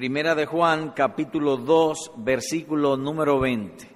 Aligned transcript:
Primera 0.00 0.34
de 0.34 0.46
Juan, 0.46 0.92
capítulo 0.96 1.58
2, 1.58 2.12
versículo 2.16 2.96
número 2.96 3.38
20, 3.38 3.86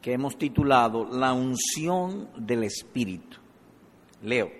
que 0.00 0.14
hemos 0.14 0.38
titulado 0.38 1.04
La 1.04 1.34
unción 1.34 2.30
del 2.34 2.64
Espíritu. 2.64 3.36
Leo. 4.22 4.50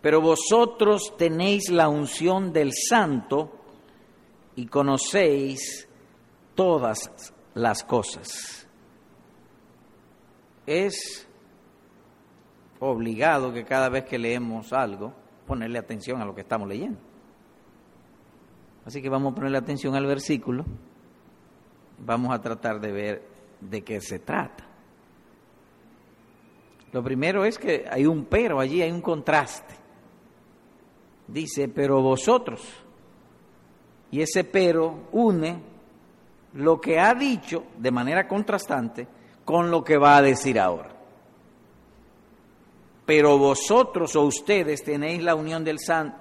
Pero 0.00 0.22
vosotros 0.22 1.14
tenéis 1.18 1.68
la 1.68 1.90
unción 1.90 2.54
del 2.54 2.70
Santo 2.72 3.52
y 4.56 4.64
conocéis 4.64 5.86
todas 6.54 7.34
las 7.52 7.84
cosas. 7.84 8.66
Es 10.64 11.28
obligado 12.78 13.52
que 13.52 13.66
cada 13.66 13.90
vez 13.90 14.04
que 14.06 14.18
leemos 14.18 14.72
algo, 14.72 15.12
ponerle 15.46 15.78
atención 15.78 16.22
a 16.22 16.24
lo 16.24 16.34
que 16.34 16.40
estamos 16.40 16.66
leyendo. 16.66 17.09
Así 18.84 19.02
que 19.02 19.08
vamos 19.08 19.32
a 19.32 19.34
ponerle 19.34 19.58
atención 19.58 19.94
al 19.94 20.06
versículo. 20.06 20.64
Vamos 21.98 22.32
a 22.32 22.40
tratar 22.40 22.80
de 22.80 22.92
ver 22.92 23.28
de 23.60 23.82
qué 23.82 24.00
se 24.00 24.18
trata. 24.18 24.64
Lo 26.92 27.02
primero 27.02 27.44
es 27.44 27.58
que 27.58 27.86
hay 27.90 28.06
un 28.06 28.24
pero 28.24 28.58
allí, 28.58 28.82
hay 28.82 28.90
un 28.90 29.00
contraste. 29.02 29.74
Dice, 31.28 31.68
pero 31.68 32.02
vosotros. 32.02 32.62
Y 34.10 34.20
ese 34.22 34.44
pero 34.44 35.08
une 35.12 35.60
lo 36.54 36.80
que 36.80 36.98
ha 36.98 37.14
dicho 37.14 37.64
de 37.78 37.92
manera 37.92 38.26
contrastante 38.26 39.06
con 39.44 39.70
lo 39.70 39.84
que 39.84 39.96
va 39.96 40.16
a 40.16 40.22
decir 40.22 40.58
ahora. 40.58 40.99
Pero 43.10 43.38
vosotros 43.38 44.14
o 44.14 44.22
ustedes 44.22 44.84
tenéis 44.84 45.20
la 45.20 45.34
unión 45.34 45.64
del 45.64 45.78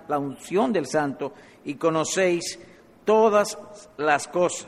la 0.07 0.17
unción 0.17 0.73
del 0.73 0.87
santo 0.87 1.33
y 1.63 1.75
conocéis 1.75 2.57
todas 3.05 3.59
las 3.97 4.27
cosas. 4.27 4.65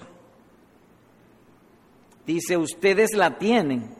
Dice, 2.23 2.57
ustedes 2.57 3.15
la 3.15 3.39
tienen. 3.39 3.95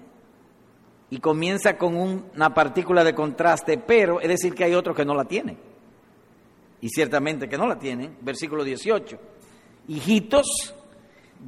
Y 1.10 1.18
comienza 1.18 1.80
con 1.80 1.98
una 1.98 2.54
partícula 2.54 3.04
de 3.04 3.16
contraste, 3.16 3.80
pero 3.80 4.22
es 4.22 4.28
decir 4.28 4.54
que 4.54 4.66
hay 4.66 4.76
otros 4.76 4.96
que 4.96 5.04
no 5.04 5.16
la 5.16 5.26
tienen. 5.26 5.58
Y 6.80 6.90
ciertamente 6.90 7.50
que 7.50 7.58
no 7.58 7.66
la 7.66 7.80
tienen. 7.80 8.18
Versículo 8.22 8.64
18. 8.64 9.18
Hijitos, 9.88 10.76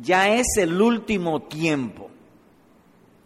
ya 0.02 0.28
es 0.34 0.48
el 0.58 0.82
último 0.82 1.44
tiempo, 1.44 2.10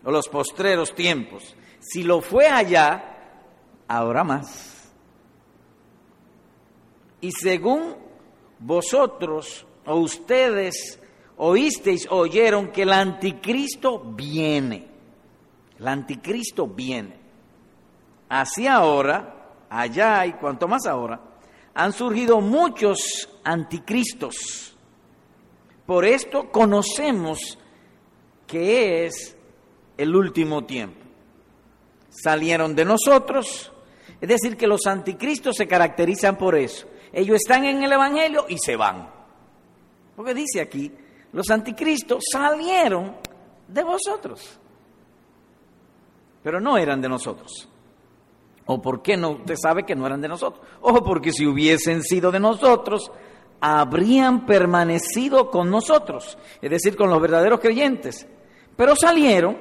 o 0.04 0.12
los 0.12 0.28
postreros 0.28 0.94
tiempos. 0.94 1.56
Si 1.80 2.04
lo 2.04 2.20
fue 2.20 2.50
allá, 2.50 3.14
ahora 3.88 4.24
más. 4.24 4.92
Y 7.22 7.32
según 7.32 7.96
vosotros 8.60 9.66
o 9.86 9.96
ustedes 9.96 11.00
oísteis, 11.38 12.08
oyeron 12.10 12.72
que 12.72 12.84
el 12.84 12.94
anticristo 12.94 14.00
viene. 14.00 14.88
El 15.80 15.88
anticristo 15.88 16.68
viene. 16.68 17.16
Así 18.30 18.68
ahora, 18.68 19.52
allá 19.70 20.26
y 20.26 20.34
cuanto 20.34 20.68
más 20.68 20.86
ahora, 20.86 21.22
han 21.74 21.94
surgido 21.94 22.42
muchos 22.42 23.30
anticristos. 23.44 24.76
Por 25.86 26.06
esto 26.06 26.52
conocemos 26.52 27.58
que 28.46 29.06
es 29.06 29.38
el 29.98 30.16
último 30.16 30.66
tiempo. 30.66 31.06
Salieron 32.10 32.76
de 32.76 32.84
nosotros, 32.84 33.72
es 34.20 34.30
decir, 34.30 34.58
que 34.58 34.68
los 34.68 34.86
anticristos 34.88 35.56
se 35.56 35.68
caracterizan 35.68 36.38
por 36.38 36.56
eso 36.56 36.88
ellos 37.14 37.38
están 37.38 37.66
en 37.66 37.84
el 37.84 37.92
Evangelio 37.92 38.46
y 38.48 38.58
se 38.58 38.76
van. 38.76 39.10
Porque 40.16 40.34
dice 40.34 40.62
aquí, 40.62 40.92
los 41.32 41.50
anticristos 41.50 42.24
salieron 42.32 43.16
de 43.68 43.84
vosotros, 43.84 44.60
pero 46.44 46.60
no 46.60 46.78
eran 46.78 47.02
de 47.02 47.10
nosotros. 47.10 47.70
¿O 48.66 48.82
por 48.82 49.02
qué 49.02 49.16
no? 49.16 49.32
Usted 49.32 49.56
sabe 49.56 49.84
que 49.84 49.96
no 49.96 50.06
eran 50.06 50.22
de 50.22 50.28
nosotros. 50.28 50.66
O 50.82 51.04
porque 51.04 51.32
si 51.32 51.46
hubiesen 51.46 52.04
sido 52.04 52.32
de 52.32 52.40
nosotros, 52.40 53.12
habrían 53.62 54.46
permanecido 54.46 55.50
con 55.50 55.72
nosotros, 55.72 56.38
es 56.62 56.70
decir, 56.70 56.98
con 56.98 57.10
los 57.10 57.22
verdaderos 57.22 57.60
creyentes. 57.60 58.28
Pero 58.76 58.96
salieron, 58.96 59.58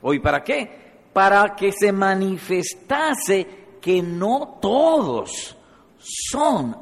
¿hoy 0.00 0.18
para 0.18 0.42
qué? 0.42 0.80
Para 1.12 1.54
que 1.54 1.72
se 1.72 1.92
manifestase 1.92 3.61
que 3.82 4.00
no 4.00 4.58
todos 4.62 5.56
son 5.98 6.76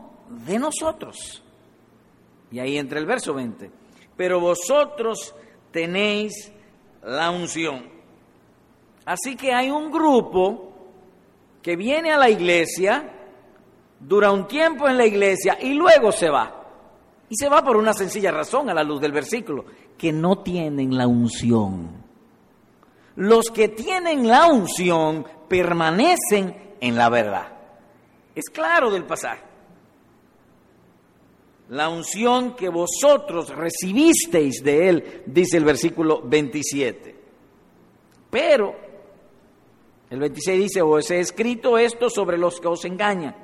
de 0.47 0.59
nosotros. 0.59 1.43
Y 2.53 2.59
ahí 2.59 2.77
entra 2.77 2.99
el 2.99 3.07
verso 3.07 3.33
20. 3.35 3.71
Pero 4.17 4.39
vosotros 4.39 5.35
tenéis 5.73 6.53
la 7.03 7.31
unción. 7.31 7.89
Así 9.07 9.35
que 9.35 9.53
hay 9.53 9.71
un 9.71 9.91
grupo 9.91 10.73
que 11.63 11.75
viene 11.75 12.13
a 12.13 12.19
la 12.19 12.29
iglesia, 12.29 13.11
dura 13.99 14.31
un 14.31 14.47
tiempo 14.47 14.87
en 14.87 14.99
la 14.99 15.07
iglesia 15.07 15.59
y 15.61 15.73
luego 15.73 16.13
se 16.13 16.29
va. 16.29 16.57
Y 17.31 17.37
se 17.37 17.49
va 17.49 17.65
por 17.65 17.77
una 17.77 17.95
sencilla 17.95 18.31
razón 18.31 18.69
a 18.69 18.75
la 18.75 18.83
luz 18.83 19.01
del 19.01 19.13
versículo, 19.13 19.65
que 19.97 20.13
no 20.13 20.39
tienen 20.39 20.97
la 20.97 21.07
unción. 21.07 22.01
Los 23.17 23.51
que 23.51 23.69
tienen 23.69 24.29
la 24.29 24.47
unción 24.49 25.25
permanecen 25.49 26.70
en 26.81 26.97
la 26.97 27.09
verdad. 27.09 27.49
Es 28.35 28.49
claro 28.51 28.91
del 28.91 29.05
pasaje. 29.05 29.43
La 31.71 31.89
unción 31.89 32.57
que 32.57 32.69
vosotros 32.69 33.51
recibisteis 33.51 34.63
de 34.65 34.89
Él, 34.89 35.23
dice 35.27 35.57
el 35.57 35.65
versículo 35.65 36.21
27. 36.23 37.15
Pero, 38.31 38.75
el 40.11 40.19
26 40.19 40.61
dice, 40.63 40.83
os 40.83 41.11
he 41.11 41.21
escrito 41.21 41.79
esto 41.79 42.11
sobre 42.11 42.39
los 42.39 42.59
que 42.61 42.69
os 42.69 42.85
engañan. 42.85 43.37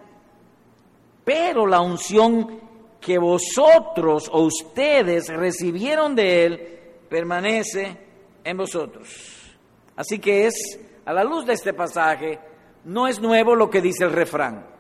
Pero 1.25 1.67
la 1.67 1.81
unción 1.81 2.61
que 3.01 3.19
vosotros 3.19 4.29
o 4.33 4.43
ustedes 4.43 5.29
recibieron 5.29 6.17
de 6.17 6.45
Él 6.45 6.79
permanece 7.09 7.97
en 8.43 8.57
vosotros. 8.57 9.57
Así 9.95 10.19
que 10.19 10.47
es, 10.47 10.81
a 11.05 11.13
la 11.13 11.23
luz 11.23 11.47
de 11.47 11.53
este 11.53 11.73
pasaje, 11.73 12.39
no 12.87 13.07
es 13.07 13.21
nuevo 13.21 13.55
lo 13.55 13.69
que 13.69 13.83
dice 13.83 14.05
el 14.05 14.13
refrán 14.13 14.77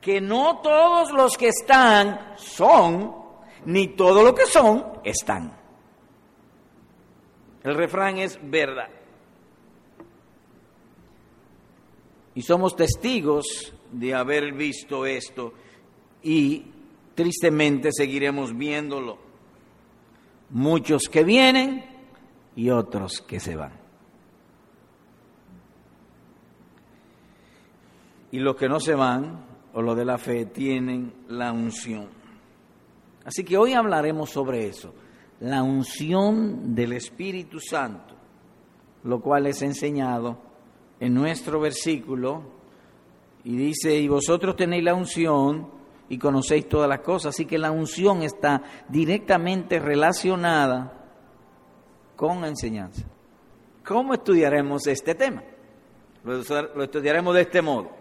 que 0.00 0.20
no 0.20 0.60
todos 0.62 1.12
los 1.12 1.36
que 1.36 1.48
están 1.48 2.34
son, 2.36 3.14
ni 3.66 3.88
todo 3.88 4.22
lo 4.22 4.34
que 4.34 4.46
son 4.46 4.84
están. 5.04 5.56
El 7.62 7.74
refrán 7.74 8.18
es 8.18 8.38
verdad. 8.42 8.88
Y 12.34 12.42
somos 12.42 12.74
testigos 12.74 13.74
de 13.92 14.14
haber 14.14 14.54
visto 14.54 15.04
esto 15.04 15.52
y 16.22 16.64
tristemente 17.14 17.90
seguiremos 17.92 18.56
viéndolo. 18.56 19.18
Muchos 20.50 21.02
que 21.10 21.22
vienen 21.22 21.84
y 22.56 22.70
otros 22.70 23.20
que 23.20 23.40
se 23.40 23.56
van. 23.56 23.79
Y 28.32 28.38
los 28.38 28.56
que 28.56 28.68
no 28.68 28.80
se 28.80 28.94
van 28.94 29.44
o 29.72 29.82
lo 29.82 29.94
de 29.94 30.04
la 30.04 30.18
fe 30.18 30.46
tienen 30.46 31.12
la 31.28 31.52
unción. 31.52 32.08
Así 33.24 33.44
que 33.44 33.56
hoy 33.56 33.74
hablaremos 33.74 34.30
sobre 34.30 34.66
eso, 34.66 34.94
la 35.40 35.62
unción 35.62 36.74
del 36.74 36.92
Espíritu 36.92 37.60
Santo, 37.60 38.14
lo 39.04 39.20
cual 39.20 39.46
es 39.46 39.62
enseñado 39.62 40.38
en 40.98 41.14
nuestro 41.14 41.60
versículo 41.60 42.42
y 43.44 43.56
dice, 43.56 43.96
y 43.96 44.08
vosotros 44.08 44.56
tenéis 44.56 44.84
la 44.84 44.94
unción 44.94 45.70
y 46.08 46.18
conocéis 46.18 46.68
todas 46.68 46.88
las 46.88 47.00
cosas, 47.00 47.34
así 47.34 47.46
que 47.46 47.58
la 47.58 47.70
unción 47.70 48.22
está 48.22 48.62
directamente 48.88 49.78
relacionada 49.78 51.08
con 52.16 52.40
la 52.40 52.48
enseñanza. 52.48 53.06
¿Cómo 53.84 54.14
estudiaremos 54.14 54.86
este 54.86 55.14
tema? 55.14 55.42
Lo 56.24 56.82
estudiaremos 56.82 57.34
de 57.34 57.40
este 57.40 57.62
modo. 57.62 57.99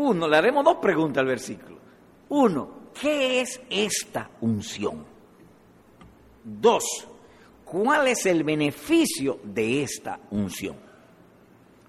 Uno, 0.00 0.28
le 0.28 0.36
haremos 0.36 0.64
dos 0.64 0.76
preguntas 0.76 1.22
al 1.22 1.26
versículo. 1.26 1.76
Uno, 2.28 2.68
¿qué 3.00 3.40
es 3.40 3.60
esta 3.68 4.30
unción? 4.40 5.04
Dos, 6.44 6.84
¿cuál 7.64 8.06
es 8.06 8.24
el 8.26 8.44
beneficio 8.44 9.40
de 9.42 9.82
esta 9.82 10.20
unción? 10.30 10.76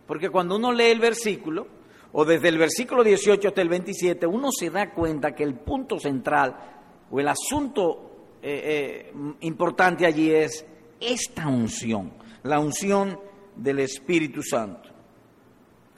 Porque 0.07 0.31
cuando 0.31 0.55
uno 0.55 0.71
lee 0.71 0.85
el 0.85 0.99
versículo, 0.99 1.67
o 2.11 2.25
desde 2.25 2.49
el 2.49 2.57
versículo 2.57 3.03
18 3.03 3.49
hasta 3.49 3.61
el 3.61 3.69
27, 3.69 4.25
uno 4.25 4.51
se 4.51 4.71
da 4.71 4.91
cuenta 4.91 5.35
que 5.35 5.43
el 5.43 5.53
punto 5.53 5.99
central 5.99 6.55
o 7.11 7.19
el 7.19 7.27
asunto 7.27 8.37
eh, 8.41 9.11
eh, 9.11 9.13
importante 9.41 10.07
allí 10.07 10.31
es 10.31 10.65
esta 10.99 11.47
unción, 11.47 12.13
la 12.41 12.59
unción 12.59 13.19
del 13.55 13.81
Espíritu 13.81 14.41
Santo. 14.41 14.88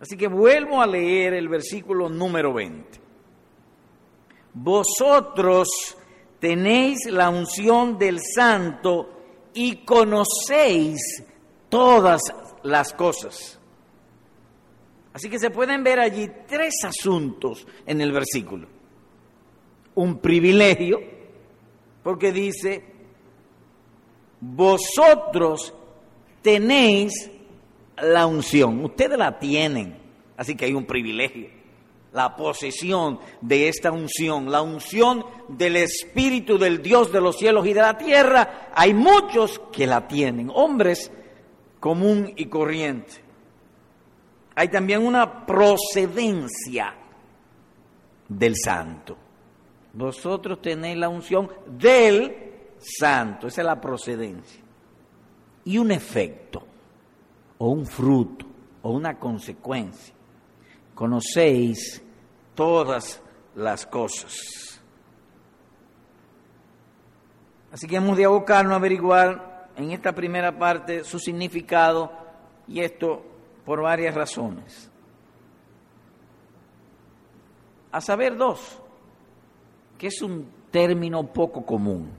Así 0.02 0.18
que 0.18 0.28
vuelvo 0.28 0.82
a 0.82 0.88
leer 0.88 1.36
el 1.36 1.48
versículo 1.48 2.10
número 2.10 2.54
20. 2.54 3.00
vosotros 4.54 5.70
tenéis 6.40 7.06
la 7.06 7.30
unción 7.30 8.00
del 8.00 8.20
santo 8.20 9.50
y 9.54 9.86
conocéis 9.86 11.24
todas 11.70 12.20
las 12.64 12.94
cosas. 12.94 13.60
Así 15.14 15.30
que 15.30 15.38
se 15.38 15.52
pueden 15.52 15.84
ver 15.84 16.00
allí 16.00 16.30
tres 16.48 16.74
asuntos 16.84 17.68
en 17.86 18.02
el 18.02 18.12
versículo. 18.12 18.68
Un 19.94 20.18
privilegio, 20.18 21.00
porque 22.02 22.32
dice, 22.32 22.84
vosotros 24.40 25.74
tenéis 26.42 27.30
la 28.02 28.26
unción, 28.26 28.84
ustedes 28.84 29.18
la 29.18 29.40
tienen, 29.40 29.98
así 30.38 30.56
que 30.56 30.66
hay 30.66 30.74
un 30.74 30.86
privilegio, 30.86 31.50
la 32.14 32.36
posesión 32.36 33.20
de 33.40 33.70
esta 33.70 33.92
unción, 33.92 34.52
la 34.52 34.62
unción 34.62 35.26
del 35.48 35.78
Espíritu 35.78 36.58
del 36.58 36.82
Dios 36.82 37.12
de 37.12 37.22
los 37.22 37.38
cielos 37.38 37.66
y 37.66 37.74
de 37.74 37.82
la 37.82 37.98
tierra, 37.98 38.70
hay 38.74 38.94
muchos 38.94 39.62
que 39.72 39.88
la 39.88 40.08
tienen, 40.08 40.52
hombres 40.54 41.12
común 41.80 42.32
y 42.36 42.46
corriente. 42.46 43.14
Hay 44.56 44.68
también 44.68 45.06
una 45.06 45.46
procedencia 45.46 46.94
del 48.28 48.56
santo. 48.56 49.18
Vosotros 49.94 50.62
tenéis 50.62 50.98
la 50.98 51.10
unción 51.10 51.50
del 51.68 52.36
santo, 52.78 53.48
esa 53.48 53.62
es 53.62 53.66
la 53.66 53.80
procedencia. 53.80 54.62
Y 55.66 55.78
un 55.78 55.92
efecto, 55.92 56.66
o 57.64 57.70
un 57.70 57.86
fruto, 57.86 58.44
o 58.82 58.90
una 58.90 59.20
consecuencia. 59.20 60.16
Conocéis 60.96 62.02
todas 62.56 63.22
las 63.54 63.86
cosas. 63.86 64.82
Así 67.72 67.86
que 67.86 67.98
hemos 67.98 68.18
de 68.18 68.26
abocarnos 68.26 68.74
a 68.74 68.78
averiguar 68.78 69.70
en 69.76 69.92
esta 69.92 70.12
primera 70.16 70.58
parte 70.58 71.04
su 71.04 71.20
significado 71.20 72.12
y 72.68 72.80
esto 72.80 73.24
por 73.64 73.84
varias 73.84 74.16
razones. 74.16 74.90
A 77.92 78.02
saber 78.02 78.38
dos, 78.38 78.82
que 80.00 80.08
es 80.08 80.20
un 80.24 80.50
término 80.72 81.32
poco 81.32 81.64
común. 81.64 82.10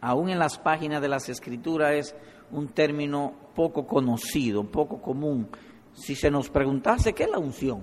Aún 0.00 0.30
en 0.30 0.38
las 0.38 0.56
páginas 0.58 1.02
de 1.02 1.08
las 1.08 1.28
escrituras 1.28 1.92
es 1.92 2.16
un 2.52 2.68
término 2.68 3.32
poco 3.54 3.86
conocido, 3.86 4.64
poco 4.64 5.00
común. 5.00 5.48
Si 5.92 6.14
se 6.14 6.30
nos 6.30 6.48
preguntase 6.50 7.12
qué 7.12 7.24
es 7.24 7.30
la 7.30 7.38
unción, 7.38 7.82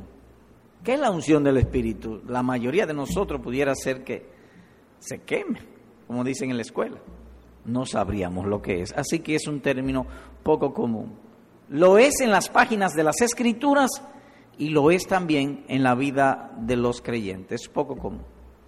qué 0.84 0.94
es 0.94 1.00
la 1.00 1.12
unción 1.12 1.44
del 1.44 1.58
Espíritu, 1.58 2.22
la 2.28 2.44
mayoría 2.44 2.86
de 2.86 2.94
nosotros 2.94 3.42
pudiera 3.42 3.75
ser 3.75 4.04
que 4.04 4.30
se 5.00 5.22
queme, 5.22 5.60
como 6.08 6.24
dicen 6.24 6.50
en 6.50 6.58
la 6.58 6.64
escuela. 6.64 6.98
No 7.66 7.86
sabríamos 7.86 8.46
lo 8.46 8.62
que 8.62 8.81
es. 8.81 8.94
Así 8.94 9.19
que 9.19 9.36
es 9.36 9.48
un 9.48 9.60
término 9.62 10.08
poco 10.44 10.74
común. 10.74 11.16
Lo 11.69 11.98
es 11.98 12.22
en 12.22 12.31
las 12.31 12.50
páginas 12.50 12.94
de 12.94 13.04
las 13.04 13.22
escrituras 13.22 13.90
y 14.58 14.69
lo 14.69 14.90
es 14.90 15.06
también 15.06 15.66
en 15.68 15.84
la 15.84 15.94
vida 15.94 16.56
de 16.60 16.78
los 16.78 17.02
creyentes. 17.02 17.64
Es 17.64 17.68
poco 17.68 17.98
común. 17.98 18.24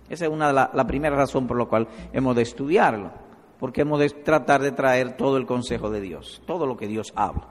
Esa 0.09 0.25
es 0.25 0.31
una 0.31 0.51
la, 0.51 0.69
la 0.73 0.85
primera 0.85 1.15
razón 1.15 1.47
por 1.47 1.57
la 1.57 1.65
cual 1.65 1.87
hemos 2.11 2.35
de 2.35 2.41
estudiarlo, 2.41 3.11
porque 3.59 3.81
hemos 3.81 3.99
de 3.99 4.09
tratar 4.09 4.61
de 4.61 4.71
traer 4.71 5.17
todo 5.17 5.37
el 5.37 5.45
consejo 5.45 5.89
de 5.89 5.99
Dios, 5.99 6.41
todo 6.47 6.65
lo 6.65 6.77
que 6.77 6.87
Dios 6.87 7.11
habla. 7.15 7.47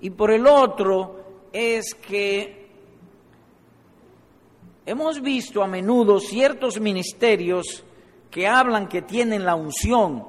Y 0.00 0.10
por 0.10 0.30
el 0.30 0.46
otro 0.46 1.48
es 1.52 1.94
que 1.94 2.68
hemos 4.84 5.20
visto 5.22 5.62
a 5.62 5.66
menudo 5.66 6.20
ciertos 6.20 6.78
ministerios 6.80 7.84
que 8.30 8.46
hablan 8.46 8.88
que 8.88 9.02
tienen 9.02 9.44
la 9.44 9.54
unción, 9.54 10.24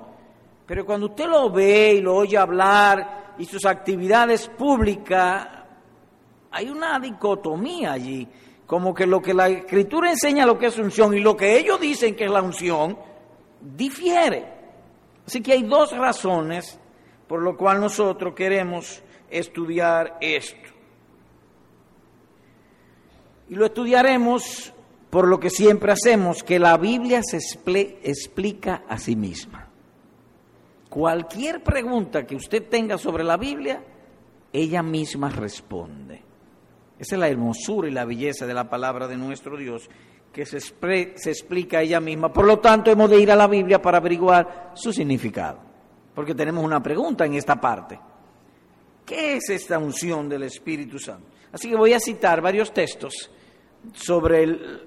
pero 0.66 0.86
cuando 0.86 1.08
usted 1.08 1.28
lo 1.28 1.50
ve 1.52 1.96
y 1.96 2.02
lo 2.02 2.16
oye 2.16 2.38
hablar 2.38 3.36
y 3.38 3.46
sus 3.46 3.66
actividades 3.66 4.48
públicas, 4.48 5.48
hay 6.52 6.70
una 6.70 6.98
dicotomía 7.00 7.92
allí, 7.92 8.28
como 8.66 8.94
que 8.94 9.06
lo 9.06 9.22
que 9.22 9.34
la 9.34 9.50
escritura 9.50 10.12
enseña 10.12 10.46
lo 10.46 10.58
que 10.58 10.68
es 10.68 10.78
unción 10.78 11.14
y 11.14 11.20
lo 11.20 11.36
que 11.36 11.58
ellos 11.58 11.80
dicen 11.80 12.16
que 12.16 12.26
es 12.26 12.32
la 12.32 12.42
unción, 12.42 12.98
difiere. 13.62 14.59
Así 15.30 15.42
que 15.42 15.54
hay 15.54 15.62
dos 15.62 15.96
razones 15.96 16.80
por 17.28 17.44
lo 17.44 17.56
cual 17.56 17.80
nosotros 17.80 18.34
queremos 18.34 19.04
estudiar 19.30 20.18
esto. 20.22 20.70
Y 23.48 23.54
lo 23.54 23.68
estudiaremos 23.68 24.74
por 25.12 25.28
lo 25.28 25.40
que 25.40 25.52
siempre 25.52 25.92
hacemos, 25.92 26.42
que 26.42 26.58
la 26.58 26.76
Biblia 26.78 27.22
se 27.22 27.38
explica 27.38 28.82
a 28.90 28.98
sí 28.98 29.16
misma. 29.16 29.68
Cualquier 30.90 31.62
pregunta 31.62 32.26
que 32.26 32.36
usted 32.36 32.68
tenga 32.68 32.98
sobre 32.98 33.24
la 33.24 33.38
Biblia, 33.38 33.84
ella 34.52 34.82
misma 34.82 35.30
responde. 35.30 36.24
Esa 36.98 37.16
es 37.16 37.20
la 37.20 37.30
hermosura 37.30 37.88
y 37.88 37.92
la 37.92 38.06
belleza 38.06 38.48
de 38.48 38.56
la 38.56 38.68
palabra 38.68 39.08
de 39.08 39.18
nuestro 39.18 39.58
Dios, 39.58 39.92
que 40.32 40.46
se, 40.46 40.60
se 40.60 41.30
explica 41.30 41.82
ella 41.82 42.00
misma. 42.00 42.32
Por 42.32 42.46
lo 42.46 42.60
tanto, 42.60 42.92
hemos 42.92 43.10
de 43.10 43.20
ir 43.20 43.32
a 43.32 43.36
la 43.36 43.48
Biblia 43.48 43.82
para 43.82 43.98
averiguar 43.98 44.72
su 44.76 44.94
significado. 44.94 45.60
Porque 46.14 46.36
tenemos 46.36 46.64
una 46.64 46.82
pregunta 46.82 47.26
en 47.26 47.36
esta 47.36 47.60
parte. 47.60 48.00
¿Qué 49.06 49.38
es 49.38 49.50
esta 49.50 49.80
unción 49.80 50.30
del 50.30 50.44
Espíritu 50.44 51.00
Santo? 51.00 51.28
Así 51.52 51.70
que 51.70 51.76
voy 51.76 51.94
a 51.94 52.00
citar 52.00 52.42
varios 52.42 52.72
textos 52.72 53.32
sobre 53.94 54.46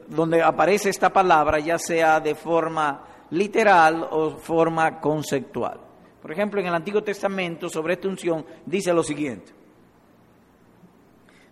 donde 0.09 0.43
aparece 0.43 0.91
esta 0.91 1.13
palabra, 1.13 1.59
ya 1.59 1.79
sea 1.79 2.21
de 2.21 2.35
forma 2.35 3.05
literal 3.31 4.07
o 4.11 4.37
forma 4.37 5.01
conceptual. 5.01 5.81
Por 6.21 6.31
ejemplo, 6.31 6.61
en 6.61 6.67
el 6.67 6.75
Antiguo 6.75 7.03
Testamento 7.03 7.69
sobre 7.69 7.95
esta 7.95 8.09
unción 8.09 8.47
dice 8.65 8.93
lo 8.93 9.03
siguiente. 9.03 9.53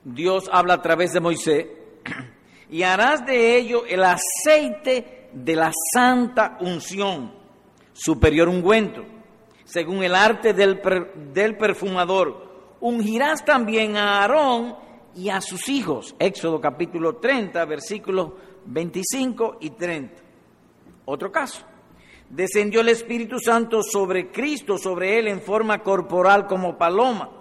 Dios 0.04 0.48
habla 0.52 0.75
a 0.75 0.82
través 0.82 1.12
de 1.12 1.20
Moisés 1.20 1.66
y 2.70 2.82
harás 2.82 3.26
de 3.26 3.56
ello 3.56 3.84
el 3.87 4.02
aceite 4.05 5.28
de 5.32 5.56
la 5.56 5.72
santa 5.94 6.58
unción, 6.61 7.32
superior 7.93 8.49
ungüento, 8.49 9.05
según 9.64 10.02
el 10.02 10.14
arte 10.14 10.52
del, 10.52 10.81
del 11.32 11.56
perfumador. 11.56 12.76
Ungirás 12.81 13.44
también 13.44 13.96
a 13.96 14.20
Aarón 14.20 14.76
y 15.14 15.28
a 15.28 15.40
sus 15.40 15.69
hijos. 15.69 16.14
Éxodo 16.19 16.61
capítulo 16.61 17.17
30, 17.17 17.64
versículos 17.64 18.32
25 18.67 19.58
y 19.60 19.70
30. 19.70 20.22
Otro 21.05 21.31
caso 21.31 21.65
descendió 22.31 22.81
el 22.81 22.89
Espíritu 22.89 23.39
Santo 23.41 23.82
sobre 23.82 24.31
Cristo, 24.31 24.79
sobre 24.79 25.19
él 25.19 25.29
en 25.29 25.43
forma 25.43 25.82
corporal 25.82 26.46
como 26.46 26.79
paloma. 26.79 27.40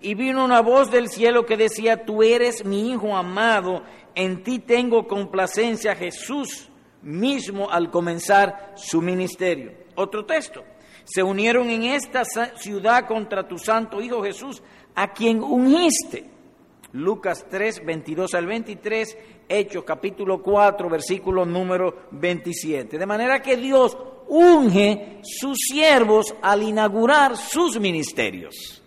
Y 0.00 0.14
vino 0.14 0.44
una 0.44 0.60
voz 0.60 0.90
del 0.90 1.08
cielo 1.08 1.46
que 1.46 1.56
decía, 1.56 2.04
tú 2.04 2.22
eres 2.22 2.64
mi 2.64 2.90
Hijo 2.90 3.16
amado, 3.16 3.82
en 4.14 4.42
ti 4.42 4.58
tengo 4.58 5.06
complacencia 5.06 5.94
Jesús 5.94 6.70
mismo 7.02 7.70
al 7.70 7.90
comenzar 7.90 8.72
su 8.76 9.00
ministerio. 9.00 9.72
Otro 9.94 10.24
texto, 10.26 10.64
se 11.04 11.22
unieron 11.22 11.70
en 11.70 11.84
esta 11.84 12.24
ciudad 12.56 13.06
contra 13.06 13.46
tu 13.46 13.58
santo 13.58 14.00
Hijo 14.00 14.22
Jesús, 14.22 14.62
a 14.94 15.12
quien 15.12 15.42
ungiste. 15.42 16.30
Lucas 16.92 17.46
3, 17.50 17.84
22 17.84 18.34
al 18.34 18.46
23, 18.46 19.18
Hechos 19.48 19.84
capítulo 19.84 20.42
4, 20.42 20.88
versículo 20.88 21.44
número 21.44 22.08
27. 22.12 22.98
De 22.98 23.06
manera 23.06 23.42
que 23.42 23.56
Dios 23.56 23.96
unge 24.28 25.20
sus 25.22 25.58
siervos 25.58 26.34
al 26.42 26.62
inaugurar 26.62 27.36
sus 27.36 27.78
ministerios. 27.78 28.82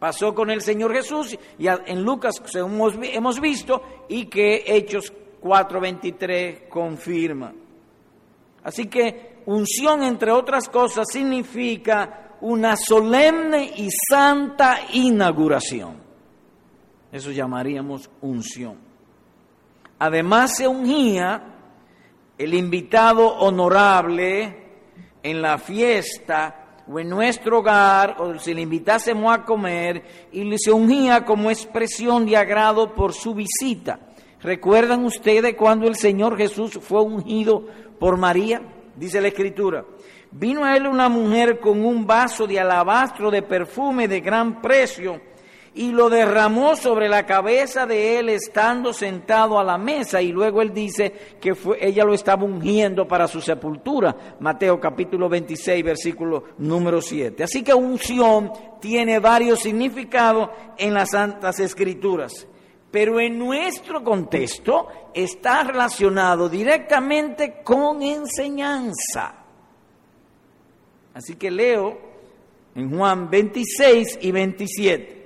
Pasó 0.00 0.34
con 0.34 0.50
el 0.50 0.62
Señor 0.62 0.94
Jesús 0.94 1.38
y 1.58 1.66
en 1.68 2.02
Lucas 2.02 2.42
hemos 2.54 3.38
visto 3.38 3.82
y 4.08 4.24
que 4.24 4.64
Hechos 4.66 5.12
4:23 5.42 6.68
confirma. 6.70 7.52
Así 8.64 8.86
que 8.86 9.42
unción, 9.44 10.02
entre 10.02 10.32
otras 10.32 10.70
cosas, 10.70 11.06
significa 11.12 12.36
una 12.40 12.76
solemne 12.76 13.74
y 13.76 13.90
santa 13.90 14.80
inauguración. 14.94 15.96
Eso 17.12 17.30
llamaríamos 17.30 18.08
unción. 18.22 18.78
Además 19.98 20.56
se 20.56 20.66
ungía 20.66 21.42
el 22.38 22.54
invitado 22.54 23.26
honorable 23.36 24.56
en 25.22 25.42
la 25.42 25.58
fiesta 25.58 26.59
o 26.88 26.98
en 26.98 27.08
nuestro 27.08 27.58
hogar, 27.58 28.16
o 28.18 28.38
si 28.38 28.54
le 28.54 28.62
invitásemos 28.62 29.32
a 29.32 29.44
comer, 29.44 30.28
y 30.32 30.58
se 30.58 30.72
ungía 30.72 31.24
como 31.24 31.50
expresión 31.50 32.26
de 32.26 32.36
agrado 32.36 32.94
por 32.94 33.12
su 33.12 33.34
visita. 33.34 34.00
¿Recuerdan 34.42 35.04
ustedes 35.04 35.54
cuando 35.54 35.86
el 35.86 35.96
Señor 35.96 36.36
Jesús 36.36 36.78
fue 36.80 37.02
ungido 37.02 37.66
por 37.98 38.16
María? 38.16 38.62
Dice 38.96 39.20
la 39.20 39.28
Escritura. 39.28 39.84
Vino 40.32 40.64
a 40.64 40.76
él 40.76 40.86
una 40.86 41.08
mujer 41.08 41.58
con 41.58 41.84
un 41.84 42.06
vaso 42.06 42.46
de 42.46 42.60
alabastro 42.60 43.30
de 43.30 43.42
perfume 43.42 44.06
de 44.06 44.20
gran 44.20 44.62
precio 44.62 45.20
y 45.74 45.92
lo 45.92 46.10
derramó 46.10 46.74
sobre 46.74 47.08
la 47.08 47.26
cabeza 47.26 47.86
de 47.86 48.18
él 48.18 48.28
estando 48.28 48.92
sentado 48.92 49.58
a 49.58 49.64
la 49.64 49.78
mesa 49.78 50.20
y 50.20 50.32
luego 50.32 50.62
él 50.62 50.74
dice 50.74 51.12
que 51.40 51.54
fue, 51.54 51.78
ella 51.80 52.04
lo 52.04 52.12
estaba 52.12 52.44
ungiendo 52.44 53.06
para 53.06 53.28
su 53.28 53.40
sepultura. 53.40 54.36
Mateo 54.40 54.80
capítulo 54.80 55.28
26 55.28 55.84
versículo 55.84 56.44
número 56.58 57.00
7. 57.00 57.44
Así 57.44 57.62
que 57.62 57.72
unción 57.72 58.50
tiene 58.80 59.20
varios 59.20 59.60
significados 59.60 60.50
en 60.76 60.92
las 60.92 61.10
Santas 61.10 61.60
Escrituras, 61.60 62.48
pero 62.90 63.20
en 63.20 63.38
nuestro 63.38 64.02
contexto 64.02 64.88
está 65.14 65.62
relacionado 65.62 66.48
directamente 66.48 67.62
con 67.62 68.02
enseñanza. 68.02 69.36
Así 71.14 71.36
que 71.36 71.50
leo 71.50 71.98
en 72.74 72.96
Juan 72.96 73.30
26 73.30 74.18
y 74.20 74.32
27. 74.32 75.19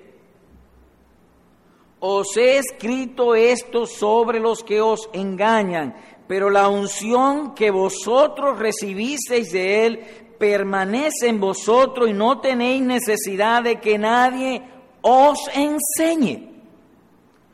Os 2.06 2.37
he 2.37 2.58
escrito 2.58 3.34
esto 3.34 3.87
sobre 3.87 4.38
los 4.38 4.62
que 4.62 4.78
os 4.78 5.08
engañan, 5.14 5.94
pero 6.28 6.50
la 6.50 6.68
unción 6.68 7.54
que 7.54 7.70
vosotros 7.70 8.58
recibisteis 8.58 9.50
de 9.50 9.87
Él 9.87 10.00
permanece 10.38 11.28
en 11.28 11.40
vosotros 11.40 12.11
y 12.11 12.12
no 12.12 12.42
tenéis 12.42 12.82
necesidad 12.82 13.62
de 13.62 13.80
que 13.80 13.96
nadie 13.96 14.62
os 15.00 15.38
enseñe. 15.54 16.50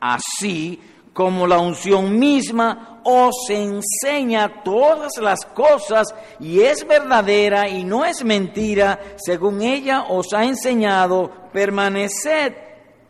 Así 0.01 0.81
como 1.13 1.47
la 1.47 1.59
unción 1.59 2.19
misma 2.19 2.99
os 3.05 3.49
enseña 3.49 4.63
todas 4.65 5.13
las 5.21 5.45
cosas 5.45 6.13
y 6.41 6.59
es 6.59 6.85
verdadera 6.85 7.69
y 7.69 7.85
no 7.85 8.03
es 8.03 8.21
mentira, 8.25 8.99
según 9.15 9.61
ella 9.61 10.07
os 10.09 10.33
ha 10.33 10.43
enseñado, 10.43 11.31
permaneced 11.53 12.51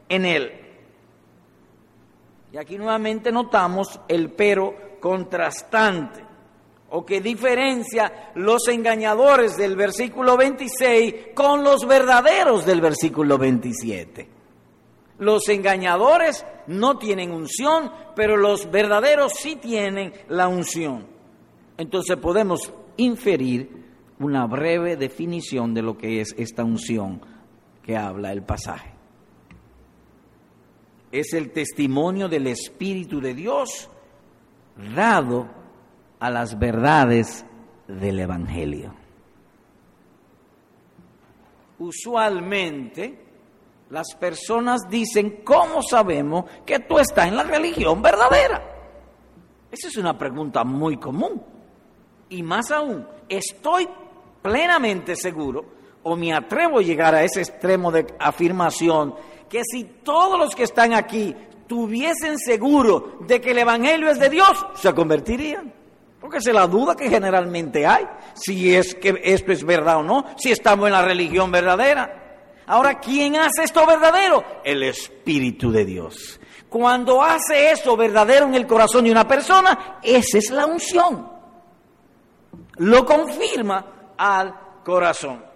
en 0.07 0.25
Él. 0.25 0.60
Y 2.51 2.57
aquí 2.57 2.77
nuevamente 2.77 3.31
notamos 3.31 3.99
el 4.07 4.31
pero 4.31 4.99
contrastante 4.99 6.25
o 6.89 7.05
que 7.05 7.21
diferencia 7.21 8.31
los 8.35 8.67
engañadores 8.67 9.55
del 9.55 9.77
versículo 9.77 10.35
26 10.35 11.15
con 11.33 11.63
los 11.63 11.87
verdaderos 11.87 12.65
del 12.65 12.81
versículo 12.81 13.37
27. 13.37 14.27
Los 15.19 15.47
engañadores 15.47 16.45
no 16.67 16.97
tienen 16.97 17.31
unción, 17.31 17.91
pero 18.15 18.35
los 18.35 18.69
verdaderos 18.69 19.33
sí 19.33 19.55
tienen 19.55 20.11
la 20.27 20.49
unción. 20.49 21.07
Entonces 21.77 22.17
podemos 22.17 22.73
inferir 22.97 23.85
una 24.19 24.45
breve 24.45 24.97
definición 24.97 25.73
de 25.73 25.83
lo 25.83 25.97
que 25.97 26.19
es 26.19 26.35
esta 26.37 26.65
unción 26.65 27.21
que 27.81 27.95
habla 27.95 28.33
el 28.33 28.43
pasaje 28.43 28.90
es 31.11 31.33
el 31.33 31.51
testimonio 31.51 32.29
del 32.29 32.47
Espíritu 32.47 33.19
de 33.19 33.33
Dios 33.33 33.89
dado 34.95 35.47
a 36.19 36.29
las 36.29 36.57
verdades 36.57 37.45
del 37.87 38.19
Evangelio. 38.19 38.93
Usualmente 41.79 43.19
las 43.89 44.15
personas 44.15 44.81
dicen, 44.89 45.41
¿cómo 45.43 45.81
sabemos 45.83 46.45
que 46.65 46.79
tú 46.79 46.97
estás 46.99 47.27
en 47.27 47.35
la 47.35 47.43
religión 47.43 48.01
verdadera? 48.01 48.63
Esa 49.69 49.87
es 49.87 49.97
una 49.97 50.17
pregunta 50.17 50.63
muy 50.63 50.97
común. 50.97 51.43
Y 52.29 52.43
más 52.43 52.71
aún, 52.71 53.05
estoy 53.27 53.89
plenamente 54.41 55.15
seguro, 55.15 55.65
o 56.03 56.15
me 56.15 56.33
atrevo 56.33 56.79
a 56.79 56.81
llegar 56.81 57.13
a 57.13 57.23
ese 57.23 57.41
extremo 57.41 57.91
de 57.91 58.07
afirmación, 58.19 59.15
que 59.51 59.63
si 59.65 59.83
todos 59.83 60.39
los 60.39 60.55
que 60.55 60.63
están 60.63 60.93
aquí 60.93 61.35
tuviesen 61.67 62.39
seguro 62.39 63.17
de 63.27 63.41
que 63.41 63.51
el 63.51 63.59
Evangelio 63.59 64.09
es 64.09 64.17
de 64.17 64.29
Dios, 64.29 64.65
se 64.75 64.93
convertirían. 64.93 65.73
Porque 66.21 66.37
es 66.37 66.45
la 66.53 66.67
duda 66.67 66.95
que 66.95 67.09
generalmente 67.09 67.85
hay, 67.85 68.07
si 68.33 68.73
es 68.73 68.95
que 68.95 69.19
esto 69.21 69.51
es 69.51 69.65
verdad 69.65 69.97
o 69.97 70.03
no, 70.03 70.25
si 70.37 70.51
estamos 70.51 70.87
en 70.87 70.93
la 70.93 71.01
religión 71.01 71.51
verdadera. 71.51 72.61
Ahora, 72.67 72.99
¿quién 72.99 73.35
hace 73.35 73.63
esto 73.63 73.85
verdadero? 73.85 74.41
El 74.63 74.83
Espíritu 74.83 75.69
de 75.69 75.83
Dios. 75.83 76.39
Cuando 76.69 77.21
hace 77.21 77.71
eso 77.71 77.97
verdadero 77.97 78.45
en 78.45 78.55
el 78.55 78.65
corazón 78.65 79.03
de 79.03 79.11
una 79.11 79.27
persona, 79.27 79.99
esa 80.01 80.37
es 80.37 80.49
la 80.51 80.65
unción. 80.65 81.29
Lo 82.77 83.05
confirma 83.05 84.13
al 84.17 84.55
corazón 84.85 85.50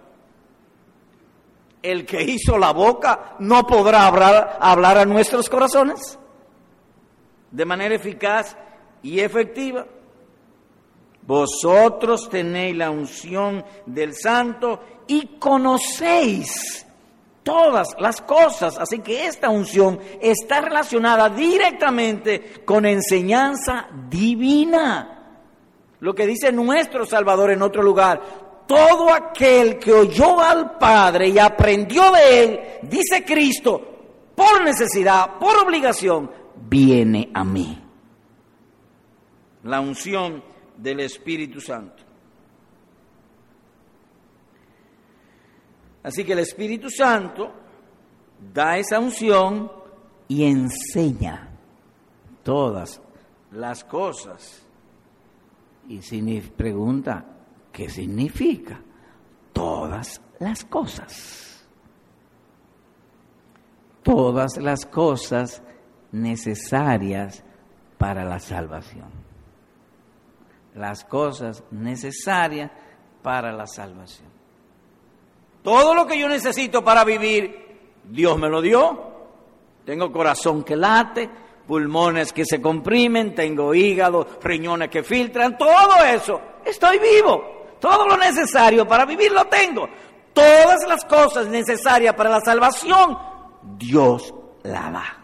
el 1.90 2.04
que 2.04 2.22
hizo 2.22 2.58
la 2.58 2.72
boca 2.72 3.36
no 3.38 3.66
podrá 3.66 4.06
hablar, 4.06 4.58
hablar 4.60 4.98
a 4.98 5.04
nuestros 5.04 5.48
corazones 5.48 6.18
de 7.50 7.64
manera 7.64 7.94
eficaz 7.94 8.56
y 9.02 9.20
efectiva. 9.20 9.86
Vosotros 11.22 12.28
tenéis 12.28 12.76
la 12.76 12.90
unción 12.90 13.64
del 13.86 14.14
santo 14.14 14.80
y 15.06 15.38
conocéis 15.38 16.86
todas 17.42 17.88
las 17.98 18.20
cosas. 18.20 18.78
Así 18.78 18.98
que 18.98 19.26
esta 19.26 19.48
unción 19.48 20.00
está 20.20 20.60
relacionada 20.60 21.28
directamente 21.30 22.62
con 22.64 22.84
enseñanza 22.84 23.86
divina. 24.08 25.12
Lo 26.00 26.14
que 26.14 26.26
dice 26.26 26.52
nuestro 26.52 27.06
Salvador 27.06 27.52
en 27.52 27.62
otro 27.62 27.82
lugar, 27.82 28.20
todo 28.66 29.12
aquel 29.12 29.78
que 29.78 29.92
oyó 29.92 30.40
al 30.40 30.76
Padre 30.78 31.28
y 31.28 31.38
aprendió 31.38 32.10
de 32.12 32.44
él, 32.44 32.60
dice 32.82 33.24
Cristo, 33.24 33.80
por 34.34 34.62
necesidad, 34.64 35.38
por 35.38 35.56
obligación, 35.56 36.30
viene 36.68 37.30
a 37.32 37.44
mí. 37.44 37.82
La 39.64 39.80
unción 39.80 40.42
del 40.76 41.00
Espíritu 41.00 41.60
Santo. 41.60 42.02
Así 46.02 46.24
que 46.24 46.34
el 46.34 46.38
Espíritu 46.40 46.88
Santo 46.88 47.52
da 48.52 48.78
esa 48.78 49.00
unción 49.00 49.70
y 50.28 50.44
enseña 50.44 51.48
todas 52.42 53.00
las 53.50 53.82
cosas. 53.82 54.62
Y 55.88 56.02
si 56.02 56.22
me 56.22 56.40
pregunta, 56.42 57.35
¿Qué 57.76 57.90
significa? 57.90 58.80
Todas 59.52 60.18
las 60.38 60.64
cosas. 60.64 61.62
Todas 64.02 64.56
las 64.56 64.86
cosas 64.86 65.62
necesarias 66.10 67.44
para 67.98 68.24
la 68.24 68.38
salvación. 68.38 69.10
Las 70.74 71.04
cosas 71.04 71.64
necesarias 71.70 72.70
para 73.20 73.52
la 73.52 73.66
salvación. 73.66 74.30
Todo 75.62 75.94
lo 75.94 76.06
que 76.06 76.18
yo 76.18 76.30
necesito 76.30 76.82
para 76.82 77.04
vivir, 77.04 77.90
Dios 78.04 78.38
me 78.38 78.48
lo 78.48 78.62
dio. 78.62 79.02
Tengo 79.84 80.10
corazón 80.10 80.64
que 80.64 80.76
late, 80.76 81.28
pulmones 81.66 82.32
que 82.32 82.46
se 82.46 82.58
comprimen, 82.58 83.34
tengo 83.34 83.74
hígado, 83.74 84.26
riñones 84.42 84.88
que 84.88 85.02
filtran, 85.02 85.58
todo 85.58 86.02
eso. 86.06 86.40
Estoy 86.64 86.98
vivo. 86.98 87.55
Todo 87.80 88.06
lo 88.06 88.16
necesario 88.16 88.86
para 88.86 89.04
vivir 89.04 89.32
lo 89.32 89.44
tengo. 89.46 89.88
Todas 90.32 90.86
las 90.86 91.04
cosas 91.04 91.46
necesarias 91.46 92.14
para 92.14 92.30
la 92.30 92.40
salvación, 92.40 93.18
Dios 93.78 94.34
la 94.62 94.90
da. 94.90 95.16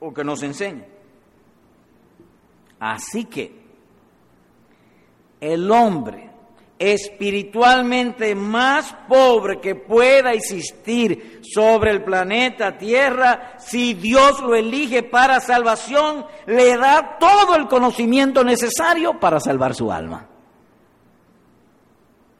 O 0.00 0.12
que 0.12 0.22
nos 0.22 0.42
enseña. 0.42 0.84
Así 2.78 3.24
que 3.24 3.64
el 5.40 5.70
hombre 5.70 6.25
espiritualmente 6.78 8.34
más 8.34 8.94
pobre 9.08 9.60
que 9.60 9.74
pueda 9.74 10.32
existir 10.32 11.40
sobre 11.42 11.90
el 11.90 12.04
planeta 12.04 12.76
Tierra, 12.76 13.54
si 13.58 13.94
Dios 13.94 14.42
lo 14.42 14.54
elige 14.54 15.02
para 15.02 15.40
salvación, 15.40 16.26
le 16.46 16.76
da 16.76 17.16
todo 17.18 17.56
el 17.56 17.66
conocimiento 17.66 18.44
necesario 18.44 19.18
para 19.18 19.40
salvar 19.40 19.74
su 19.74 19.90
alma. 19.90 20.28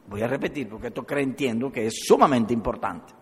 Voy 0.08 0.22
a 0.22 0.28
repetir 0.28 0.68
porque 0.68 0.88
esto 0.88 1.04
creo 1.04 1.22
entiendo 1.22 1.72
que 1.72 1.86
es 1.86 1.94
sumamente 2.06 2.52
importante. 2.52 3.14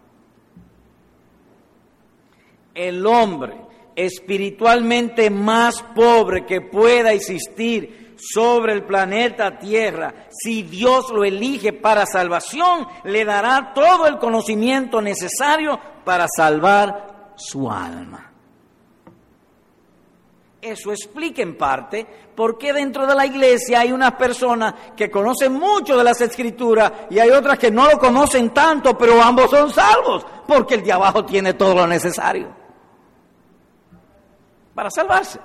El 2.74 3.06
hombre 3.06 3.54
espiritualmente 3.96 5.30
más 5.30 5.82
pobre 5.94 6.44
que 6.44 6.60
pueda 6.60 7.12
existir 7.12 8.03
sobre 8.16 8.72
el 8.72 8.84
planeta 8.84 9.58
Tierra, 9.58 10.26
si 10.30 10.62
Dios 10.62 11.10
lo 11.10 11.24
elige 11.24 11.72
para 11.72 12.06
salvación, 12.06 12.86
le 13.04 13.24
dará 13.24 13.72
todo 13.74 14.06
el 14.06 14.18
conocimiento 14.18 15.00
necesario 15.00 15.78
para 16.04 16.26
salvar 16.28 17.32
su 17.36 17.70
alma. 17.70 18.30
Eso 20.60 20.92
explica 20.92 21.42
en 21.42 21.58
parte 21.58 22.06
por 22.34 22.56
qué 22.56 22.72
dentro 22.72 23.06
de 23.06 23.14
la 23.14 23.26
iglesia 23.26 23.80
hay 23.80 23.92
unas 23.92 24.12
personas 24.12 24.74
que 24.96 25.10
conocen 25.10 25.52
mucho 25.52 25.96
de 25.96 26.04
las 26.04 26.20
escrituras 26.22 26.90
y 27.10 27.18
hay 27.18 27.30
otras 27.30 27.58
que 27.58 27.70
no 27.70 27.86
lo 27.90 27.98
conocen 27.98 28.54
tanto, 28.54 28.96
pero 28.96 29.22
ambos 29.22 29.50
son 29.50 29.70
salvos, 29.70 30.26
porque 30.46 30.76
el 30.76 30.82
de 30.82 30.92
abajo 30.92 31.24
tiene 31.24 31.52
todo 31.52 31.74
lo 31.74 31.86
necesario 31.86 32.64
para 34.74 34.90
salvarse. 34.90 35.38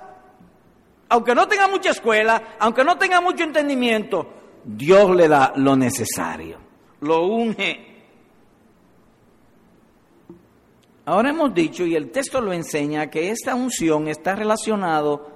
Aunque 1.10 1.34
no 1.34 1.48
tenga 1.48 1.66
mucha 1.66 1.90
escuela, 1.90 2.56
aunque 2.60 2.84
no 2.84 2.96
tenga 2.96 3.20
mucho 3.20 3.42
entendimiento, 3.42 4.28
Dios 4.64 5.14
le 5.16 5.26
da 5.26 5.52
lo 5.56 5.74
necesario, 5.74 6.58
lo 7.00 7.26
unge. 7.26 7.88
Ahora 11.06 11.30
hemos 11.30 11.52
dicho, 11.52 11.84
y 11.84 11.96
el 11.96 12.12
texto 12.12 12.40
lo 12.40 12.52
enseña, 12.52 13.10
que 13.10 13.30
esta 13.30 13.56
unción 13.56 14.06
está 14.06 14.36
relacionado 14.36 15.28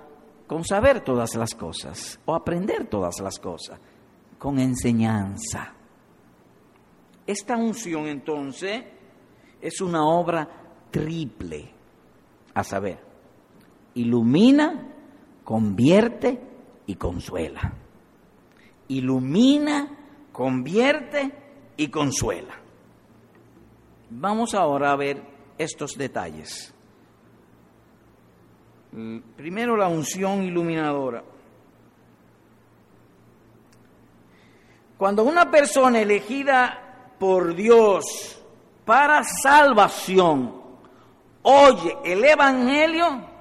con 0.46 0.64
saber 0.64 1.00
todas 1.00 1.34
las 1.34 1.56
cosas 1.56 2.20
o 2.24 2.36
aprender 2.36 2.86
todas 2.86 3.18
las 3.18 3.40
cosas, 3.40 3.80
con 4.38 4.60
enseñanza. 4.60 5.74
Esta 7.26 7.56
unción 7.56 8.06
entonces 8.06 8.84
es 9.60 9.80
una 9.80 10.06
obra 10.06 10.48
triple, 10.92 11.68
a 12.54 12.62
saber, 12.62 13.00
ilumina, 13.94 14.93
convierte 15.44 16.40
y 16.86 16.96
consuela. 16.96 17.72
Ilumina, 18.88 19.88
convierte 20.32 21.32
y 21.76 21.88
consuela. 21.88 22.54
Vamos 24.10 24.54
ahora 24.54 24.92
a 24.92 24.96
ver 24.96 25.22
estos 25.58 25.96
detalles. 25.96 26.74
Mm, 28.92 29.18
primero 29.36 29.76
la 29.76 29.88
unción 29.88 30.42
iluminadora. 30.42 31.22
Cuando 34.96 35.24
una 35.24 35.50
persona 35.50 36.00
elegida 36.00 37.14
por 37.18 37.54
Dios 37.54 38.40
para 38.84 39.22
salvación 39.24 40.62
oye 41.42 41.96
el 42.04 42.24
Evangelio, 42.24 43.33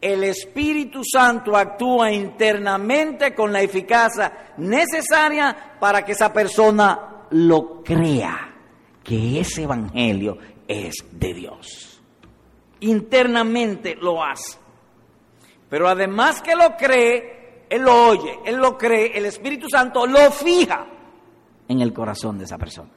el 0.00 0.24
Espíritu 0.24 1.02
Santo 1.04 1.56
actúa 1.56 2.12
internamente 2.12 3.34
con 3.34 3.52
la 3.52 3.60
eficacia 3.60 4.52
necesaria 4.58 5.76
para 5.80 6.04
que 6.04 6.12
esa 6.12 6.32
persona 6.32 7.26
lo 7.30 7.82
crea, 7.82 8.54
que 9.02 9.40
ese 9.40 9.64
Evangelio 9.64 10.38
es 10.66 10.94
de 11.10 11.34
Dios. 11.34 12.00
Internamente 12.80 13.96
lo 13.96 14.22
hace. 14.22 14.58
Pero 15.68 15.88
además 15.88 16.40
que 16.40 16.54
lo 16.54 16.76
cree, 16.76 17.64
Él 17.68 17.82
lo 17.82 18.08
oye, 18.08 18.38
Él 18.44 18.56
lo 18.56 18.78
cree, 18.78 19.18
el 19.18 19.26
Espíritu 19.26 19.68
Santo 19.68 20.06
lo 20.06 20.30
fija 20.30 20.86
en 21.66 21.80
el 21.80 21.92
corazón 21.92 22.38
de 22.38 22.44
esa 22.44 22.56
persona. 22.56 22.90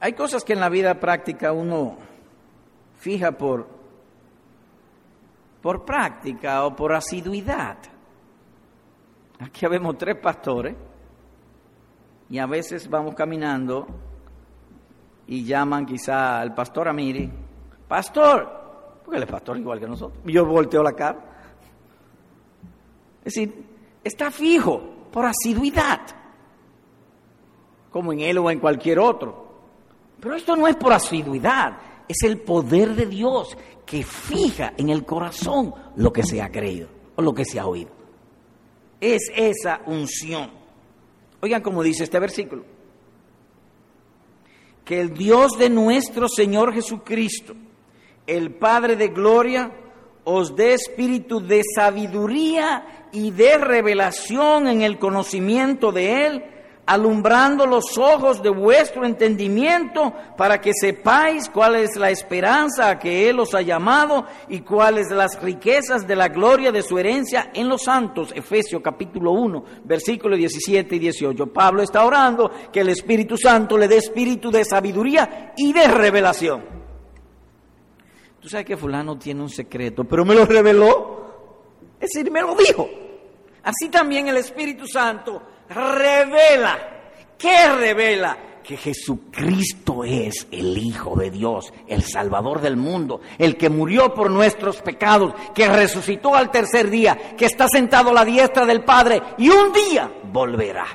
Hay 0.00 0.14
cosas 0.14 0.44
que 0.44 0.54
en 0.54 0.60
la 0.60 0.70
vida 0.70 0.98
práctica 0.98 1.52
uno 1.52 1.98
fija 2.96 3.32
por, 3.32 3.68
por 5.60 5.84
práctica 5.84 6.64
o 6.64 6.74
por 6.74 6.94
asiduidad. 6.94 7.76
Aquí 9.38 9.66
vemos 9.66 9.98
tres 9.98 10.16
pastores 10.16 10.74
y 12.30 12.38
a 12.38 12.46
veces 12.46 12.88
vamos 12.88 13.14
caminando 13.14 13.86
y 15.26 15.44
llaman 15.44 15.84
quizá 15.84 16.40
al 16.40 16.54
pastor 16.54 16.88
Amiri, 16.88 17.30
pastor, 17.86 19.00
porque 19.04 19.18
él 19.18 19.22
es 19.24 19.30
pastor 19.30 19.58
igual 19.58 19.80
que 19.80 19.86
nosotros. 19.86 20.22
Y 20.24 20.32
yo 20.32 20.46
volteo 20.46 20.82
la 20.82 20.92
cara. 20.92 21.18
Es 23.18 23.34
decir, 23.34 23.66
está 24.02 24.30
fijo 24.30 24.80
por 25.12 25.26
asiduidad, 25.26 26.00
como 27.90 28.14
en 28.14 28.20
él 28.20 28.38
o 28.38 28.50
en 28.50 28.60
cualquier 28.60 28.98
otro. 28.98 29.49
Pero 30.20 30.36
esto 30.36 30.54
no 30.54 30.68
es 30.68 30.76
por 30.76 30.92
asiduidad, 30.92 31.78
es 32.06 32.22
el 32.24 32.38
poder 32.38 32.94
de 32.94 33.06
Dios 33.06 33.56
que 33.86 34.02
fija 34.02 34.74
en 34.76 34.90
el 34.90 35.04
corazón 35.04 35.74
lo 35.96 36.12
que 36.12 36.22
se 36.22 36.42
ha 36.42 36.50
creído 36.50 36.88
o 37.16 37.22
lo 37.22 37.34
que 37.34 37.44
se 37.44 37.58
ha 37.58 37.66
oído. 37.66 37.90
Es 39.00 39.30
esa 39.34 39.80
unción. 39.86 40.50
Oigan 41.40 41.62
cómo 41.62 41.82
dice 41.82 42.04
este 42.04 42.18
versículo. 42.18 42.64
Que 44.84 45.00
el 45.00 45.14
Dios 45.14 45.52
de 45.58 45.70
nuestro 45.70 46.28
Señor 46.28 46.74
Jesucristo, 46.74 47.54
el 48.26 48.54
Padre 48.54 48.96
de 48.96 49.08
Gloria, 49.08 49.72
os 50.24 50.54
dé 50.54 50.74
espíritu 50.74 51.40
de 51.40 51.62
sabiduría 51.74 53.08
y 53.12 53.30
de 53.30 53.56
revelación 53.56 54.66
en 54.66 54.82
el 54.82 54.98
conocimiento 54.98 55.92
de 55.92 56.26
Él 56.26 56.44
alumbrando 56.90 57.66
los 57.66 57.96
ojos 57.96 58.42
de 58.42 58.50
vuestro 58.50 59.06
entendimiento 59.06 60.12
para 60.36 60.60
que 60.60 60.72
sepáis 60.74 61.48
cuál 61.48 61.76
es 61.76 61.94
la 61.94 62.10
esperanza 62.10 62.90
a 62.90 62.98
que 62.98 63.28
Él 63.28 63.38
os 63.38 63.54
ha 63.54 63.62
llamado 63.62 64.26
y 64.48 64.62
cuáles 64.62 65.08
las 65.08 65.40
riquezas 65.40 66.04
de 66.04 66.16
la 66.16 66.26
gloria 66.26 66.72
de 66.72 66.82
su 66.82 66.98
herencia 66.98 67.52
en 67.54 67.68
los 67.68 67.84
santos. 67.84 68.32
Efesios 68.34 68.82
capítulo 68.82 69.30
1, 69.30 69.64
versículos 69.84 70.36
17 70.36 70.96
y 70.96 70.98
18. 70.98 71.46
Pablo 71.52 71.80
está 71.80 72.04
orando 72.04 72.50
que 72.72 72.80
el 72.80 72.88
Espíritu 72.88 73.36
Santo 73.36 73.78
le 73.78 73.86
dé 73.86 73.98
espíritu 73.98 74.50
de 74.50 74.64
sabiduría 74.64 75.52
y 75.56 75.72
de 75.72 75.86
revelación. 75.86 76.64
Tú 78.40 78.48
sabes 78.48 78.66
que 78.66 78.76
fulano 78.76 79.16
tiene 79.16 79.42
un 79.42 79.50
secreto, 79.50 80.02
pero 80.02 80.24
me 80.24 80.34
lo 80.34 80.44
reveló. 80.44 81.20
Es 82.00 82.10
decir, 82.12 82.32
me 82.32 82.40
lo 82.40 82.56
dijo. 82.56 82.90
Así 83.62 83.90
también 83.90 84.26
el 84.26 84.38
Espíritu 84.38 84.88
Santo 84.88 85.40
revela. 85.70 86.78
¿Qué 87.38 87.68
revela? 87.68 88.36
Que 88.62 88.76
Jesucristo 88.76 90.04
es 90.04 90.46
el 90.50 90.76
Hijo 90.76 91.16
de 91.16 91.30
Dios, 91.30 91.72
el 91.88 92.02
Salvador 92.02 92.60
del 92.60 92.76
mundo, 92.76 93.20
el 93.38 93.56
que 93.56 93.70
murió 93.70 94.12
por 94.14 94.30
nuestros 94.30 94.82
pecados, 94.82 95.34
que 95.54 95.68
resucitó 95.68 96.34
al 96.34 96.50
tercer 96.50 96.90
día, 96.90 97.34
que 97.36 97.46
está 97.46 97.66
sentado 97.68 98.10
a 98.10 98.14
la 98.14 98.24
diestra 98.24 98.66
del 98.66 98.84
Padre 98.84 99.22
y 99.38 99.48
un 99.48 99.72
día 99.72 100.12
volverá. 100.24 100.86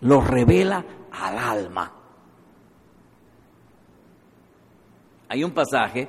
Lo 0.00 0.20
revela 0.20 0.84
al 1.12 1.38
alma. 1.38 1.92
Hay 5.28 5.44
un 5.44 5.52
pasaje 5.52 6.08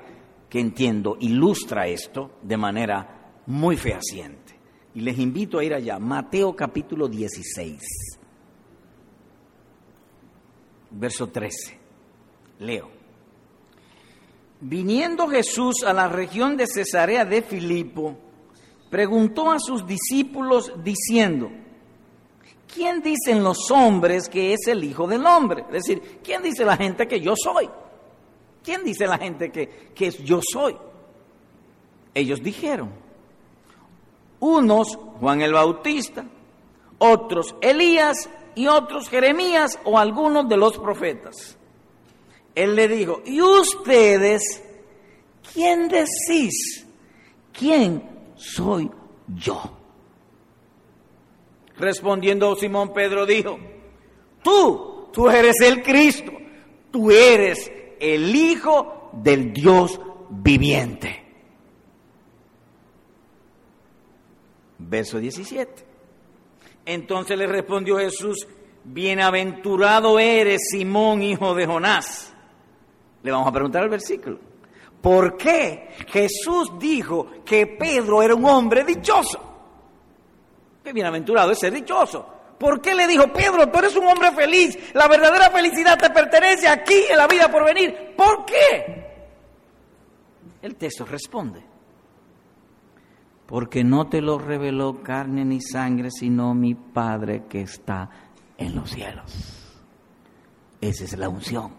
que 0.50 0.60
entiendo 0.60 1.18
ilustra 1.20 1.88
esto 1.88 2.40
de 2.42 2.58
manera 2.58 3.32
muy 3.46 3.78
fehaciente. 3.78 4.43
Y 4.96 5.02
les 5.02 5.18
invito 5.18 5.58
a 5.58 5.64
ir 5.64 5.74
allá, 5.74 5.98
Mateo 5.98 6.56
capítulo 6.56 7.08
16, 7.08 7.82
verso 10.92 11.28
13. 11.28 11.80
Leo. 12.60 12.90
Viniendo 14.62 15.28
Jesús 15.28 15.84
a 15.86 15.94
la 15.94 16.08
región 16.08 16.56
de 16.56 16.68
Cesarea 16.68 17.26
de 17.26 17.42
Filipo, 17.42 18.18
preguntó 18.90 19.52
a 19.52 19.60
sus 19.60 19.86
discípulos 19.86 20.72
diciendo, 20.84 21.52
¿quién 22.74 23.02
dicen 23.02 23.44
los 23.44 23.72
hombres 23.72 24.30
que 24.30 24.54
es 24.54 24.68
el 24.68 24.84
Hijo 24.84 25.08
del 25.08 25.26
Hombre? 25.26 25.66
Es 25.68 25.86
decir, 25.86 26.20
¿quién 26.24 26.44
dice 26.44 26.64
la 26.64 26.78
gente 26.78 27.08
que 27.08 27.20
yo 27.20 27.34
soy? 27.36 27.68
¿Quién 28.64 28.84
dice 28.84 29.08
la 29.08 29.18
gente 29.18 29.52
que, 29.52 29.92
que 29.94 30.12
yo 30.12 30.40
soy? 30.42 30.78
Ellos 32.14 32.42
dijeron, 32.42 33.03
unos 34.44 34.98
Juan 35.22 35.42
el 35.42 35.54
Bautista, 35.54 36.26
otros 36.98 37.56
Elías 37.62 38.30
y 38.56 38.68
otros 38.68 39.08
Jeremías 39.08 39.80
o 39.86 39.98
algunos 39.98 40.50
de 40.50 40.58
los 40.58 40.78
profetas. 40.78 41.58
Él 42.54 42.76
le 42.76 42.90
dijo, 42.90 43.22
¿y 43.26 43.42
ustedes 43.42 44.62
quién 45.54 45.88
decís? 45.88 46.86
¿Quién 47.58 48.04
soy 48.36 48.92
yo? 49.34 49.62
Respondiendo 51.78 52.56
Simón 52.58 52.94
Pedro 52.94 53.26
dijo, 53.26 53.58
tú, 54.44 55.08
tú 55.14 55.30
eres 55.30 55.56
el 55.62 55.82
Cristo, 55.82 56.34
tú 56.92 57.10
eres 57.12 57.72
el 57.98 58.36
Hijo 58.36 59.10
del 59.14 59.54
Dios 59.54 60.00
viviente. 60.30 61.23
Verso 64.88 65.20
17. 65.20 65.86
Entonces 66.86 67.38
le 67.38 67.48
respondió 67.48 67.98
Jesús, 67.98 68.48
bienaventurado 68.84 70.20
eres 70.20 70.62
Simón, 70.72 71.22
hijo 71.22 71.56
de 71.56 71.66
Jonás. 71.66 72.34
Le 73.24 73.32
vamos 73.32 73.48
a 73.48 73.52
preguntar 73.52 73.84
el 73.84 73.90
versículo. 73.90 74.40
¿Por 75.02 75.38
qué 75.38 75.90
Jesús 76.08 76.74
dijo 76.78 77.28
que 77.46 77.68
Pedro 77.68 78.22
era 78.22 78.36
un 78.36 78.46
hombre 78.46 78.84
dichoso? 78.84 79.40
Qué 80.84 80.92
bienaventurado 80.92 81.52
es 81.52 81.60
ser 81.60 81.74
dichoso. 81.74 82.26
¿Por 82.58 82.82
qué 82.82 82.94
le 82.94 83.08
dijo, 83.08 83.32
Pedro, 83.34 83.70
tú 83.70 83.80
eres 83.80 83.96
un 83.96 84.08
hombre 84.08 84.32
feliz, 84.32 84.78
la 84.94 85.08
verdadera 85.08 85.50
felicidad 85.50 85.98
te 85.98 86.10
pertenece 86.10 86.68
aquí 86.68 87.06
en 87.10 87.18
la 87.18 87.28
vida 87.28 87.50
por 87.50 87.66
venir? 87.66 88.14
¿Por 88.16 88.46
qué? 88.46 89.04
El 90.62 90.76
texto 90.76 91.04
responde, 91.06 91.62
porque 93.54 93.84
no 93.84 94.08
te 94.08 94.20
lo 94.20 94.40
reveló 94.40 95.04
carne 95.04 95.46
ni 95.46 95.62
sangre, 95.62 96.10
sino 96.10 96.56
mi 96.56 96.74
Padre 96.74 97.44
que 97.48 97.62
está 97.62 98.10
en 98.58 98.74
los 98.74 98.90
cielos. 98.90 99.32
Esa 100.82 101.04
es 101.04 101.16
la 101.16 101.30
unción. 101.30 101.72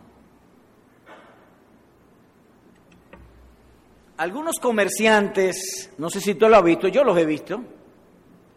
Algunos 4.18 4.60
comerciantes, 4.62 5.90
no 5.98 6.10
sé 6.10 6.20
si 6.20 6.36
tú 6.36 6.48
lo 6.48 6.58
has 6.58 6.62
visto, 6.62 6.86
yo 6.86 7.02
los 7.02 7.18
he 7.18 7.26
visto, 7.26 7.60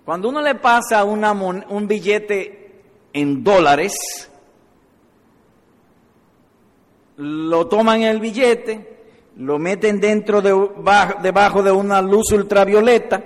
cuando 0.05 0.29
uno 0.29 0.39
le 0.39 0.53
pasa 0.53 1.03
un 1.03 1.87
billete 1.87 2.83
en 3.13 3.43
dólares, 3.43 4.29
lo 7.15 7.65
toman 7.65 8.03
el 8.03 8.19
billete, 8.19 8.96
lo 9.37 9.59
meten 9.59 9.99
dentro 9.99 10.41
de, 10.41 10.53
debajo 11.21 11.61
de 11.61 11.71
una 11.71 12.01
luz 12.01 12.31
ultravioleta 12.31 13.23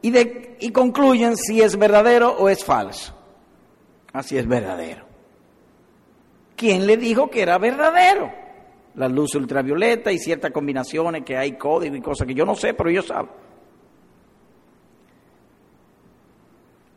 y, 0.00 0.10
de, 0.10 0.56
y 0.60 0.70
concluyen 0.70 1.36
si 1.36 1.60
es 1.60 1.76
verdadero 1.76 2.30
o 2.30 2.48
es 2.48 2.64
falso. 2.64 3.14
Así 4.12 4.38
es 4.38 4.46
verdadero. 4.46 5.04
¿Quién 6.56 6.86
le 6.86 6.96
dijo 6.96 7.28
que 7.28 7.42
era 7.42 7.58
verdadero? 7.58 8.32
La 8.94 9.08
luz 9.08 9.34
ultravioleta 9.34 10.12
y 10.12 10.18
ciertas 10.18 10.50
combinaciones 10.50 11.24
que 11.24 11.36
hay 11.36 11.52
código 11.58 11.96
y 11.96 12.00
cosas 12.00 12.26
que 12.26 12.34
yo 12.34 12.46
no 12.46 12.54
sé, 12.54 12.74
pero 12.74 12.88
ellos 12.88 13.06
saben. 13.06 13.30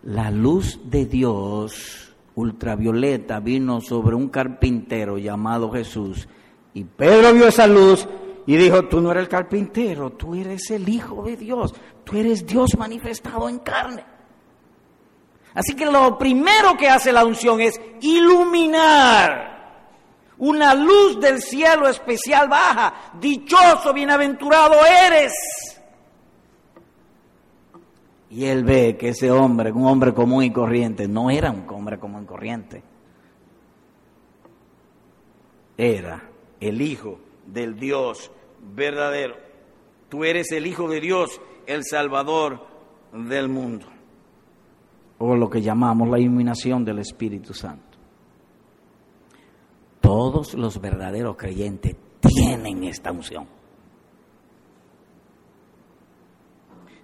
La 0.03 0.31
luz 0.31 0.79
de 0.85 1.05
Dios 1.05 2.13
ultravioleta 2.35 3.39
vino 3.39 3.81
sobre 3.81 4.15
un 4.15 4.29
carpintero 4.29 5.17
llamado 5.17 5.71
Jesús 5.71 6.29
y 6.73 6.83
Pedro 6.83 7.33
vio 7.33 7.47
esa 7.47 7.65
luz 7.65 8.07
y 8.47 8.55
dijo, 8.55 8.85
tú 8.85 9.01
no 9.01 9.11
eres 9.11 9.23
el 9.23 9.29
carpintero, 9.29 10.11
tú 10.11 10.33
eres 10.33 10.71
el 10.71 10.87
Hijo 10.87 11.21
de 11.21 11.35
Dios, 11.35 11.75
tú 12.05 12.17
eres 12.17 12.45
Dios 12.45 12.77
manifestado 12.77 13.49
en 13.49 13.59
carne. 13.59 14.05
Así 15.53 15.75
que 15.75 15.85
lo 15.85 16.17
primero 16.17 16.77
que 16.77 16.87
hace 16.87 17.11
la 17.11 17.25
unción 17.25 17.59
es 17.59 17.79
iluminar. 17.99 19.57
Una 20.37 20.73
luz 20.73 21.19
del 21.19 21.41
cielo 21.41 21.89
especial 21.89 22.47
baja. 22.47 23.11
Dichoso, 23.19 23.91
bienaventurado 23.93 24.75
eres. 24.85 25.33
Y 28.29 28.45
él 28.45 28.63
ve 28.63 28.95
que 28.97 29.09
ese 29.09 29.29
hombre, 29.29 29.73
un 29.73 29.87
hombre 29.87 30.13
común 30.13 30.43
y 30.43 30.51
corriente, 30.51 31.07
no 31.07 31.29
era 31.29 31.51
un 31.51 31.65
hombre 31.67 31.99
común 31.99 32.23
y 32.23 32.27
corriente. 32.27 32.83
Era 35.75 36.23
el 36.61 36.81
Hijo 36.81 37.19
del 37.45 37.77
Dios 37.77 38.31
verdadero. 38.73 39.35
Tú 40.09 40.23
eres 40.23 40.51
el 40.51 40.67
Hijo 40.67 40.87
de 40.89 41.01
Dios, 41.01 41.41
el 41.65 41.83
Salvador 41.83 42.65
del 43.11 43.49
mundo. 43.49 43.85
O 45.19 45.35
lo 45.35 45.49
que 45.49 45.61
llamamos 45.61 46.09
la 46.09 46.19
iluminación 46.19 46.85
del 46.85 46.99
Espíritu 46.99 47.53
Santo. 47.53 47.97
Todos 49.99 50.53
los 50.53 50.79
verdaderos 50.79 51.35
creyentes 51.35 51.95
tienen 52.21 52.83
esta 52.83 53.11
unción. 53.11 53.47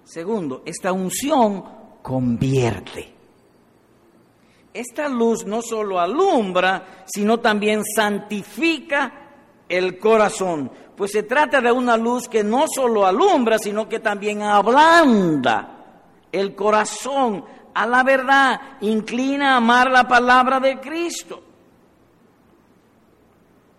Segundo, 0.04 0.62
esta 0.64 0.92
unción 0.92 1.64
convierte. 2.02 3.12
Esta 4.72 5.08
luz 5.08 5.46
no 5.46 5.62
solo 5.62 5.98
alumbra, 5.98 7.04
sino 7.06 7.40
también 7.40 7.82
santifica 7.84 9.24
el 9.68 9.98
corazón, 9.98 10.70
pues 10.96 11.12
se 11.12 11.24
trata 11.24 11.60
de 11.60 11.72
una 11.72 11.96
luz 11.96 12.28
que 12.28 12.44
no 12.44 12.66
solo 12.72 13.06
alumbra, 13.06 13.58
sino 13.58 13.88
que 13.88 13.98
también 13.98 14.42
ablanda 14.42 15.74
el 16.30 16.54
corazón 16.54 17.44
a 17.74 17.86
la 17.86 18.02
verdad, 18.04 18.60
inclina 18.80 19.54
a 19.54 19.56
amar 19.56 19.90
la 19.90 20.06
palabra 20.06 20.60
de 20.60 20.78
Cristo. 20.78 21.42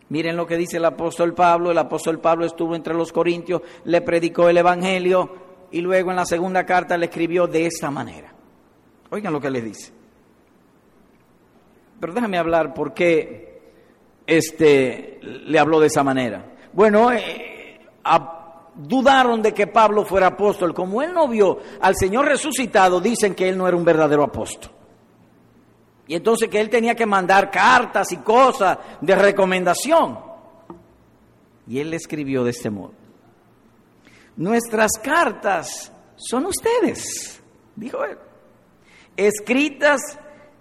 Miren 0.10 0.36
lo 0.36 0.46
que 0.46 0.58
dice 0.58 0.78
el 0.78 0.86
apóstol 0.86 1.34
Pablo, 1.34 1.72
el 1.72 1.78
apóstol 1.78 2.20
Pablo 2.20 2.46
estuvo 2.46 2.76
entre 2.76 2.94
los 2.94 3.12
corintios, 3.12 3.62
le 3.86 4.02
predicó 4.02 4.50
el 4.50 4.58
Evangelio 4.58 5.46
y 5.72 5.82
luego 5.82 6.12
en 6.12 6.18
la 6.18 6.26
segunda 6.26 6.66
carta 6.66 6.98
le 6.98 7.06
escribió 7.06 7.48
de 7.48 7.66
esta 7.66 7.90
manera. 7.90 8.34
Oigan 9.10 9.34
lo 9.34 9.42
que 9.42 9.50
le 9.50 9.62
dice. 9.62 9.92
Pero 12.00 12.14
déjame 12.14 12.38
hablar 12.38 12.74
por 12.74 12.94
qué 12.94 13.62
este, 14.28 15.20
le 15.22 15.58
habló 15.58 15.80
de 15.80 15.88
esa 15.88 16.04
manera. 16.04 16.55
Bueno, 16.76 17.10
eh, 17.14 17.80
dudaron 18.76 19.42
de 19.42 19.54
que 19.54 19.68
Pablo 19.68 20.04
fuera 20.04 20.28
apóstol. 20.28 20.74
Como 20.74 21.02
él 21.02 21.14
no 21.14 21.28
vio 21.30 21.58
al 21.80 21.96
Señor 21.96 22.26
resucitado, 22.26 23.00
dicen 23.00 23.34
que 23.34 23.48
él 23.48 23.58
no 23.58 23.66
era 23.66 23.78
un 23.78 23.86
verdadero 23.86 24.24
apóstol. 24.24 24.72
Y 26.08 26.16
entonces 26.16 26.50
que 26.50 26.60
él 26.60 26.70
tenía 26.70 26.94
que 26.94 27.06
mandar 27.06 27.50
cartas 27.50 28.12
y 28.12 28.18
cosas 28.18 28.78
de 29.00 29.16
recomendación. 29.16 30.20
Y 31.66 31.80
él 31.80 31.94
escribió 31.94 32.44
de 32.44 32.52
este 32.52 32.70
modo. 32.70 32.92
Nuestras 34.36 34.92
cartas 35.02 35.94
son 36.18 36.46
ustedes, 36.46 37.42
dijo 37.76 38.04
él, 38.04 38.18
escritas 39.16 40.02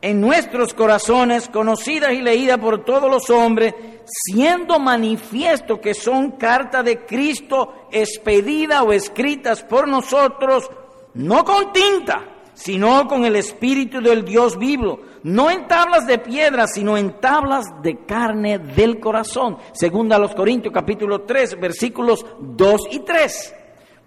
en 0.04 0.20
nuestros 0.20 0.74
corazones, 0.74 1.48
conocidas 1.48 2.12
y 2.12 2.20
leídas 2.20 2.58
por 2.58 2.84
todos 2.84 3.10
los 3.10 3.30
hombres, 3.30 3.74
siendo 4.04 4.78
manifiesto 4.78 5.80
que 5.80 5.94
son 5.94 6.32
cartas 6.32 6.84
de 6.84 7.06
Cristo 7.06 7.86
expedidas 7.90 8.82
o 8.82 8.92
escritas 8.92 9.62
por 9.62 9.88
nosotros, 9.88 10.70
no 11.14 11.42
con 11.42 11.72
tinta, 11.72 12.22
sino 12.52 13.08
con 13.08 13.24
el 13.24 13.34
Espíritu 13.34 14.02
del 14.02 14.26
Dios 14.26 14.58
vivo, 14.58 15.00
no 15.22 15.50
en 15.50 15.66
tablas 15.66 16.06
de 16.06 16.18
piedra, 16.18 16.66
sino 16.66 16.98
en 16.98 17.18
tablas 17.18 17.64
de 17.82 18.04
carne 18.04 18.58
del 18.58 19.00
corazón. 19.00 19.56
Segunda 19.72 20.16
a 20.16 20.18
los 20.18 20.34
Corintios 20.34 20.74
capítulo 20.74 21.22
3, 21.22 21.58
versículos 21.58 22.26
2 22.40 22.88
y 22.90 22.98
3. 22.98 23.54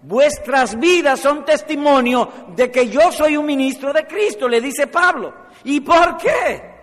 Vuestras 0.02 0.78
vidas 0.78 1.20
son 1.20 1.44
testimonio 1.44 2.28
de 2.54 2.70
que 2.70 2.88
yo 2.88 3.10
soy 3.10 3.36
un 3.36 3.46
ministro 3.46 3.92
de 3.92 4.06
Cristo, 4.06 4.48
le 4.48 4.60
dice 4.60 4.86
Pablo. 4.86 5.34
¿Y 5.64 5.80
por 5.80 6.16
qué? 6.16 6.78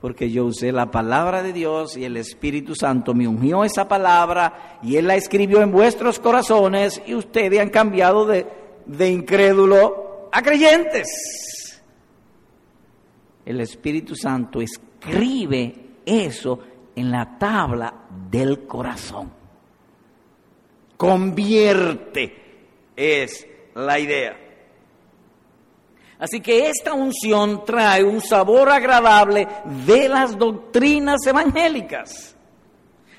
Porque 0.00 0.30
yo 0.30 0.46
usé 0.46 0.72
la 0.72 0.90
palabra 0.90 1.42
de 1.42 1.52
Dios 1.52 1.96
y 1.96 2.04
el 2.04 2.16
Espíritu 2.16 2.74
Santo 2.74 3.12
me 3.12 3.28
ungió 3.28 3.64
esa 3.64 3.86
palabra 3.86 4.78
y 4.82 4.96
Él 4.96 5.06
la 5.06 5.16
escribió 5.16 5.60
en 5.62 5.72
vuestros 5.72 6.18
corazones 6.18 7.02
y 7.06 7.14
ustedes 7.14 7.60
han 7.60 7.70
cambiado 7.70 8.24
de, 8.26 8.46
de 8.86 9.10
incrédulo 9.10 10.28
a 10.32 10.42
creyentes. 10.42 11.82
El 13.44 13.60
Espíritu 13.60 14.16
Santo 14.16 14.60
escribe 14.60 15.74
eso 16.04 16.58
en 16.94 17.10
la 17.10 17.38
tabla 17.38 17.92
del 18.30 18.66
corazón. 18.66 19.35
Convierte 20.96 22.46
es 22.96 23.46
la 23.74 23.98
idea. 23.98 24.46
Así 26.18 26.40
que 26.40 26.70
esta 26.70 26.94
unción 26.94 27.64
trae 27.64 28.02
un 28.02 28.22
sabor 28.22 28.70
agradable 28.70 29.46
de 29.86 30.08
las 30.08 30.36
doctrinas 30.38 31.26
evangélicas. 31.26 32.34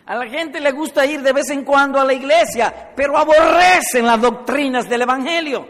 A 0.07 0.15
la 0.15 0.27
gente 0.27 0.59
le 0.59 0.71
gusta 0.71 1.05
ir 1.05 1.21
de 1.21 1.33
vez 1.33 1.49
en 1.49 1.63
cuando 1.63 1.99
a 1.99 2.05
la 2.05 2.13
iglesia, 2.13 2.93
pero 2.95 3.17
aborrecen 3.17 4.05
las 4.05 4.21
doctrinas 4.21 4.87
del 4.89 5.01
Evangelio. 5.01 5.67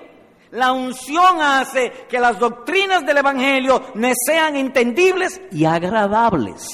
La 0.52 0.72
unción 0.72 1.42
hace 1.42 1.92
que 2.08 2.20
las 2.20 2.40
doctrinas 2.40 3.06
del 3.06 3.18
Evangelio 3.18 3.92
ne 3.96 4.14
sean 4.26 4.56
entendibles 4.56 5.42
y 5.52 5.66
agradables. 5.66 6.70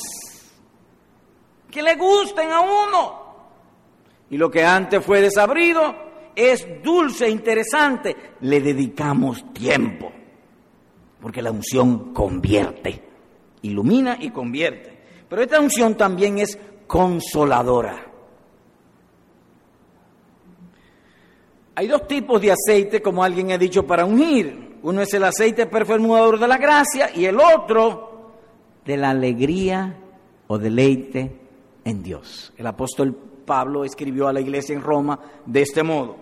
Que 1.72 1.82
le 1.82 1.96
gusten 1.96 2.52
a 2.52 2.60
uno. 2.60 3.23
Y 4.34 4.38
lo 4.38 4.50
que 4.50 4.64
antes 4.64 5.06
fue 5.06 5.22
desabrido 5.22 5.94
es 6.36 6.68
dulce, 6.84 7.28
e 7.28 7.30
interesante. 7.30 8.16
Le 8.42 8.62
dedicamos 8.62 9.54
tiempo 9.54 10.12
porque 11.22 11.40
la 11.40 11.52
unción 11.52 12.16
convierte, 12.16 13.00
ilumina 13.62 14.18
y 14.20 14.32
convierte. 14.32 14.98
Pero 15.30 15.44
esta 15.44 15.60
unción 15.60 15.96
también 15.96 16.40
es 16.40 16.58
consoladora. 16.88 18.08
Hay 21.76 21.88
dos 21.88 22.08
tipos 22.08 22.42
de 22.42 22.54
aceite, 22.54 23.04
como 23.04 23.24
alguien 23.24 23.52
ha 23.52 23.58
dicho, 23.60 23.86
para 23.86 24.04
ungir. 24.04 24.80
Uno 24.82 25.02
es 25.02 25.14
el 25.14 25.26
aceite 25.26 25.68
perfumador 25.68 26.40
de 26.40 26.48
la 26.48 26.58
gracia 26.58 27.12
y 27.14 27.26
el 27.26 27.40
otro 27.40 28.32
de 28.84 28.98
la 28.98 29.12
alegría 29.12 29.96
o 30.48 30.58
deleite 30.58 31.40
en 31.86 32.02
Dios. 32.02 32.52
El 32.58 32.66
apóstol 32.66 33.33
Pablo 33.46 33.84
escribió 33.84 34.28
a 34.28 34.34
la 34.34 34.42
iglesia 34.42 34.76
en 34.76 34.82
Roma 34.82 35.20
de 35.46 35.62
este 35.62 35.84
modo. 35.84 36.18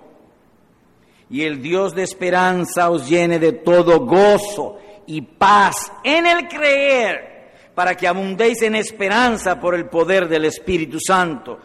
Y 1.29 1.43
el 1.43 1.61
Dios 1.61 1.95
de 1.95 2.03
esperanza 2.03 2.89
os 2.89 3.07
llene 3.09 3.39
de 3.39 3.53
todo 3.53 4.05
gozo 4.05 4.79
y 5.07 5.21
paz 5.21 5.91
en 6.03 6.27
el 6.27 6.47
creer, 6.47 7.71
para 7.73 7.95
que 7.95 8.07
abundéis 8.07 8.61
en 8.61 8.75
esperanza 8.75 9.59
por 9.59 9.75
el 9.75 9.85
poder 9.85 10.27
del 10.27 10.45
Espíritu 10.45 10.97
Santo. 10.99 11.57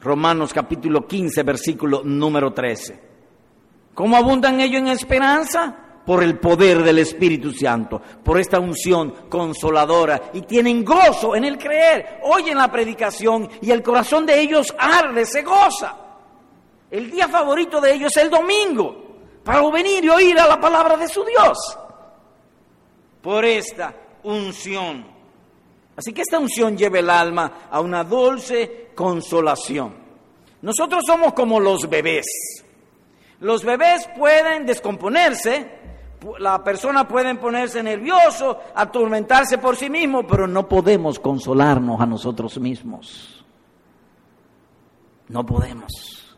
Romanos 0.00 0.52
capítulo 0.52 1.06
15, 1.06 1.42
versículo 1.44 2.02
número 2.04 2.52
13. 2.52 2.98
¿Cómo 3.94 4.16
abundan 4.16 4.60
ellos 4.60 4.80
en 4.80 4.88
esperanza? 4.88 5.76
Por 6.06 6.22
el 6.22 6.38
poder 6.38 6.82
del 6.82 6.98
Espíritu 6.98 7.52
Santo, 7.52 8.02
por 8.24 8.40
esta 8.40 8.58
unción 8.58 9.28
consoladora 9.28 10.30
y 10.32 10.42
tienen 10.42 10.84
gozo 10.84 11.36
en 11.36 11.44
el 11.44 11.56
creer, 11.56 12.18
oyen 12.24 12.58
la 12.58 12.70
predicación 12.70 13.48
y 13.60 13.70
el 13.70 13.82
corazón 13.82 14.26
de 14.26 14.40
ellos 14.40 14.74
arde, 14.78 15.24
se 15.24 15.42
goza. 15.42 15.96
El 16.90 17.10
día 17.10 17.28
favorito 17.28 17.80
de 17.80 17.94
ellos 17.94 18.10
es 18.16 18.22
el 18.22 18.30
domingo, 18.30 19.02
para 19.44 19.66
venir 19.70 20.04
y 20.04 20.08
oír 20.08 20.38
a 20.38 20.46
la 20.46 20.60
palabra 20.60 20.96
de 20.96 21.08
su 21.08 21.24
Dios. 21.24 21.78
Por 23.22 23.44
esta 23.44 23.94
unción. 24.24 25.06
Así 25.96 26.12
que 26.12 26.22
esta 26.22 26.38
unción 26.38 26.76
lleva 26.76 26.98
el 26.98 27.10
alma 27.10 27.68
a 27.70 27.80
una 27.80 28.02
dulce 28.04 28.90
consolación. 28.94 29.94
Nosotros 30.62 31.02
somos 31.06 31.32
como 31.32 31.60
los 31.60 31.88
bebés. 31.88 32.26
Los 33.40 33.64
bebés 33.64 34.08
pueden 34.16 34.64
descomponerse, 34.64 35.81
la 36.38 36.62
persona 36.62 37.06
puede 37.06 37.34
ponerse 37.34 37.82
nervioso, 37.82 38.58
atormentarse 38.74 39.58
por 39.58 39.76
sí 39.76 39.90
mismo, 39.90 40.26
pero 40.26 40.46
no 40.46 40.68
podemos 40.68 41.18
consolarnos 41.18 42.00
a 42.00 42.06
nosotros 42.06 42.58
mismos. 42.58 43.44
No 45.28 45.44
podemos. 45.44 46.36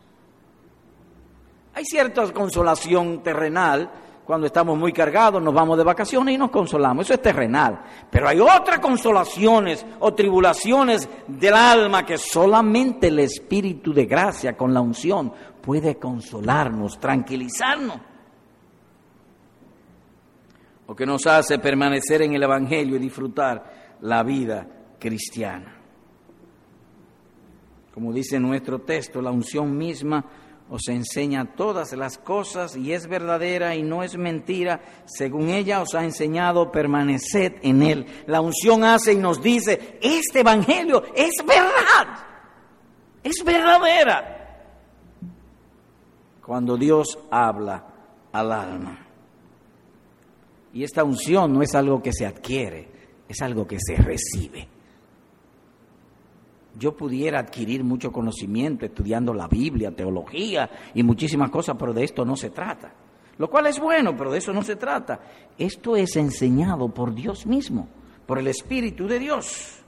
Hay 1.73 1.83
cierta 1.83 2.31
consolación 2.31 3.21
terrenal, 3.21 3.89
cuando 4.25 4.47
estamos 4.47 4.77
muy 4.77 4.91
cargados, 4.91 5.41
nos 5.41 5.53
vamos 5.53 5.77
de 5.77 5.83
vacaciones 5.83 6.33
y 6.33 6.37
nos 6.37 6.49
consolamos, 6.49 7.05
eso 7.05 7.13
es 7.13 7.21
terrenal. 7.21 7.81
Pero 8.09 8.27
hay 8.27 8.39
otras 8.39 8.79
consolaciones 8.79 9.85
o 9.99 10.13
tribulaciones 10.13 11.07
del 11.27 11.53
alma 11.53 12.05
que 12.05 12.17
solamente 12.17 13.07
el 13.07 13.19
Espíritu 13.19 13.93
de 13.93 14.05
gracia 14.05 14.57
con 14.57 14.73
la 14.73 14.81
unción 14.81 15.31
puede 15.61 15.97
consolarnos, 15.97 16.99
tranquilizarnos. 16.99 18.14
O 20.87 20.95
que 20.95 21.05
nos 21.05 21.25
hace 21.25 21.59
permanecer 21.59 22.21
en 22.21 22.33
el 22.33 22.43
Evangelio 22.43 22.97
y 22.97 22.99
disfrutar 22.99 23.97
la 24.01 24.23
vida 24.23 24.67
cristiana. 24.99 25.75
Como 27.93 28.11
dice 28.11 28.39
nuestro 28.39 28.79
texto, 28.79 29.21
la 29.21 29.31
unción 29.31 29.77
misma 29.77 30.25
os 30.69 30.87
enseña 30.87 31.55
todas 31.55 31.93
las 31.93 32.17
cosas 32.17 32.75
y 32.75 32.91
es 32.91 33.07
verdadera 33.07 33.75
y 33.75 33.83
no 33.83 34.03
es 34.03 34.17
mentira. 34.17 34.81
Según 35.05 35.49
ella 35.49 35.81
os 35.81 35.93
ha 35.93 36.03
enseñado, 36.03 36.71
permaneced 36.71 37.53
en 37.61 37.83
él. 37.83 38.05
La 38.25 38.41
unción 38.41 38.83
hace 38.83 39.13
y 39.13 39.17
nos 39.17 39.41
dice, 39.41 39.99
este 40.01 40.39
Evangelio 40.39 41.03
es 41.15 41.33
verdad, 41.45 42.17
es 43.23 43.43
verdadera. 43.45 44.31
Cuando 46.43 46.77
Dios 46.77 47.17
habla 47.31 47.85
al 48.31 48.51
alma. 48.51 49.04
Y 50.75 50.83
esta 50.83 51.03
unción 51.03 51.51
no 51.51 51.63
es 51.63 51.73
algo 51.73 52.03
que 52.03 52.13
se 52.13 52.27
adquiere, 52.27 52.87
es 53.27 53.41
algo 53.41 53.65
que 53.65 53.79
se 53.79 53.95
recibe 53.95 54.75
yo 56.77 56.95
pudiera 56.95 57.39
adquirir 57.39 57.83
mucho 57.83 58.11
conocimiento 58.11 58.85
estudiando 58.85 59.33
la 59.33 59.47
Biblia, 59.47 59.95
teología 59.95 60.69
y 60.93 61.03
muchísimas 61.03 61.49
cosas, 61.49 61.75
pero 61.79 61.93
de 61.93 62.03
esto 62.03 62.25
no 62.25 62.35
se 62.35 62.49
trata. 62.49 62.93
Lo 63.37 63.49
cual 63.49 63.67
es 63.67 63.79
bueno, 63.79 64.15
pero 64.15 64.31
de 64.31 64.37
eso 64.37 64.53
no 64.53 64.61
se 64.61 64.75
trata. 64.75 65.19
Esto 65.57 65.95
es 65.95 66.15
enseñado 66.15 66.89
por 66.89 67.13
Dios 67.13 67.45
mismo, 67.45 67.87
por 68.25 68.39
el 68.39 68.47
Espíritu 68.47 69.07
de 69.07 69.19
Dios. 69.19 69.79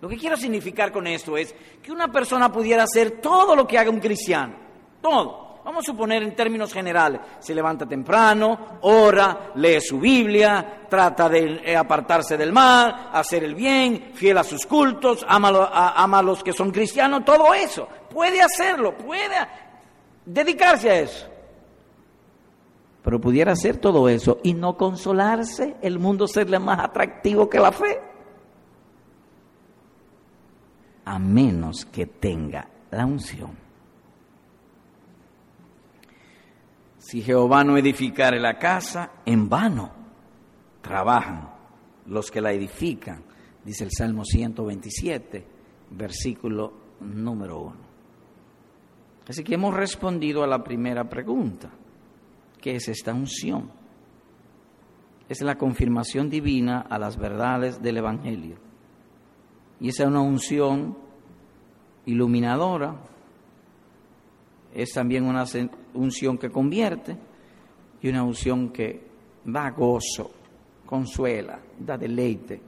Lo 0.00 0.08
que 0.08 0.16
quiero 0.16 0.36
significar 0.36 0.92
con 0.92 1.06
esto 1.06 1.36
es 1.36 1.54
que 1.82 1.92
una 1.92 2.10
persona 2.10 2.50
pudiera 2.50 2.84
hacer 2.84 3.20
todo 3.20 3.54
lo 3.54 3.66
que 3.66 3.78
haga 3.78 3.90
un 3.90 4.00
cristiano, 4.00 4.54
todo 5.02 5.49
Vamos 5.70 5.84
a 5.84 5.92
suponer 5.92 6.20
en 6.24 6.34
términos 6.34 6.72
generales, 6.72 7.20
se 7.38 7.54
levanta 7.54 7.86
temprano, 7.86 8.80
ora, 8.80 9.52
lee 9.54 9.80
su 9.80 10.00
Biblia, 10.00 10.80
trata 10.90 11.28
de 11.28 11.60
eh, 11.64 11.76
apartarse 11.76 12.36
del 12.36 12.52
mal, 12.52 13.10
hacer 13.12 13.44
el 13.44 13.54
bien, 13.54 14.10
fiel 14.14 14.38
a 14.38 14.42
sus 14.42 14.66
cultos, 14.66 15.24
ama, 15.28 15.50
a, 15.50 16.02
ama 16.02 16.18
a 16.18 16.22
los 16.24 16.42
que 16.42 16.52
son 16.52 16.72
cristianos, 16.72 17.24
todo 17.24 17.54
eso. 17.54 17.86
Puede 18.12 18.42
hacerlo, 18.42 18.98
puede 18.98 19.36
dedicarse 20.26 20.90
a 20.90 20.98
eso. 20.98 21.28
Pero 23.04 23.20
pudiera 23.20 23.52
hacer 23.52 23.76
todo 23.76 24.08
eso 24.08 24.40
y 24.42 24.54
no 24.54 24.76
consolarse, 24.76 25.76
el 25.82 26.00
mundo 26.00 26.26
serle 26.26 26.58
más 26.58 26.80
atractivo 26.80 27.48
que 27.48 27.60
la 27.60 27.70
fe. 27.70 28.00
A 31.04 31.20
menos 31.20 31.84
que 31.84 32.06
tenga 32.06 32.66
la 32.90 33.06
unción. 33.06 33.59
Si 37.10 37.22
Jehová 37.22 37.64
no 37.64 37.76
edificare 37.76 38.38
la 38.38 38.56
casa, 38.56 39.14
en 39.26 39.48
vano 39.48 39.90
trabajan 40.80 41.50
los 42.06 42.30
que 42.30 42.40
la 42.40 42.52
edifican, 42.52 43.24
dice 43.64 43.82
el 43.82 43.90
Salmo 43.90 44.24
127, 44.24 45.44
versículo 45.90 46.72
número 47.00 47.62
1. 47.62 47.76
Así 49.28 49.42
que 49.42 49.54
hemos 49.54 49.74
respondido 49.74 50.44
a 50.44 50.46
la 50.46 50.62
primera 50.62 51.08
pregunta, 51.08 51.72
¿qué 52.60 52.76
es 52.76 52.86
esta 52.86 53.12
unción? 53.12 53.72
Es 55.28 55.42
la 55.42 55.58
confirmación 55.58 56.30
divina 56.30 56.82
a 56.88 56.96
las 56.96 57.16
verdades 57.16 57.82
del 57.82 57.96
Evangelio. 57.96 58.56
Y 59.80 59.88
esa 59.88 60.04
es 60.04 60.10
una 60.10 60.20
unción 60.20 60.96
iluminadora, 62.06 63.00
es 64.72 64.92
también 64.92 65.26
una 65.26 65.44
unción 65.94 66.38
que 66.38 66.50
convierte 66.50 67.16
y 68.02 68.08
una 68.08 68.22
unción 68.22 68.70
que 68.70 69.00
da 69.44 69.70
gozo, 69.70 70.30
consuela, 70.86 71.60
da 71.78 71.96
deleite 71.96 72.60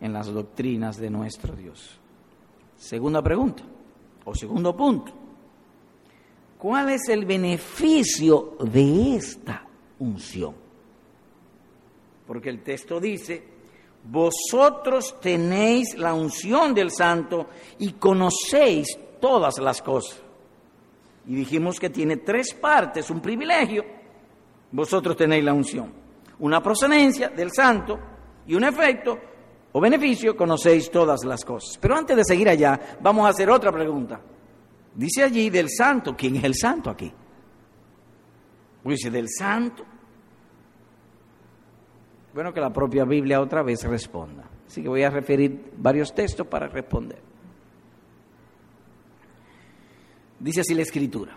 en 0.00 0.12
las 0.12 0.26
doctrinas 0.32 0.96
de 0.98 1.10
nuestro 1.10 1.54
Dios. 1.54 1.98
Segunda 2.76 3.22
pregunta, 3.22 3.62
o 4.24 4.34
segundo 4.34 4.76
punto, 4.76 5.12
¿cuál 6.58 6.90
es 6.90 7.08
el 7.08 7.24
beneficio 7.24 8.56
de 8.60 9.16
esta 9.16 9.66
unción? 9.98 10.54
Porque 12.26 12.50
el 12.50 12.62
texto 12.62 13.00
dice, 13.00 13.42
vosotros 14.04 15.18
tenéis 15.20 15.96
la 15.96 16.14
unción 16.14 16.74
del 16.74 16.90
santo 16.90 17.48
y 17.78 17.92
conocéis 17.92 18.86
todas 19.20 19.58
las 19.58 19.82
cosas 19.82 20.27
y 21.28 21.34
dijimos 21.34 21.78
que 21.78 21.90
tiene 21.90 22.16
tres 22.16 22.54
partes, 22.54 23.10
un 23.10 23.20
privilegio. 23.20 23.84
Vosotros 24.72 25.16
tenéis 25.16 25.44
la 25.44 25.52
unción, 25.52 25.92
una 26.38 26.62
procedencia 26.62 27.28
del 27.28 27.52
santo 27.52 27.98
y 28.46 28.54
un 28.54 28.64
efecto 28.64 29.18
o 29.72 29.80
beneficio, 29.80 30.34
conocéis 30.34 30.90
todas 30.90 31.24
las 31.24 31.44
cosas. 31.44 31.78
Pero 31.78 31.94
antes 31.94 32.16
de 32.16 32.24
seguir 32.24 32.48
allá, 32.48 32.98
vamos 33.00 33.26
a 33.26 33.28
hacer 33.28 33.50
otra 33.50 33.70
pregunta. 33.70 34.20
Dice 34.94 35.22
allí 35.22 35.50
del 35.50 35.68
santo, 35.68 36.16
¿quién 36.16 36.36
es 36.36 36.44
el 36.44 36.54
santo 36.54 36.90
aquí? 36.90 37.12
Dice 38.84 39.10
del 39.10 39.28
santo. 39.28 39.84
Bueno, 42.32 42.54
que 42.54 42.60
la 42.60 42.72
propia 42.72 43.04
Biblia 43.04 43.40
otra 43.40 43.62
vez 43.62 43.84
responda. 43.84 44.48
Así 44.66 44.82
que 44.82 44.88
voy 44.88 45.02
a 45.02 45.10
referir 45.10 45.72
varios 45.76 46.14
textos 46.14 46.46
para 46.46 46.68
responder. 46.68 47.27
Dice 50.40 50.60
así 50.60 50.74
la 50.74 50.82
escritura. 50.82 51.36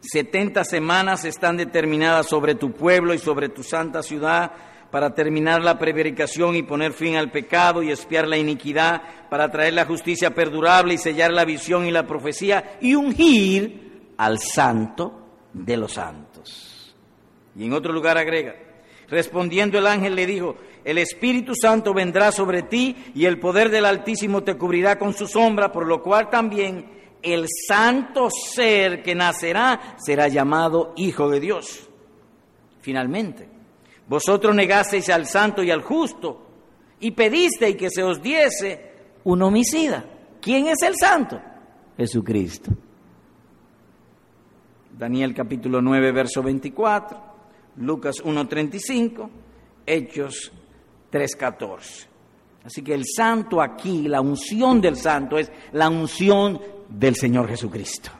Setenta 0.00 0.64
semanas 0.64 1.24
están 1.24 1.56
determinadas 1.56 2.26
sobre 2.26 2.54
tu 2.54 2.72
pueblo 2.72 3.14
y 3.14 3.18
sobre 3.18 3.48
tu 3.48 3.62
santa 3.62 4.02
ciudad 4.02 4.52
para 4.90 5.14
terminar 5.14 5.62
la 5.62 5.78
prevaricación 5.78 6.56
y 6.56 6.62
poner 6.62 6.92
fin 6.92 7.16
al 7.16 7.30
pecado 7.30 7.82
y 7.82 7.90
espiar 7.90 8.26
la 8.26 8.38
iniquidad, 8.38 9.02
para 9.30 9.50
traer 9.50 9.74
la 9.74 9.84
justicia 9.84 10.34
perdurable 10.34 10.94
y 10.94 10.98
sellar 10.98 11.32
la 11.32 11.44
visión 11.44 11.86
y 11.86 11.92
la 11.92 12.06
profecía 12.06 12.78
y 12.80 12.94
ungir 12.94 14.12
al 14.16 14.38
santo 14.40 15.28
de 15.52 15.76
los 15.76 15.92
santos. 15.92 16.96
Y 17.54 17.66
en 17.66 17.72
otro 17.72 17.92
lugar 17.92 18.18
agrega, 18.18 18.56
respondiendo 19.08 19.78
el 19.78 19.86
ángel 19.86 20.16
le 20.16 20.26
dijo, 20.26 20.56
el 20.84 20.98
Espíritu 20.98 21.54
Santo 21.54 21.94
vendrá 21.94 22.32
sobre 22.32 22.62
ti 22.62 22.96
y 23.14 23.26
el 23.26 23.38
poder 23.38 23.70
del 23.70 23.84
Altísimo 23.84 24.42
te 24.42 24.56
cubrirá 24.56 24.98
con 24.98 25.14
su 25.14 25.28
sombra, 25.28 25.70
por 25.70 25.86
lo 25.86 26.02
cual 26.02 26.30
también 26.30 26.99
el 27.22 27.46
santo 27.68 28.28
ser 28.30 29.02
que 29.02 29.14
nacerá 29.14 29.96
será 29.98 30.28
llamado 30.28 30.92
Hijo 30.96 31.28
de 31.28 31.40
Dios. 31.40 31.88
Finalmente, 32.80 33.48
vosotros 34.08 34.54
negasteis 34.54 35.08
al 35.10 35.26
santo 35.26 35.62
y 35.62 35.70
al 35.70 35.82
justo 35.82 36.46
y 37.00 37.10
pedisteis 37.12 37.76
que 37.76 37.90
se 37.90 38.02
os 38.02 38.22
diese 38.22 38.92
un 39.24 39.42
homicida. 39.42 40.04
¿Quién 40.40 40.68
es 40.68 40.82
el 40.82 40.94
santo? 40.96 41.40
Jesucristo. 41.96 42.70
Daniel 44.96 45.34
capítulo 45.34 45.80
9, 45.80 46.12
verso 46.12 46.42
24, 46.42 47.18
Lucas 47.76 48.16
1.35, 48.22 49.30
Hechos 49.86 50.52
3.14. 51.10 52.09
Así 52.64 52.82
que 52.82 52.94
el 52.94 53.04
santo 53.06 53.62
aquí, 53.62 54.08
la 54.08 54.20
unción 54.20 54.80
del 54.80 54.96
santo 54.96 55.38
es 55.38 55.50
la 55.72 55.88
unción 55.88 56.60
del 56.88 57.16
Señor 57.16 57.48
Jesucristo. 57.48 58.10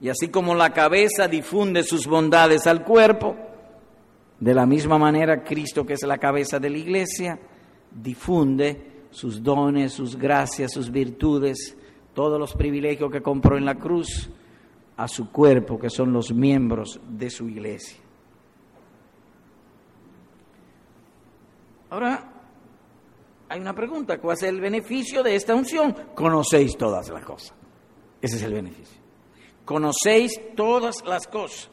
Y 0.00 0.08
así 0.08 0.28
como 0.28 0.54
la 0.54 0.70
cabeza 0.70 1.28
difunde 1.28 1.82
sus 1.82 2.06
bondades 2.06 2.66
al 2.66 2.84
cuerpo, 2.84 3.36
de 4.38 4.52
la 4.52 4.66
misma 4.66 4.98
manera 4.98 5.42
Cristo, 5.42 5.86
que 5.86 5.94
es 5.94 6.02
la 6.02 6.18
cabeza 6.18 6.58
de 6.58 6.68
la 6.68 6.78
iglesia, 6.78 7.38
difunde 7.90 9.06
sus 9.10 9.42
dones, 9.42 9.92
sus 9.92 10.16
gracias, 10.16 10.72
sus 10.72 10.90
virtudes, 10.90 11.76
todos 12.12 12.38
los 12.38 12.52
privilegios 12.54 13.10
que 13.10 13.22
compró 13.22 13.56
en 13.56 13.64
la 13.64 13.76
cruz 13.76 14.28
a 14.96 15.08
su 15.08 15.30
cuerpo, 15.30 15.78
que 15.78 15.88
son 15.88 16.12
los 16.12 16.32
miembros 16.32 17.00
de 17.08 17.30
su 17.30 17.48
iglesia. 17.48 18.03
Ahora, 21.94 22.24
hay 23.48 23.60
una 23.60 23.72
pregunta, 23.72 24.18
¿cuál 24.18 24.36
es 24.36 24.42
el 24.42 24.60
beneficio 24.60 25.22
de 25.22 25.36
esta 25.36 25.54
unción? 25.54 25.94
Conocéis 26.16 26.76
todas 26.76 27.08
las 27.08 27.24
cosas. 27.24 27.54
Ese 28.20 28.34
es 28.34 28.42
el 28.42 28.52
beneficio. 28.52 29.00
Conocéis 29.64 30.40
todas 30.56 31.04
las 31.06 31.28
cosas. 31.28 31.70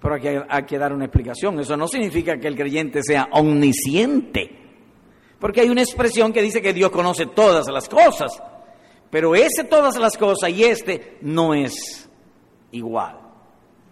Pero 0.00 0.14
hay 0.14 0.40
hay 0.48 0.62
que 0.62 0.78
dar 0.78 0.92
una 0.92 1.06
explicación. 1.06 1.58
Eso 1.58 1.76
no 1.76 1.88
significa 1.88 2.38
que 2.38 2.46
el 2.46 2.54
creyente 2.54 3.02
sea 3.02 3.26
omnisciente. 3.32 4.60
Porque 5.40 5.62
hay 5.62 5.68
una 5.68 5.82
expresión 5.82 6.32
que 6.32 6.40
dice 6.40 6.62
que 6.62 6.72
Dios 6.72 6.92
conoce 6.92 7.26
todas 7.26 7.66
las 7.66 7.88
cosas. 7.88 8.40
Pero 9.10 9.34
ese 9.34 9.64
todas 9.64 9.98
las 9.98 10.16
cosas 10.16 10.50
y 10.50 10.62
este 10.62 11.18
no 11.22 11.52
es 11.52 12.08
igual. 12.70 13.23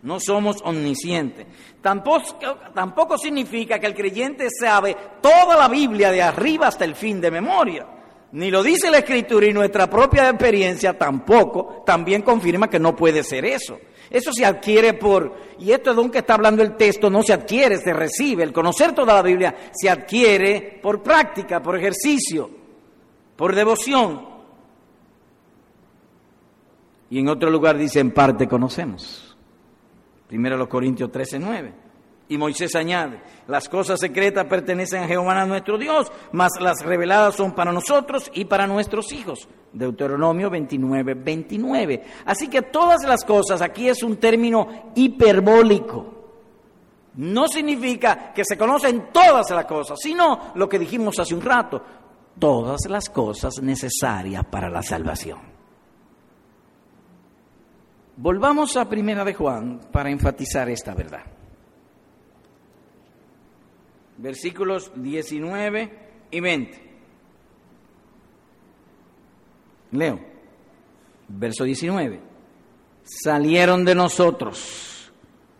No 0.02 0.18
somos 0.18 0.56
omniscientes. 0.64 1.46
Tampoco, 1.80 2.58
tampoco 2.74 3.16
significa 3.16 3.78
que 3.78 3.86
el 3.86 3.94
creyente 3.94 4.48
sabe 4.50 4.96
toda 5.20 5.56
la 5.56 5.68
Biblia 5.68 6.10
de 6.10 6.22
arriba 6.22 6.66
hasta 6.66 6.84
el 6.84 6.96
fin 6.96 7.20
de 7.20 7.30
memoria. 7.30 7.86
Ni 8.32 8.50
lo 8.50 8.62
dice 8.62 8.90
la 8.90 8.98
Escritura 8.98 9.46
y 9.46 9.52
nuestra 9.52 9.88
propia 9.88 10.28
experiencia 10.28 10.98
tampoco 10.98 11.82
también 11.86 12.22
confirma 12.22 12.68
que 12.68 12.78
no 12.80 12.96
puede 12.96 13.22
ser 13.22 13.44
eso. 13.44 13.78
Eso 14.10 14.32
se 14.32 14.44
adquiere 14.44 14.94
por, 14.94 15.34
y 15.58 15.70
esto 15.70 15.90
es 15.90 15.96
de 15.96 16.02
un 16.02 16.10
que 16.10 16.18
está 16.18 16.34
hablando 16.34 16.62
el 16.62 16.76
texto, 16.76 17.08
no 17.08 17.22
se 17.22 17.32
adquiere, 17.32 17.78
se 17.78 17.92
recibe. 17.92 18.42
El 18.42 18.52
conocer 18.52 18.94
toda 18.94 19.14
la 19.14 19.22
Biblia 19.22 19.54
se 19.72 19.88
adquiere 19.88 20.80
por 20.82 21.02
práctica, 21.02 21.62
por 21.62 21.78
ejercicio, 21.78 22.50
por 23.36 23.54
devoción. 23.54 24.26
Y 27.08 27.20
en 27.20 27.28
otro 27.28 27.50
lugar 27.50 27.78
dice, 27.78 28.00
en 28.00 28.10
parte 28.10 28.48
conocemos. 28.48 29.31
Primero 30.32 30.56
los 30.56 30.68
Corintios 30.68 31.12
13, 31.12 31.38
9. 31.38 31.72
Y 32.30 32.38
Moisés 32.38 32.74
añade, 32.74 33.20
las 33.48 33.68
cosas 33.68 34.00
secretas 34.00 34.46
pertenecen 34.46 35.02
a 35.02 35.06
Jehová 35.06 35.44
nuestro 35.44 35.76
Dios, 35.76 36.10
mas 36.32 36.52
las 36.58 36.82
reveladas 36.82 37.34
son 37.36 37.52
para 37.52 37.70
nosotros 37.70 38.30
y 38.32 38.46
para 38.46 38.66
nuestros 38.66 39.12
hijos. 39.12 39.46
Deuteronomio 39.74 40.48
29, 40.48 41.12
29. 41.12 42.04
Así 42.24 42.48
que 42.48 42.62
todas 42.62 43.04
las 43.04 43.26
cosas, 43.26 43.60
aquí 43.60 43.90
es 43.90 44.02
un 44.02 44.16
término 44.16 44.92
hiperbólico. 44.94 46.14
No 47.16 47.46
significa 47.46 48.32
que 48.32 48.46
se 48.46 48.56
conocen 48.56 49.08
todas 49.12 49.50
las 49.50 49.66
cosas, 49.66 49.98
sino 50.00 50.52
lo 50.54 50.66
que 50.66 50.78
dijimos 50.78 51.18
hace 51.18 51.34
un 51.34 51.42
rato, 51.42 51.82
todas 52.38 52.80
las 52.88 53.10
cosas 53.10 53.60
necesarias 53.60 54.46
para 54.50 54.70
la 54.70 54.82
salvación. 54.82 55.51
Volvamos 58.16 58.77
a 58.77 58.88
Primera 58.88 59.25
de 59.25 59.35
Juan 59.35 59.81
para 59.90 60.11
enfatizar 60.11 60.68
esta 60.68 60.94
verdad. 60.94 61.25
Versículos 64.18 64.92
19 64.94 65.98
y 66.31 66.40
20. 66.40 66.92
Leo, 69.92 70.20
verso 71.29 71.64
19. 71.64 72.20
Salieron 73.03 73.85
de 73.85 73.94
nosotros, 73.94 75.11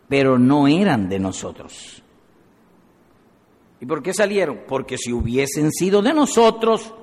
pero 0.09 0.38
no 0.38 0.69
eran 0.69 1.09
de 1.09 1.19
nosotros. 1.19 2.03
¿Y 3.81 3.87
por 3.87 4.03
qué 4.03 4.12
salieron? 4.12 4.61
Porque 4.69 4.97
si 4.99 5.12
hubiesen 5.12 5.73
sido 5.73 6.03
de 6.03 6.12
nosotros, 6.12 6.95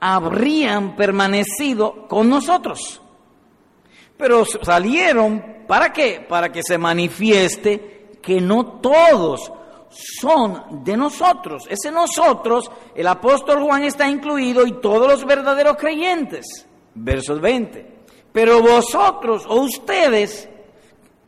habrían 0.00 0.96
permanecido 0.96 2.06
con 2.08 2.28
nosotros 2.28 3.02
pero 4.22 4.44
salieron, 4.44 5.64
¿para 5.66 5.92
qué? 5.92 6.24
Para 6.28 6.52
que 6.52 6.60
se 6.62 6.78
manifieste 6.78 8.12
que 8.22 8.40
no 8.40 8.78
todos 8.80 9.50
son 9.90 10.84
de 10.84 10.96
nosotros. 10.96 11.64
Ese 11.68 11.90
nosotros, 11.90 12.70
el 12.94 13.08
apóstol 13.08 13.64
Juan 13.64 13.82
está 13.82 14.08
incluido 14.08 14.64
y 14.64 14.80
todos 14.80 15.08
los 15.08 15.24
verdaderos 15.24 15.76
creyentes. 15.76 16.68
Versos 16.94 17.40
20. 17.40 17.84
Pero 18.32 18.62
vosotros 18.62 19.44
o 19.48 19.56
ustedes, 19.56 20.48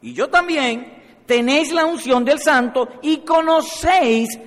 y 0.00 0.14
yo 0.14 0.30
también, 0.30 1.02
tenéis 1.26 1.72
la 1.72 1.86
unción 1.86 2.24
del 2.24 2.38
santo 2.38 2.88
y 3.02 3.24
conocéis 3.24 4.38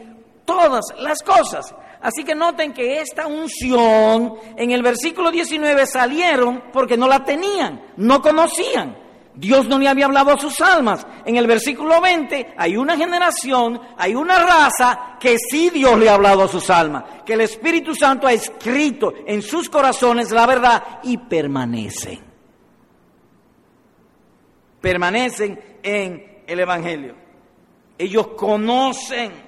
todas 0.46 0.86
las 1.00 1.18
cosas. 1.22 1.76
Así 2.02 2.24
que 2.24 2.36
noten 2.36 2.74
que 2.74 3.02
esta 3.02 3.28
unción 3.28 4.36
en 4.56 4.72
el 4.72 4.84
versículo 4.84 5.32
19 5.32 5.86
salieron 5.86 6.64
porque 6.72 6.98
no 6.98 7.08
la 7.08 7.24
tenían, 7.24 7.82
no 7.98 8.22
conocían. 8.22 9.08
Dios 9.38 9.68
no 9.68 9.78
le 9.78 9.88
había 9.88 10.06
hablado 10.06 10.32
a 10.32 10.38
sus 10.38 10.60
almas. 10.62 11.06
En 11.26 11.36
el 11.36 11.46
versículo 11.46 12.02
20 12.02 12.56
hay 12.58 12.76
una 12.76 12.98
generación, 12.98 13.80
hay 13.98 14.16
una 14.16 14.40
raza 14.40 15.18
que 15.20 15.38
sí 15.38 15.70
Dios 15.70 15.98
le 15.98 16.10
ha 16.10 16.16
hablado 16.16 16.44
a 16.44 16.48
sus 16.48 16.70
almas, 16.70 17.04
que 17.26 17.34
el 17.34 17.42
Espíritu 17.42 17.94
Santo 17.94 18.26
ha 18.26 18.34
escrito 18.34 19.14
en 19.26 19.42
sus 19.42 19.70
corazones 19.70 20.32
la 20.32 20.46
verdad 20.48 20.84
y 21.04 21.18
permanecen. 21.18 22.20
Permanecen 24.82 25.78
en 25.84 26.42
el 26.48 26.60
Evangelio. 26.60 27.16
Ellos 27.98 28.30
conocen 28.30 29.47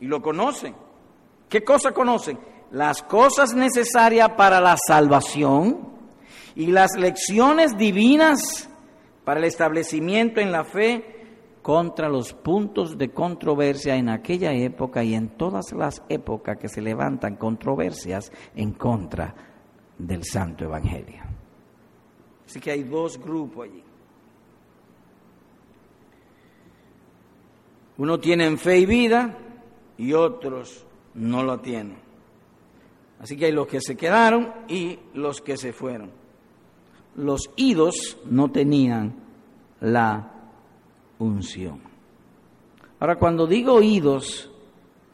y 0.00 0.06
lo 0.06 0.20
conocen. 0.20 0.74
¿Qué 1.48 1.62
cosa 1.62 1.92
conocen? 1.92 2.38
Las 2.70 3.02
cosas 3.02 3.54
necesarias 3.54 4.30
para 4.36 4.60
la 4.60 4.76
salvación 4.88 5.88
y 6.56 6.66
las 6.66 6.96
lecciones 6.96 7.76
divinas 7.76 8.68
para 9.24 9.40
el 9.40 9.46
establecimiento 9.46 10.40
en 10.40 10.52
la 10.52 10.64
fe 10.64 11.14
contra 11.62 12.08
los 12.08 12.34
puntos 12.34 12.98
de 12.98 13.10
controversia 13.10 13.96
en 13.96 14.08
aquella 14.08 14.52
época 14.52 15.02
y 15.02 15.14
en 15.14 15.30
todas 15.30 15.72
las 15.72 16.02
épocas 16.08 16.58
que 16.58 16.68
se 16.68 16.82
levantan 16.82 17.36
controversias 17.36 18.30
en 18.54 18.72
contra 18.72 19.34
del 19.96 20.24
Santo 20.24 20.64
Evangelio. 20.64 21.22
Así 22.46 22.60
que 22.60 22.70
hay 22.70 22.82
dos 22.82 23.18
grupos 23.18 23.68
allí. 23.68 23.82
Uno 27.96 28.18
tiene 28.18 28.56
fe 28.56 28.78
y 28.78 28.86
vida 28.86 29.38
y 29.98 30.12
otros 30.12 30.84
no 31.14 31.42
lo 31.42 31.60
tienen. 31.60 31.96
Así 33.20 33.36
que 33.36 33.46
hay 33.46 33.52
los 33.52 33.66
que 33.66 33.80
se 33.80 33.96
quedaron 33.96 34.52
y 34.68 34.98
los 35.14 35.40
que 35.40 35.56
se 35.56 35.72
fueron. 35.72 36.10
Los 37.16 37.50
idos 37.56 38.18
no 38.26 38.50
tenían 38.50 39.14
la 39.80 40.30
unción. 41.18 41.80
Ahora, 43.00 43.16
cuando 43.16 43.46
digo 43.46 43.80
idos, 43.82 44.50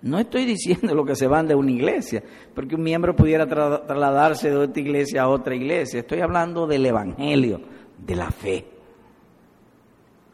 no 0.03 0.19
estoy 0.19 0.45
diciendo 0.47 0.95
lo 0.95 1.05
que 1.05 1.15
se 1.15 1.27
van 1.27 1.47
de 1.47 1.55
una 1.55 1.71
iglesia, 1.71 2.23
porque 2.55 2.75
un 2.75 2.83
miembro 2.83 3.15
pudiera 3.15 3.47
trasladarse 3.47 4.51
de 4.51 4.65
esta 4.65 4.81
iglesia 4.81 5.23
a 5.23 5.29
otra 5.29 5.55
iglesia. 5.55 6.01
Estoy 6.01 6.21
hablando 6.21 6.67
del 6.67 6.87
Evangelio, 6.87 7.61
de 7.99 8.17
la 8.17 8.31
fe, 8.31 8.67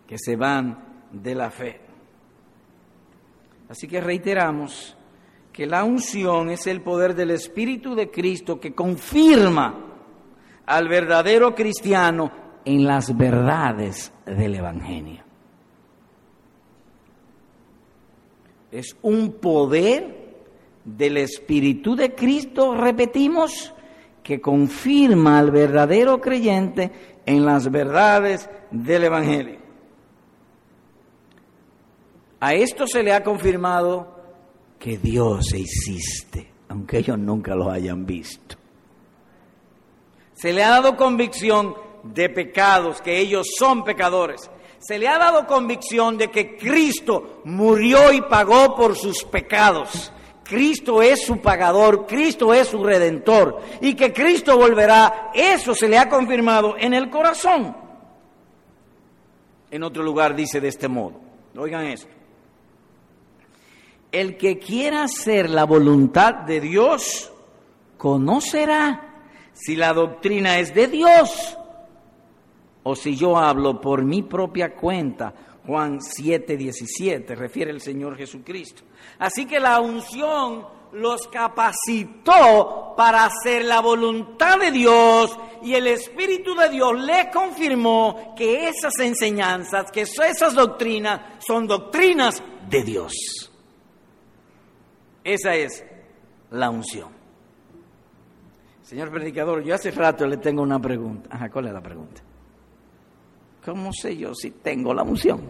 que 0.06 0.16
se 0.18 0.36
van 0.36 0.78
de 1.10 1.34
la 1.34 1.50
fe. 1.50 1.85
Así 3.68 3.88
que 3.88 4.00
reiteramos 4.00 4.96
que 5.52 5.66
la 5.66 5.84
unción 5.84 6.50
es 6.50 6.66
el 6.66 6.82
poder 6.82 7.14
del 7.14 7.30
Espíritu 7.30 7.94
de 7.94 8.10
Cristo 8.10 8.60
que 8.60 8.74
confirma 8.74 9.74
al 10.66 10.88
verdadero 10.88 11.54
cristiano 11.54 12.30
en 12.64 12.84
las 12.84 13.16
verdades 13.16 14.12
del 14.26 14.56
Evangelio. 14.56 15.24
Es 18.70 18.96
un 19.02 19.32
poder 19.32 20.26
del 20.84 21.16
Espíritu 21.16 21.96
de 21.96 22.14
Cristo, 22.14 22.74
repetimos, 22.74 23.72
que 24.22 24.40
confirma 24.40 25.38
al 25.38 25.52
verdadero 25.52 26.20
creyente 26.20 26.90
en 27.24 27.46
las 27.46 27.70
verdades 27.70 28.50
del 28.70 29.04
Evangelio. 29.04 29.65
A 32.46 32.54
esto 32.54 32.86
se 32.86 33.02
le 33.02 33.12
ha 33.12 33.24
confirmado 33.24 34.06
que 34.78 34.98
Dios 34.98 35.52
existe, 35.52 36.48
aunque 36.68 36.98
ellos 36.98 37.18
nunca 37.18 37.56
lo 37.56 37.68
hayan 37.68 38.06
visto. 38.06 38.54
Se 40.32 40.52
le 40.52 40.62
ha 40.62 40.70
dado 40.70 40.96
convicción 40.96 41.74
de 42.04 42.28
pecados, 42.28 43.02
que 43.02 43.18
ellos 43.18 43.48
son 43.58 43.82
pecadores. 43.82 44.48
Se 44.78 44.96
le 44.96 45.08
ha 45.08 45.18
dado 45.18 45.44
convicción 45.44 46.16
de 46.16 46.30
que 46.30 46.56
Cristo 46.56 47.40
murió 47.46 48.12
y 48.12 48.20
pagó 48.20 48.76
por 48.76 48.94
sus 48.94 49.24
pecados. 49.24 50.12
Cristo 50.44 51.02
es 51.02 51.26
su 51.26 51.38
pagador, 51.38 52.06
Cristo 52.06 52.54
es 52.54 52.68
su 52.68 52.84
redentor 52.84 53.60
y 53.80 53.94
que 53.94 54.12
Cristo 54.12 54.56
volverá, 54.56 55.32
eso 55.34 55.74
se 55.74 55.88
le 55.88 55.98
ha 55.98 56.08
confirmado 56.08 56.76
en 56.78 56.94
el 56.94 57.10
corazón. 57.10 57.76
En 59.68 59.82
otro 59.82 60.04
lugar 60.04 60.36
dice 60.36 60.60
de 60.60 60.68
este 60.68 60.86
modo, 60.86 61.20
oigan 61.56 61.86
esto, 61.86 62.15
el 64.20 64.38
que 64.38 64.58
quiera 64.58 65.04
hacer 65.04 65.50
la 65.50 65.64
voluntad 65.64 66.34
de 66.46 66.60
Dios, 66.60 67.30
conocerá 67.98 69.24
si 69.52 69.76
la 69.76 69.92
doctrina 69.92 70.58
es 70.58 70.74
de 70.74 70.86
Dios 70.86 71.56
o 72.82 72.96
si 72.96 73.14
yo 73.14 73.36
hablo 73.36 73.78
por 73.80 74.04
mi 74.04 74.22
propia 74.22 74.74
cuenta. 74.74 75.34
Juan 75.66 76.00
7, 76.00 76.56
17, 76.56 77.34
refiere 77.34 77.70
el 77.70 77.80
Señor 77.80 78.16
Jesucristo. 78.16 78.82
Así 79.18 79.44
que 79.44 79.60
la 79.60 79.80
unción 79.80 80.66
los 80.92 81.26
capacitó 81.28 82.94
para 82.96 83.26
hacer 83.26 83.64
la 83.64 83.80
voluntad 83.80 84.58
de 84.58 84.70
Dios 84.70 85.36
y 85.62 85.74
el 85.74 85.88
Espíritu 85.88 86.54
de 86.54 86.70
Dios 86.70 86.98
le 86.98 87.30
confirmó 87.30 88.34
que 88.34 88.68
esas 88.68 88.98
enseñanzas, 89.00 89.90
que 89.90 90.02
esas 90.02 90.54
doctrinas 90.54 91.20
son 91.46 91.66
doctrinas 91.66 92.42
de 92.70 92.82
Dios. 92.82 93.12
Esa 95.26 95.56
es 95.56 95.84
la 96.52 96.70
unción. 96.70 97.08
Señor 98.80 99.10
predicador, 99.10 99.64
yo 99.64 99.74
hace 99.74 99.90
rato 99.90 100.24
le 100.24 100.36
tengo 100.36 100.62
una 100.62 100.78
pregunta. 100.78 101.28
Ajá, 101.32 101.50
¿cuál 101.50 101.66
es 101.66 101.72
la 101.72 101.80
pregunta? 101.80 102.22
¿Cómo 103.64 103.92
sé 103.92 104.16
yo 104.16 104.32
si 104.36 104.52
tengo 104.52 104.94
la 104.94 105.02
unción? 105.02 105.40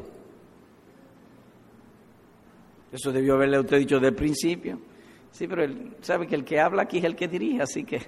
Eso 2.91 3.13
debió 3.13 3.35
haberle 3.35 3.61
usted 3.61 3.77
dicho 3.77 4.01
del 4.01 4.15
principio. 4.15 4.81
Sí, 5.31 5.47
pero 5.47 5.65
él 5.65 5.95
sabe 6.01 6.27
que 6.27 6.37
el 6.37 6.45
que 6.47 6.59
habla 6.59 6.85
aquí 6.85 6.97
es 6.97 7.05
el 7.05 7.15
que 7.15 7.29
dirige, 7.29 7.61
así 7.61 7.85
que 7.85 8.01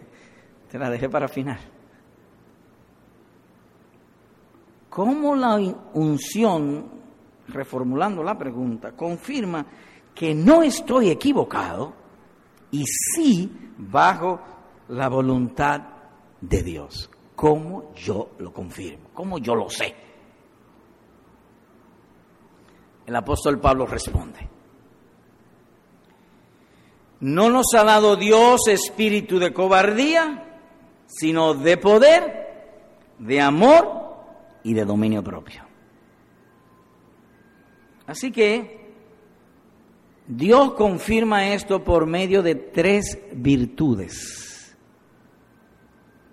te 0.70 0.78
la 0.78 0.88
dejé 0.88 1.10
para 1.10 1.28
final. 1.28 1.58
¿Cómo 4.88 5.36
la 5.36 5.56
unción, 5.92 6.88
reformulando 7.48 8.22
la 8.22 8.38
pregunta, 8.38 8.92
confirma 8.92 9.66
que 10.18 10.34
no 10.34 10.64
estoy 10.64 11.10
equivocado 11.10 11.92
y 12.72 12.84
sí 12.84 13.48
bajo 13.78 14.40
la 14.88 15.08
voluntad 15.08 15.80
de 16.40 16.62
Dios? 16.64 17.08
¿Cómo 17.36 17.94
yo 17.94 18.30
lo 18.40 18.52
confirmo? 18.52 19.10
¿Cómo 19.14 19.38
yo 19.38 19.54
lo 19.54 19.70
sé? 19.70 19.94
El 23.06 23.14
apóstol 23.14 23.60
Pablo 23.60 23.86
responde. 23.86 24.40
No 27.20 27.48
nos 27.48 27.66
ha 27.74 27.84
dado 27.84 28.16
Dios 28.16 28.66
espíritu 28.66 29.38
de 29.38 29.52
cobardía, 29.52 30.58
sino 31.06 31.54
de 31.54 31.76
poder, 31.76 32.66
de 33.20 33.40
amor 33.40 34.16
y 34.64 34.74
de 34.74 34.84
dominio 34.84 35.22
propio. 35.22 35.62
Así 38.08 38.32
que 38.32 38.87
Dios 40.28 40.74
confirma 40.74 41.54
esto 41.54 41.82
por 41.82 42.06
medio 42.06 42.42
de 42.42 42.54
tres 42.54 43.18
virtudes. 43.32 44.76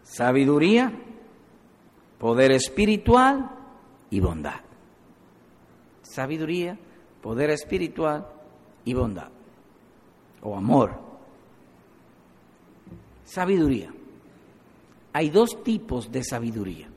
Sabiduría, 0.03 0.91
poder 2.19 2.51
espiritual 2.51 3.51
y 4.09 4.19
bondad. 4.19 4.59
Sabiduría, 6.01 6.77
poder 7.21 7.51
espiritual 7.51 8.27
y 8.83 8.93
bondad 8.93 9.29
o 10.41 10.57
amor. 10.57 10.99
Sabiduría. 13.23 13.91
Hay 15.13 15.29
dos 15.29 15.63
tipos 15.63 16.11
de 16.11 16.21
sabiduría. 16.21 16.89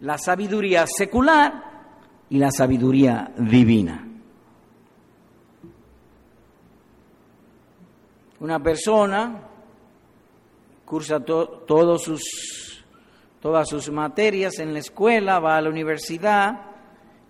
La 0.00 0.16
sabiduría 0.16 0.86
secular 0.86 1.62
y 2.30 2.38
la 2.38 2.50
sabiduría 2.50 3.32
divina. 3.36 4.11
Una 8.42 8.60
persona 8.60 9.40
cursa 10.84 11.20
todos 11.20 12.02
sus, 12.02 12.84
todas 13.40 13.68
sus 13.68 13.88
materias 13.88 14.58
en 14.58 14.72
la 14.72 14.80
escuela, 14.80 15.38
va 15.38 15.56
a 15.56 15.60
la 15.62 15.70
universidad 15.70 16.60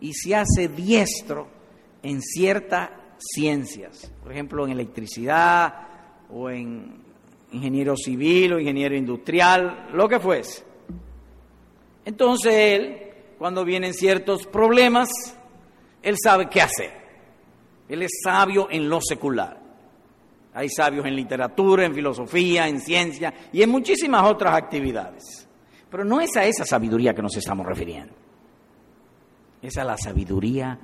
y 0.01 0.15
se 0.15 0.35
hace 0.35 0.69
diestro 0.69 1.49
en 2.03 2.23
cierta 2.23 2.99
ciencias, 3.19 4.11
por 4.23 4.33
ejemplo 4.33 4.65
en 4.65 4.73
electricidad 4.73 5.87
o 6.31 6.49
en 6.49 7.03
ingeniero 7.53 7.95
civil 7.95 8.55
o 8.55 8.59
ingeniero 8.59 8.97
industrial, 8.97 9.91
lo 9.93 10.09
que 10.09 10.19
fuese. 10.19 10.65
Entonces 12.07 12.55
él, 12.55 13.13
cuando 13.37 13.67
vienen 13.67 13.93
ciertos 13.93 14.47
problemas, 14.47 15.11
él 16.03 16.17
sabe 16.25 16.49
qué 16.49 16.63
hacer. 16.63 16.91
Él 17.87 18.01
es 18.01 18.13
sabio 18.25 18.69
en 18.71 18.89
lo 18.89 18.99
secular. 19.03 19.62
Hay 20.55 20.69
sabios 20.69 21.07
en 21.07 21.17
literatura, 21.17 21.87
en 21.87 21.95
filosofía, 21.95 22.69
en 22.69 22.81
ciencia 22.81 23.33
y 23.53 23.63
en 23.63 23.71
muchísimas 23.71 24.25
otras 24.25 24.55
actividades. 24.55 25.49
Pero 25.91 26.05
no 26.05 26.21
es 26.21 26.37
a 26.37 26.45
esa 26.45 26.65
sabiduría 26.65 27.15
que 27.15 27.23
nos 27.23 27.37
estamos 27.37 27.67
refiriendo. 27.67 28.15
Es 29.61 29.77
a 29.79 29.85
la 29.85 29.97
sabiduría 29.97 30.79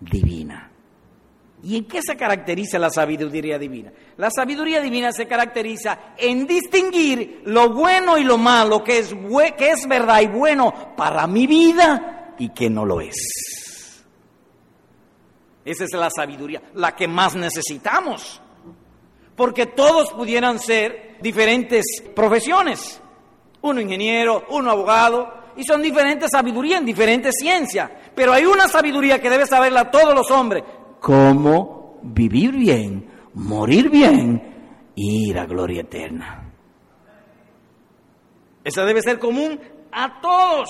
divina. 0.00 0.70
¿Y 1.62 1.76
en 1.76 1.84
qué 1.84 2.00
se 2.02 2.16
caracteriza 2.16 2.78
la 2.78 2.88
sabiduría 2.88 3.58
divina? 3.58 3.92
La 4.16 4.30
sabiduría 4.30 4.80
divina 4.80 5.12
se 5.12 5.26
caracteriza 5.26 6.14
en 6.16 6.46
distinguir 6.46 7.42
lo 7.44 7.70
bueno 7.74 8.16
y 8.16 8.24
lo 8.24 8.38
malo, 8.38 8.82
que 8.82 8.98
es, 8.98 9.14
que 9.58 9.70
es 9.70 9.86
verdad 9.86 10.20
y 10.22 10.28
bueno 10.28 10.94
para 10.96 11.26
mi 11.26 11.46
vida 11.46 12.34
y 12.38 12.50
que 12.50 12.70
no 12.70 12.86
lo 12.86 13.00
es. 13.00 14.04
Esa 15.64 15.84
es 15.84 15.92
la 15.92 16.08
sabiduría, 16.10 16.62
la 16.74 16.96
que 16.96 17.06
más 17.06 17.36
necesitamos. 17.36 18.40
Porque 19.40 19.64
todos 19.64 20.12
pudieran 20.12 20.58
ser 20.58 21.16
diferentes 21.22 22.02
profesiones. 22.14 23.00
Uno 23.62 23.80
ingeniero, 23.80 24.44
uno 24.50 24.70
abogado, 24.70 25.32
y 25.56 25.64
son 25.64 25.80
diferentes 25.80 26.28
sabidurías 26.30 26.80
en 26.80 26.84
diferentes 26.84 27.36
ciencias. 27.40 27.90
Pero 28.14 28.34
hay 28.34 28.44
una 28.44 28.68
sabiduría 28.68 29.18
que 29.18 29.30
debe 29.30 29.46
saberla 29.46 29.90
todos 29.90 30.14
los 30.14 30.30
hombres, 30.30 30.62
cómo 31.00 31.98
vivir 32.02 32.54
bien, 32.54 33.10
morir 33.32 33.88
bien 33.88 34.92
y 34.94 35.30
ir 35.30 35.38
a 35.38 35.46
gloria 35.46 35.80
eterna. 35.80 36.52
Esa 38.62 38.84
debe 38.84 39.00
ser 39.00 39.18
común 39.18 39.58
a 39.90 40.20
todos. 40.20 40.68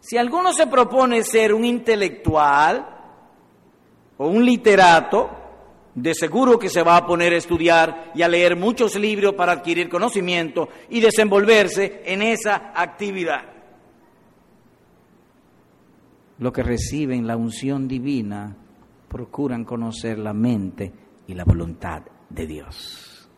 Si 0.00 0.18
alguno 0.18 0.52
se 0.52 0.66
propone 0.66 1.24
ser 1.24 1.54
un 1.54 1.64
intelectual 1.64 2.86
o 4.18 4.26
un 4.26 4.44
literato, 4.44 5.39
de 5.94 6.14
seguro 6.14 6.58
que 6.58 6.68
se 6.68 6.82
va 6.82 6.96
a 6.96 7.06
poner 7.06 7.32
a 7.32 7.38
estudiar 7.38 8.12
y 8.14 8.22
a 8.22 8.28
leer 8.28 8.56
muchos 8.56 8.94
libros 8.96 9.34
para 9.34 9.52
adquirir 9.52 9.88
conocimiento 9.88 10.68
y 10.88 11.00
desenvolverse 11.00 12.02
en 12.04 12.22
esa 12.22 12.72
actividad 12.74 13.60
los 16.40 16.52
que 16.52 16.62
reciben 16.62 17.26
la 17.26 17.36
unción 17.36 17.86
divina 17.86 18.56
procuran 19.08 19.64
conocer 19.64 20.18
la 20.18 20.32
mente 20.32 20.92
y 21.26 21.34
la 21.34 21.44
voluntad 21.44 22.02
de 22.28 22.46
Dios. 22.46 23.28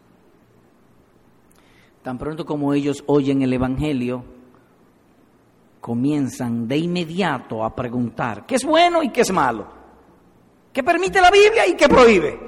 Tan 2.02 2.16
pronto 2.16 2.46
como 2.46 2.72
ellos 2.74 3.02
oyen 3.06 3.42
el 3.42 3.52
Evangelio, 3.52 4.24
comienzan 5.80 6.68
de 6.68 6.78
inmediato 6.78 7.64
a 7.64 7.74
preguntar 7.74 8.46
qué 8.46 8.54
es 8.54 8.64
bueno 8.64 9.02
y 9.02 9.10
qué 9.10 9.22
es 9.22 9.32
malo, 9.32 9.66
qué 10.72 10.82
permite 10.82 11.20
la 11.20 11.30
Biblia 11.30 11.66
y 11.66 11.74
qué 11.74 11.88
prohíbe. 11.88 12.38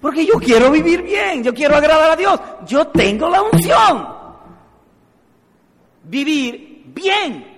Porque 0.00 0.24
yo 0.24 0.34
quiero 0.34 0.70
vivir 0.70 1.02
bien, 1.02 1.42
yo 1.42 1.52
quiero 1.52 1.76
agradar 1.76 2.10
a 2.10 2.16
Dios, 2.16 2.38
yo 2.66 2.88
tengo 2.88 3.28
la 3.28 3.42
unción. 3.42 4.08
Vivir 6.04 6.82
bien 6.86 7.56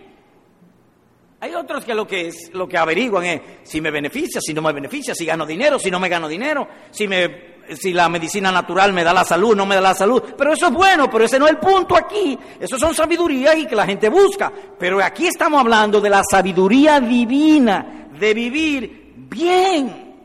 hay 1.41 1.55
otros 1.55 1.85
que 1.85 1.95
lo 1.95 2.05
que 2.05 2.27
es, 2.27 2.51
lo 2.53 2.67
que 2.67 2.77
averiguan 2.77 3.25
es 3.25 3.41
si 3.63 3.81
me 3.81 3.93
beneficia, 3.93 4.41
si 4.41 4.53
no 4.53 4.61
me 4.61 4.73
beneficia, 4.73 5.15
si 5.15 5.25
gano 5.25 5.47
dinero, 5.47 5.79
si 5.79 5.89
no 5.89 6.01
me 6.01 6.09
gano 6.09 6.27
dinero, 6.27 6.67
si 6.91 7.07
me 7.07 7.59
si 7.71 7.93
la 7.93 8.09
medicina 8.09 8.51
natural 8.51 8.93
me 8.93 9.05
da 9.05 9.13
la 9.13 9.25
salud, 9.25 9.55
no 9.55 9.65
me 9.65 9.77
da 9.77 9.81
la 9.81 9.95
salud. 9.95 10.21
Pero 10.37 10.55
eso 10.55 10.67
es 10.67 10.73
bueno, 10.73 11.09
pero 11.09 11.25
ese 11.25 11.39
no 11.39 11.45
es 11.45 11.53
el 11.53 11.59
punto 11.59 11.97
aquí. 11.97 12.37
Eso 12.59 12.77
son 12.79 12.95
sabidurías 12.95 13.57
y 13.57 13.67
que 13.67 13.77
la 13.77 13.87
gente 13.87 14.09
busca. 14.09 14.51
Pero 14.79 15.05
aquí 15.05 15.29
estamos 15.29 15.61
hablando 15.61 16.01
de 16.01 16.11
la 16.11 16.23
sabiduría 16.29 16.99
divina, 16.99 18.09
de 18.19 18.35
vivir 18.35 19.08
bien, 19.29 20.17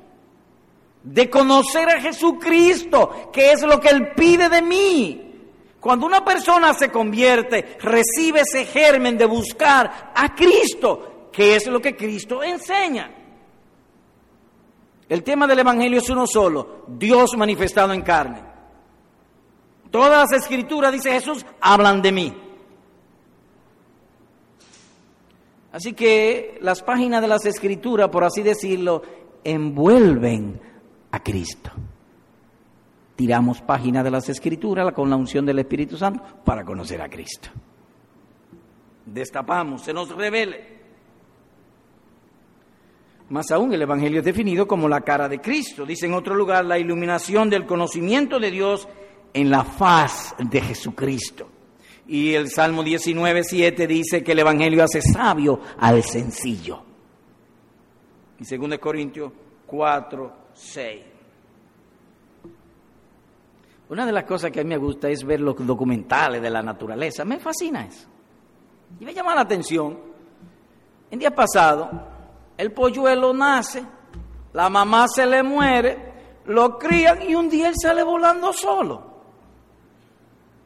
de 1.03 1.29
conocer 1.29 1.89
a 1.89 2.01
Jesucristo, 2.01 3.29
que 3.31 3.51
es 3.51 3.61
lo 3.63 3.79
que 3.79 3.89
Él 3.89 4.11
pide 4.15 4.49
de 4.49 4.61
mí. 4.61 5.19
Cuando 5.79 6.05
una 6.05 6.23
persona 6.23 6.73
se 6.73 6.89
convierte, 6.89 7.77
recibe 7.81 8.41
ese 8.41 8.65
germen 8.65 9.17
de 9.17 9.25
buscar 9.25 10.13
a 10.15 10.33
Cristo, 10.33 11.29
que 11.31 11.57
es 11.57 11.67
lo 11.67 11.81
que 11.81 11.95
Cristo 11.95 12.41
enseña. 12.41 13.11
El 15.09 15.23
tema 15.23 15.45
del 15.45 15.59
Evangelio 15.59 15.99
es 15.99 16.09
uno 16.09 16.25
solo, 16.25 16.85
Dios 16.87 17.35
manifestado 17.35 17.91
en 17.91 18.01
carne. 18.01 18.41
Todas 19.91 20.31
las 20.31 20.41
escrituras, 20.41 20.91
dice 20.91 21.11
Jesús, 21.11 21.45
hablan 21.59 22.01
de 22.01 22.11
mí. 22.11 22.42
Así 25.73 25.93
que 25.93 26.59
las 26.61 26.83
páginas 26.83 27.19
de 27.21 27.27
las 27.27 27.45
escrituras, 27.47 28.09
por 28.09 28.23
así 28.23 28.43
decirlo, 28.43 29.01
envuelven 29.43 30.61
a 31.11 31.21
Cristo. 31.21 31.71
Tiramos 33.15 33.59
páginas 33.61 34.03
de 34.03 34.11
las 34.11 34.29
escrituras 34.29 34.93
con 34.93 35.09
la 35.09 35.15
unción 35.15 35.45
del 35.47 35.59
Espíritu 35.59 35.97
Santo 35.97 36.23
para 36.45 36.63
conocer 36.63 37.01
a 37.01 37.09
Cristo. 37.09 37.49
Destapamos, 39.03 39.81
se 39.81 39.93
nos 39.93 40.09
revele. 40.15 40.73
Más 43.29 43.49
aún, 43.49 43.73
el 43.73 43.81
Evangelio 43.81 44.19
es 44.19 44.25
definido 44.25 44.67
como 44.67 44.87
la 44.87 45.01
cara 45.01 45.27
de 45.27 45.41
Cristo. 45.41 45.87
Dice 45.87 46.05
en 46.05 46.13
otro 46.13 46.35
lugar, 46.35 46.65
la 46.65 46.77
iluminación 46.77 47.49
del 47.49 47.65
conocimiento 47.65 48.39
de 48.39 48.51
Dios 48.51 48.87
en 49.33 49.49
la 49.49 49.63
faz 49.63 50.35
de 50.37 50.61
Jesucristo. 50.61 51.49
Y 52.07 52.33
el 52.33 52.49
Salmo 52.49 52.83
19, 52.83 53.43
7 53.43 53.87
dice 53.87 54.23
que 54.23 54.33
el 54.33 54.39
Evangelio 54.39 54.83
hace 54.83 55.01
sabio 55.01 55.61
al 55.77 56.03
sencillo. 56.03 56.83
Y 58.39 58.57
2 58.57 58.77
Corintios 58.77 59.31
4, 59.65 60.33
6. 60.53 61.01
Una 63.89 64.05
de 64.05 64.11
las 64.11 64.23
cosas 64.23 64.51
que 64.51 64.59
a 64.59 64.63
mí 64.63 64.69
me 64.69 64.77
gusta 64.77 65.07
es 65.09 65.23
ver 65.23 65.39
los 65.39 65.55
documentales 65.65 66.41
de 66.41 66.49
la 66.49 66.61
naturaleza. 66.61 67.23
Me 67.25 67.39
fascina 67.39 67.85
eso. 67.85 68.07
Y 68.99 69.05
me 69.05 69.13
llama 69.13 69.35
la 69.35 69.41
atención. 69.41 69.97
El 71.11 71.19
día 71.19 71.31
pasado, 71.31 71.91
el 72.57 72.71
polluelo 72.71 73.33
nace, 73.33 73.83
la 74.53 74.69
mamá 74.69 75.07
se 75.07 75.25
le 75.25 75.43
muere, 75.43 76.13
lo 76.45 76.77
crían 76.77 77.21
y 77.21 77.35
un 77.35 77.49
día 77.49 77.69
él 77.69 77.75
sale 77.79 78.03
volando 78.03 78.51
solo. 78.51 79.12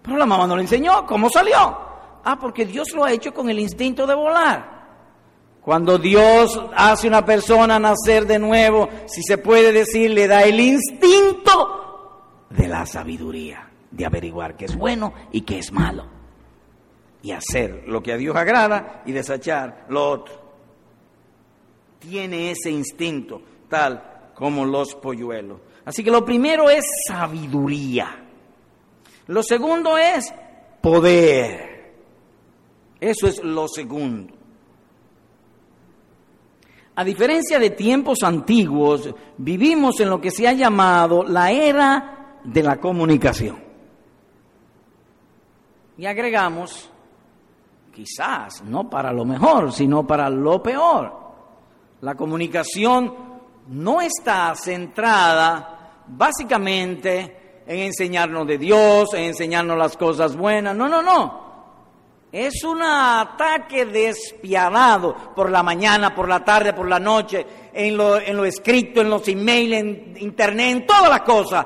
Pero 0.07 0.19
la 0.19 0.25
mamá 0.25 0.47
no 0.47 0.55
le 0.55 0.61
enseñó 0.61 1.05
cómo 1.05 1.29
salió. 1.29 1.77
Ah, 2.23 2.37
porque 2.39 2.65
Dios 2.65 2.93
lo 2.95 3.03
ha 3.03 3.11
hecho 3.11 3.33
con 3.33 3.49
el 3.49 3.59
instinto 3.59 4.07
de 4.07 4.15
volar. 4.15 4.77
Cuando 5.61 5.97
Dios 5.97 6.57
hace 6.73 7.09
una 7.09 7.25
persona 7.25 7.77
nacer 7.77 8.25
de 8.25 8.39
nuevo, 8.39 8.87
si 9.05 9.21
se 9.21 9.37
puede 9.37 9.73
decir, 9.73 10.11
le 10.11 10.25
da 10.25 10.43
el 10.43 10.61
instinto 10.61 12.45
de 12.49 12.69
la 12.69 12.85
sabiduría, 12.85 13.69
de 13.91 14.05
averiguar 14.05 14.55
qué 14.55 14.63
es 14.63 14.77
bueno 14.77 15.13
y 15.33 15.41
qué 15.41 15.59
es 15.59 15.73
malo. 15.73 16.05
Y 17.21 17.31
hacer 17.31 17.83
lo 17.85 18.01
que 18.01 18.13
a 18.13 18.17
Dios 18.17 18.33
agrada 18.33 19.03
y 19.05 19.11
desechar 19.11 19.87
lo 19.89 20.09
otro. 20.09 20.35
Tiene 21.99 22.51
ese 22.51 22.71
instinto, 22.71 23.41
tal 23.67 24.29
como 24.35 24.63
los 24.63 24.95
polluelos. 24.95 25.59
Así 25.83 26.01
que 26.01 26.11
lo 26.11 26.23
primero 26.23 26.69
es 26.69 26.85
sabiduría. 27.09 28.26
Lo 29.27 29.43
segundo 29.43 29.97
es 29.97 30.33
poder. 30.81 31.93
Eso 32.99 33.27
es 33.27 33.43
lo 33.43 33.67
segundo. 33.67 34.33
A 36.95 37.03
diferencia 37.03 37.59
de 37.59 37.69
tiempos 37.71 38.23
antiguos, 38.23 39.13
vivimos 39.37 39.99
en 39.99 40.09
lo 40.09 40.19
que 40.19 40.31
se 40.31 40.47
ha 40.47 40.53
llamado 40.53 41.23
la 41.23 41.51
era 41.51 42.39
de 42.43 42.63
la 42.63 42.77
comunicación. 42.77 43.67
Y 45.97 46.05
agregamos, 46.05 46.89
quizás, 47.93 48.63
no 48.63 48.89
para 48.89 49.11
lo 49.11 49.25
mejor, 49.25 49.71
sino 49.71 50.07
para 50.07 50.29
lo 50.29 50.63
peor. 50.63 51.13
La 52.01 52.15
comunicación 52.15 53.13
no 53.67 54.01
está 54.01 54.55
centrada 54.55 56.03
básicamente 56.07 57.46
en 57.67 57.79
enseñarnos 57.79 58.47
de 58.47 58.57
Dios, 58.57 59.13
en 59.13 59.25
enseñarnos 59.25 59.77
las 59.77 59.97
cosas 59.97 60.35
buenas. 60.35 60.75
No, 60.75 60.87
no, 60.87 61.01
no. 61.01 61.45
Es 62.31 62.63
un 62.63 62.81
ataque 62.81 63.85
despiadado 63.85 65.15
por 65.35 65.49
la 65.49 65.63
mañana, 65.63 66.15
por 66.15 66.27
la 66.27 66.43
tarde, 66.43 66.73
por 66.73 66.87
la 66.87 66.99
noche, 66.99 67.45
en 67.73 67.95
lo, 67.95 68.19
en 68.19 68.35
lo 68.35 68.45
escrito, 68.45 69.01
en 69.01 69.09
los 69.09 69.27
emails, 69.27 69.73
en 69.73 70.17
internet, 70.19 70.71
en 70.71 70.87
todas 70.87 71.09
las 71.09 71.21
cosas, 71.21 71.65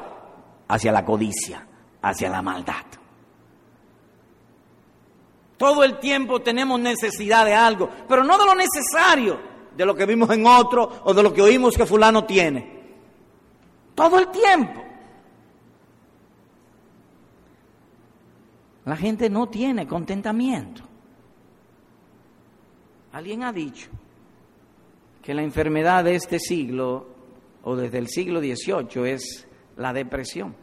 hacia 0.68 0.92
la 0.92 1.06
codicia, 1.06 1.66
hacia 2.02 2.30
la 2.30 2.42
maldad. 2.42 2.86
Todo 5.58 5.84
el 5.84 6.00
tiempo 6.00 6.42
tenemos 6.42 6.80
necesidad 6.80 7.46
de 7.46 7.54
algo, 7.54 7.90
pero 8.08 8.24
no 8.24 8.38
de 8.38 8.46
lo 8.46 8.56
necesario, 8.56 9.40
de 9.76 9.86
lo 9.86 9.96
que 9.96 10.08
vimos 10.08 10.30
en 10.32 10.46
otro 10.46 11.02
o 11.04 11.14
de 11.14 11.22
lo 11.22 11.32
que 11.32 11.42
oímos 11.42 11.76
que 11.76 11.86
fulano 11.86 12.26
tiene. 12.26 12.82
Todo 13.94 14.18
el 14.18 14.28
tiempo. 14.30 14.91
La 18.92 18.98
gente 18.98 19.30
no 19.30 19.48
tiene 19.48 19.88
contentamiento. 19.88 20.84
Alguien 23.14 23.42
ha 23.42 23.54
dicho 23.54 23.90
que 25.24 25.34
la 25.34 25.44
enfermedad 25.44 26.04
de 26.04 26.16
este 26.16 26.40
siglo, 26.40 27.08
o 27.64 27.78
desde 27.78 28.00
el 28.00 28.10
siglo 28.10 28.42
XVIII, 28.42 29.10
es 29.10 29.48
la 29.78 29.94
depresión. 29.94 30.54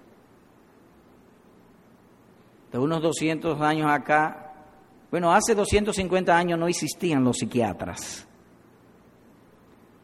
De 2.70 2.76
unos 2.76 3.00
200 3.00 3.62
años 3.62 3.90
acá, 3.90 4.52
bueno, 5.10 5.32
hace 5.32 5.54
250 5.54 6.36
años 6.36 6.58
no 6.58 6.68
existían 6.68 7.24
los 7.24 7.38
psiquiatras. 7.38 8.28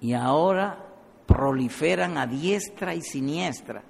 Y 0.01 0.15
ahora 0.15 0.83
proliferan 1.27 2.17
a 2.17 2.27
diestra 2.27 2.95
y 2.95 3.03
siniestra. 3.03 3.83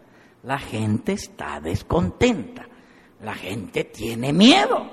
La 0.43 0.59
gente 0.59 1.13
está 1.13 1.61
descontenta. 1.61 2.74
La 3.25 3.35
gente 3.35 3.85
tiene 3.85 4.35
miedo. 4.35 4.87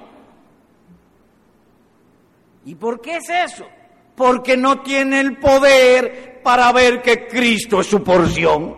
¿Y 2.65 2.75
por 2.75 3.01
qué 3.01 3.17
es 3.17 3.29
eso? 3.29 3.67
Porque 4.15 4.55
no 4.55 4.81
tiene 4.81 5.19
el 5.19 5.37
poder 5.37 6.41
para 6.41 6.71
ver 6.71 7.01
que 7.01 7.27
Cristo 7.27 7.81
es 7.81 7.87
su 7.87 8.01
porción. 8.01 8.77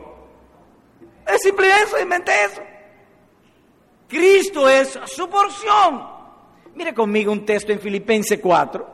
Es 1.28 1.42
simple 1.42 1.68
eso, 1.84 2.00
inventé 2.02 2.32
eso. 2.46 2.62
Cristo 4.08 4.68
es 4.68 5.00
su 5.06 5.30
porción. 5.30 6.04
Mire 6.74 6.94
conmigo 6.96 7.32
un 7.32 7.46
texto 7.46 7.72
en 7.72 7.80
Filipenses 7.80 8.40
4, 8.42 8.88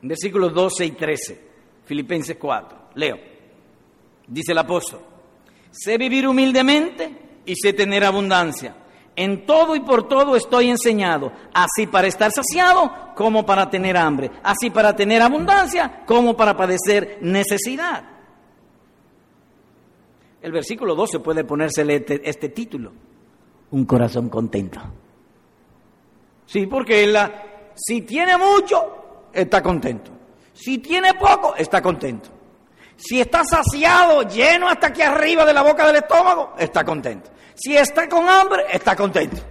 versículos 0.00 0.54
12 0.54 0.86
y 0.86 0.90
13. 0.92 1.48
Filipenses 1.84 2.38
4. 2.38 2.78
Leo. 2.94 3.18
Dice 4.26 4.52
el 4.52 4.58
apóstol, 4.58 5.00
sé 5.70 5.98
vivir 5.98 6.26
humildemente 6.26 7.31
y 7.44 7.54
sé 7.56 7.72
tener 7.72 8.04
abundancia. 8.04 8.76
En 9.14 9.44
todo 9.44 9.76
y 9.76 9.80
por 9.80 10.08
todo 10.08 10.36
estoy 10.36 10.70
enseñado, 10.70 11.32
así 11.52 11.86
para 11.86 12.06
estar 12.06 12.32
saciado 12.32 13.12
como 13.14 13.44
para 13.44 13.68
tener 13.68 13.96
hambre, 13.96 14.30
así 14.42 14.70
para 14.70 14.96
tener 14.96 15.20
abundancia 15.20 16.02
como 16.06 16.34
para 16.34 16.56
padecer 16.56 17.18
necesidad. 17.20 18.04
El 20.40 20.50
versículo 20.50 20.94
12 20.94 21.20
puede 21.20 21.44
ponérsele 21.44 21.96
este, 21.96 22.28
este, 22.28 22.48
título, 22.48 22.92
un 23.70 23.84
corazón 23.84 24.28
contento. 24.28 24.80
Sí, 26.46 26.66
porque 26.66 27.06
la, 27.06 27.70
si 27.74 28.02
tiene 28.02 28.36
mucho, 28.38 29.28
está 29.32 29.62
contento. 29.62 30.10
Si 30.52 30.78
tiene 30.78 31.14
poco, 31.14 31.54
está 31.54 31.80
contento. 31.80 32.30
Si 33.02 33.20
está 33.20 33.42
saciado, 33.44 34.22
lleno 34.22 34.68
hasta 34.68 34.86
aquí 34.88 35.02
arriba 35.02 35.44
de 35.44 35.52
la 35.52 35.62
boca 35.62 35.84
del 35.88 35.96
estómago, 35.96 36.54
está 36.56 36.84
contento. 36.84 37.30
Si 37.54 37.76
está 37.76 38.08
con 38.08 38.28
hambre, 38.28 38.62
está 38.70 38.94
contento. 38.94 39.42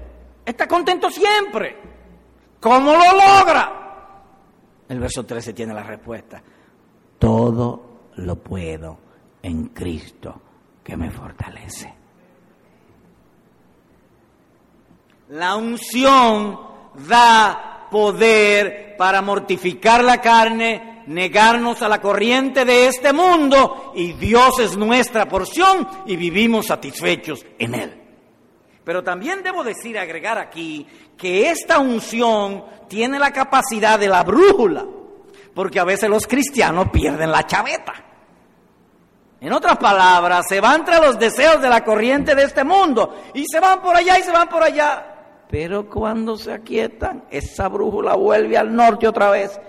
Está 0.45 0.68
contento 0.68 1.12
siempre. 1.12 1.78
¿Cómo 2.62 2.93
lo 2.93 3.12
logra? 3.12 4.24
El 4.88 5.02
verso 5.02 5.26
13 5.26 5.52
tiene 5.52 5.74
la 5.74 5.84
respuesta. 5.84 6.41
Todo 7.20 8.12
lo 8.16 8.38
puedo 8.38 8.97
en 9.43 9.66
Cristo 9.68 10.41
que 10.82 10.95
me 10.95 11.12
fortalece. 11.12 11.93
La 15.28 15.58
unción 15.58 16.58
da 17.06 17.88
poder 17.91 18.95
para 18.97 19.22
mortificar 19.22 20.06
la 20.06 20.22
carne 20.22 20.91
negarnos 21.08 21.82
a 21.82 21.89
la 21.89 22.02
corriente 22.02 22.66
de 22.66 22.88
este 22.88 23.14
mundo 23.14 23.91
y 23.95 24.14
Dios 24.14 24.60
es 24.60 24.78
nuestra 24.78 25.28
porción 25.28 25.88
y 26.06 26.16
vivimos 26.16 26.68
satisfechos 26.68 27.45
en 27.60 27.76
Él. 27.76 28.02
Pero 28.84 29.04
también 29.04 29.43
debo 29.43 29.64
decir, 29.64 29.97
agregar 29.97 30.38
aquí, 30.38 30.88
que 31.18 31.49
esta 31.49 31.80
unción 31.80 32.64
tiene 32.88 33.20
la 33.20 33.32
capacidad 33.32 33.99
de 33.99 34.08
la 34.08 34.24
brújula, 34.24 34.86
porque 35.54 35.80
a 35.80 35.84
veces 35.84 36.10
los 36.10 36.26
cristianos 36.26 36.89
pierden 36.89 37.32
la 37.32 37.45
chaveta. 37.45 37.93
En 39.39 39.54
otras 39.54 39.78
palabras, 39.78 40.45
se 40.47 40.62
van 40.62 40.86
tras 40.86 41.02
los 41.02 41.20
deseos 41.20 41.62
de 41.62 41.70
la 41.70 41.84
corriente 41.84 42.36
de 42.36 42.43
este 42.43 42.64
mundo 42.64 43.16
y 43.34 43.43
se 43.52 43.60
van 43.60 43.82
por 43.82 43.95
allá 43.95 44.20
y 44.20 44.24
se 44.24 44.32
van 44.32 44.47
por 44.47 44.62
allá. 44.62 45.12
Pero 45.49 45.89
cuando 45.89 46.38
se 46.38 46.54
aquietan, 46.54 47.26
esa 47.30 47.68
brújula 47.68 48.16
vuelve 48.16 48.58
al 48.58 48.74
norte 48.74 49.08
otra 49.08 49.32
vez. 49.32 49.60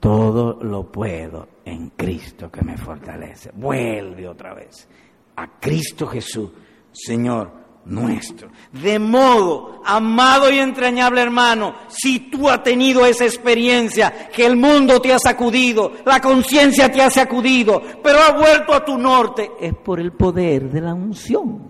Todo 0.00 0.62
lo 0.62 0.90
puedo 0.90 1.48
en 1.64 1.90
Cristo 1.90 2.50
que 2.50 2.62
me 2.62 2.76
fortalece. 2.76 3.50
Vuelve 3.54 4.26
otra 4.26 4.54
vez 4.54 4.88
a 5.36 5.58
Cristo 5.58 6.06
Jesús, 6.06 6.50
Señor 6.90 7.60
nuestro. 7.84 8.50
De 8.72 8.98
modo, 8.98 9.80
amado 9.84 10.50
y 10.50 10.58
entrañable 10.58 11.20
hermano, 11.22 11.74
si 11.88 12.30
tú 12.30 12.48
has 12.48 12.62
tenido 12.62 13.04
esa 13.06 13.24
experiencia, 13.24 14.28
que 14.32 14.46
el 14.46 14.56
mundo 14.56 15.00
te 15.00 15.12
ha 15.12 15.18
sacudido, 15.18 15.92
la 16.04 16.20
conciencia 16.20 16.90
te 16.90 17.02
ha 17.02 17.10
sacudido, 17.10 17.82
pero 18.02 18.18
ha 18.20 18.32
vuelto 18.32 18.74
a 18.74 18.84
tu 18.84 18.98
norte, 18.98 19.52
es 19.60 19.74
por 19.74 20.00
el 20.00 20.12
poder 20.12 20.70
de 20.70 20.80
la 20.80 20.94
unción. 20.94 21.69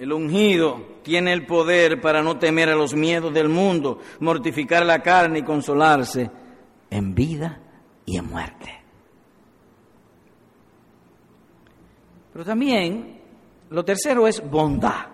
El 0.00 0.14
ungido 0.14 0.80
tiene 1.02 1.30
el 1.30 1.44
poder 1.44 2.00
para 2.00 2.22
no 2.22 2.38
temer 2.38 2.70
a 2.70 2.74
los 2.74 2.94
miedos 2.94 3.34
del 3.34 3.50
mundo, 3.50 3.98
mortificar 4.20 4.86
la 4.86 5.02
carne 5.02 5.40
y 5.40 5.42
consolarse 5.42 6.30
en 6.88 7.14
vida 7.14 7.60
y 8.06 8.16
en 8.16 8.24
muerte. 8.24 8.82
Pero 12.32 12.46
también 12.46 13.20
lo 13.68 13.84
tercero 13.84 14.26
es 14.26 14.42
bondad 14.50 15.04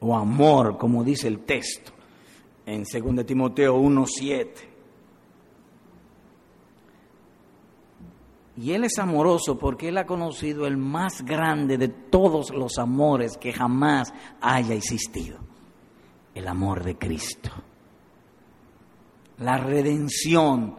o 0.00 0.16
amor, 0.16 0.76
como 0.76 1.04
dice 1.04 1.28
el 1.28 1.44
texto 1.44 1.92
en 2.66 2.82
2 2.82 3.24
Timoteo 3.24 3.76
1:7. 3.76 4.73
Y 8.56 8.72
Él 8.72 8.84
es 8.84 8.98
amoroso 8.98 9.58
porque 9.58 9.88
Él 9.88 9.98
ha 9.98 10.06
conocido 10.06 10.66
el 10.66 10.76
más 10.76 11.24
grande 11.24 11.76
de 11.76 11.88
todos 11.88 12.50
los 12.50 12.78
amores 12.78 13.36
que 13.36 13.52
jamás 13.52 14.12
haya 14.40 14.74
existido, 14.74 15.38
el 16.34 16.46
amor 16.46 16.84
de 16.84 16.96
Cristo, 16.96 17.50
la 19.38 19.56
redención 19.56 20.76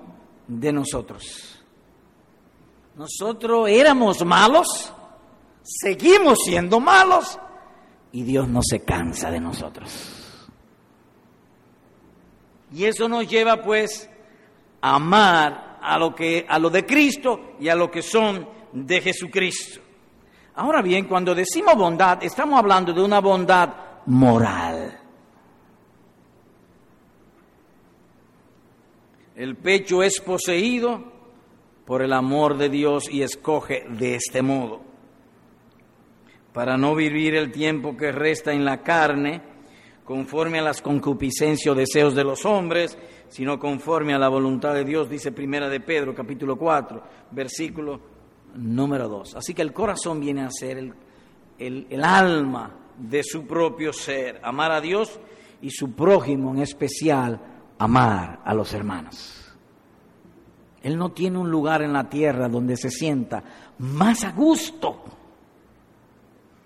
de 0.48 0.72
nosotros. 0.72 1.64
Nosotros 2.96 3.68
éramos 3.70 4.24
malos, 4.26 4.94
seguimos 5.62 6.40
siendo 6.46 6.80
malos 6.80 7.38
y 8.14 8.24
Dios 8.24 8.48
no 8.48 8.62
se 8.64 8.86
cansa 8.86 9.30
de 9.30 9.42
nosotros. 9.42 10.14
Y 12.72 12.86
eso 12.86 13.10
nos 13.10 13.28
lleva 13.28 13.62
pues 13.62 14.10
a 14.80 14.96
amar 14.96 15.75
a 15.86 16.00
lo 16.00 16.16
que 16.16 16.46
a 16.48 16.58
lo 16.58 16.70
de 16.70 16.86
Cristo 16.86 17.56
y 17.60 17.70
a 17.70 17.76
lo 17.76 17.92
que 17.92 18.02
son 18.02 18.48
de 18.74 19.02
Jesucristo. 19.02 19.82
Ahora 20.56 20.82
bien, 20.82 21.06
cuando 21.06 21.36
decimos 21.36 21.76
bondad, 21.76 22.24
estamos 22.24 22.58
hablando 22.58 22.94
de 22.94 23.04
una 23.04 23.20
bondad 23.20 23.70
moral. 24.06 25.00
El 29.36 29.58
pecho 29.58 30.02
es 30.02 30.22
poseído 30.22 31.04
por 31.86 32.02
el 32.02 32.14
amor 32.14 32.58
de 32.58 32.70
Dios 32.70 33.10
y 33.12 33.22
escoge 33.22 33.86
de 33.90 34.16
este 34.16 34.42
modo, 34.42 34.82
para 36.54 36.78
no 36.78 36.96
vivir 36.96 37.36
el 37.36 37.52
tiempo 37.52 37.98
que 37.98 38.14
resta 38.14 38.54
en 38.54 38.64
la 38.64 38.82
carne, 38.82 39.42
conforme 40.06 40.60
a 40.60 40.64
las 40.64 40.82
concupiscencias 40.82 41.72
o 41.72 41.76
deseos 41.76 42.16
de 42.16 42.24
los 42.24 42.46
hombres, 42.46 42.98
sino 43.36 43.60
conforme 43.60 44.14
a 44.14 44.18
la 44.18 44.30
voluntad 44.30 44.74
de 44.74 44.86
Dios, 44.86 45.10
dice 45.10 45.34
Primera 45.34 45.68
de 45.68 45.82
Pedro, 45.82 46.16
capítulo 46.16 46.58
4, 46.58 47.04
versículo 47.32 48.00
número 48.56 49.10
2. 49.10 49.36
Así 49.36 49.54
que 49.54 49.62
el 49.62 49.74
corazón 49.74 50.22
viene 50.22 50.44
a 50.44 50.50
ser 50.50 50.78
el, 50.78 50.94
el, 51.60 51.86
el 51.90 52.04
alma 52.06 52.72
de 52.98 53.24
su 53.26 53.46
propio 53.46 53.92
ser, 53.92 54.40
amar 54.42 54.72
a 54.72 54.80
Dios 54.80 55.20
y 55.62 55.70
su 55.70 55.92
prójimo 55.92 56.54
en 56.54 56.62
especial, 56.62 57.42
amar 57.78 58.40
a 58.46 58.54
los 58.54 58.74
hermanos. 58.74 59.54
Él 60.82 60.98
no 60.98 61.12
tiene 61.12 61.38
un 61.38 61.52
lugar 61.52 61.82
en 61.82 61.92
la 61.92 62.08
tierra 62.08 62.48
donde 62.48 62.78
se 62.78 62.90
sienta 62.90 63.44
más 63.80 64.24
a 64.24 64.32
gusto 64.32 65.04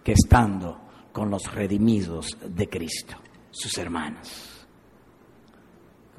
que 0.04 0.12
estando 0.12 0.80
con 1.12 1.32
los 1.32 1.52
redimidos 1.52 2.38
de 2.46 2.70
Cristo, 2.70 3.16
sus 3.50 3.76
hermanos. 3.80 4.49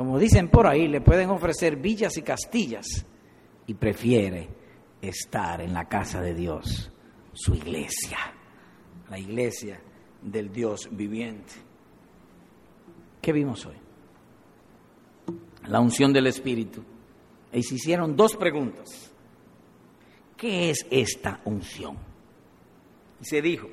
Como 0.01 0.19
dicen 0.19 0.49
por 0.49 0.67
ahí, 0.67 0.89
le 0.89 1.03
pueden 1.03 1.29
ofrecer 1.29 1.77
villas 1.77 2.17
y 2.17 2.23
castillas 2.23 2.87
y 3.67 3.75
prefiere 3.75 4.49
estar 5.03 5.61
en 5.61 5.75
la 5.75 5.91
casa 5.91 6.23
de 6.23 6.33
Dios, 6.33 6.91
su 7.35 7.55
iglesia, 7.55 8.17
la 9.11 9.19
iglesia 9.19 9.79
del 10.23 10.51
Dios 10.51 10.89
viviente. 10.91 11.53
¿Qué 13.21 13.31
vimos 13.31 13.67
hoy? 13.67 13.75
La 15.69 15.81
unción 15.81 16.15
del 16.15 16.29
Espíritu 16.29 16.83
y 17.53 17.63
se 17.63 17.75
hicieron 17.75 18.17
dos 18.17 18.37
preguntas. 18.37 19.13
¿Qué 20.35 20.71
es 20.71 20.87
esta 20.91 21.43
unción? 21.45 21.99
Y 23.21 23.27
se 23.27 23.43
dijo, 23.43 23.69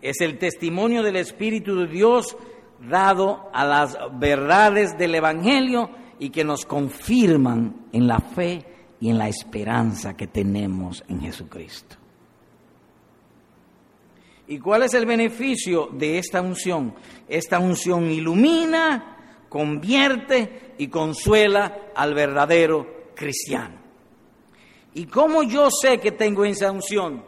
es 0.00 0.20
el 0.22 0.38
testimonio 0.38 1.04
del 1.04 1.14
Espíritu 1.14 1.76
de 1.76 1.86
Dios 1.86 2.36
dado 2.88 3.50
a 3.52 3.64
las 3.64 3.96
verdades 4.18 4.96
del 4.98 5.14
Evangelio 5.14 5.90
y 6.18 6.30
que 6.30 6.44
nos 6.44 6.64
confirman 6.64 7.88
en 7.92 8.06
la 8.06 8.20
fe 8.20 8.64
y 9.00 9.10
en 9.10 9.18
la 9.18 9.28
esperanza 9.28 10.16
que 10.16 10.28
tenemos 10.28 11.02
en 11.08 11.20
Jesucristo. 11.20 11.96
¿Y 14.46 14.58
cuál 14.58 14.82
es 14.82 14.94
el 14.94 15.06
beneficio 15.06 15.88
de 15.92 16.18
esta 16.18 16.40
unción? 16.40 16.94
Esta 17.28 17.58
unción 17.58 18.10
ilumina, 18.10 19.44
convierte 19.48 20.74
y 20.78 20.88
consuela 20.88 21.90
al 21.94 22.14
verdadero 22.14 23.10
cristiano. 23.14 23.76
¿Y 24.94 25.06
cómo 25.06 25.42
yo 25.42 25.68
sé 25.70 25.98
que 25.98 26.12
tengo 26.12 26.44
esa 26.44 26.70
unción? 26.70 27.24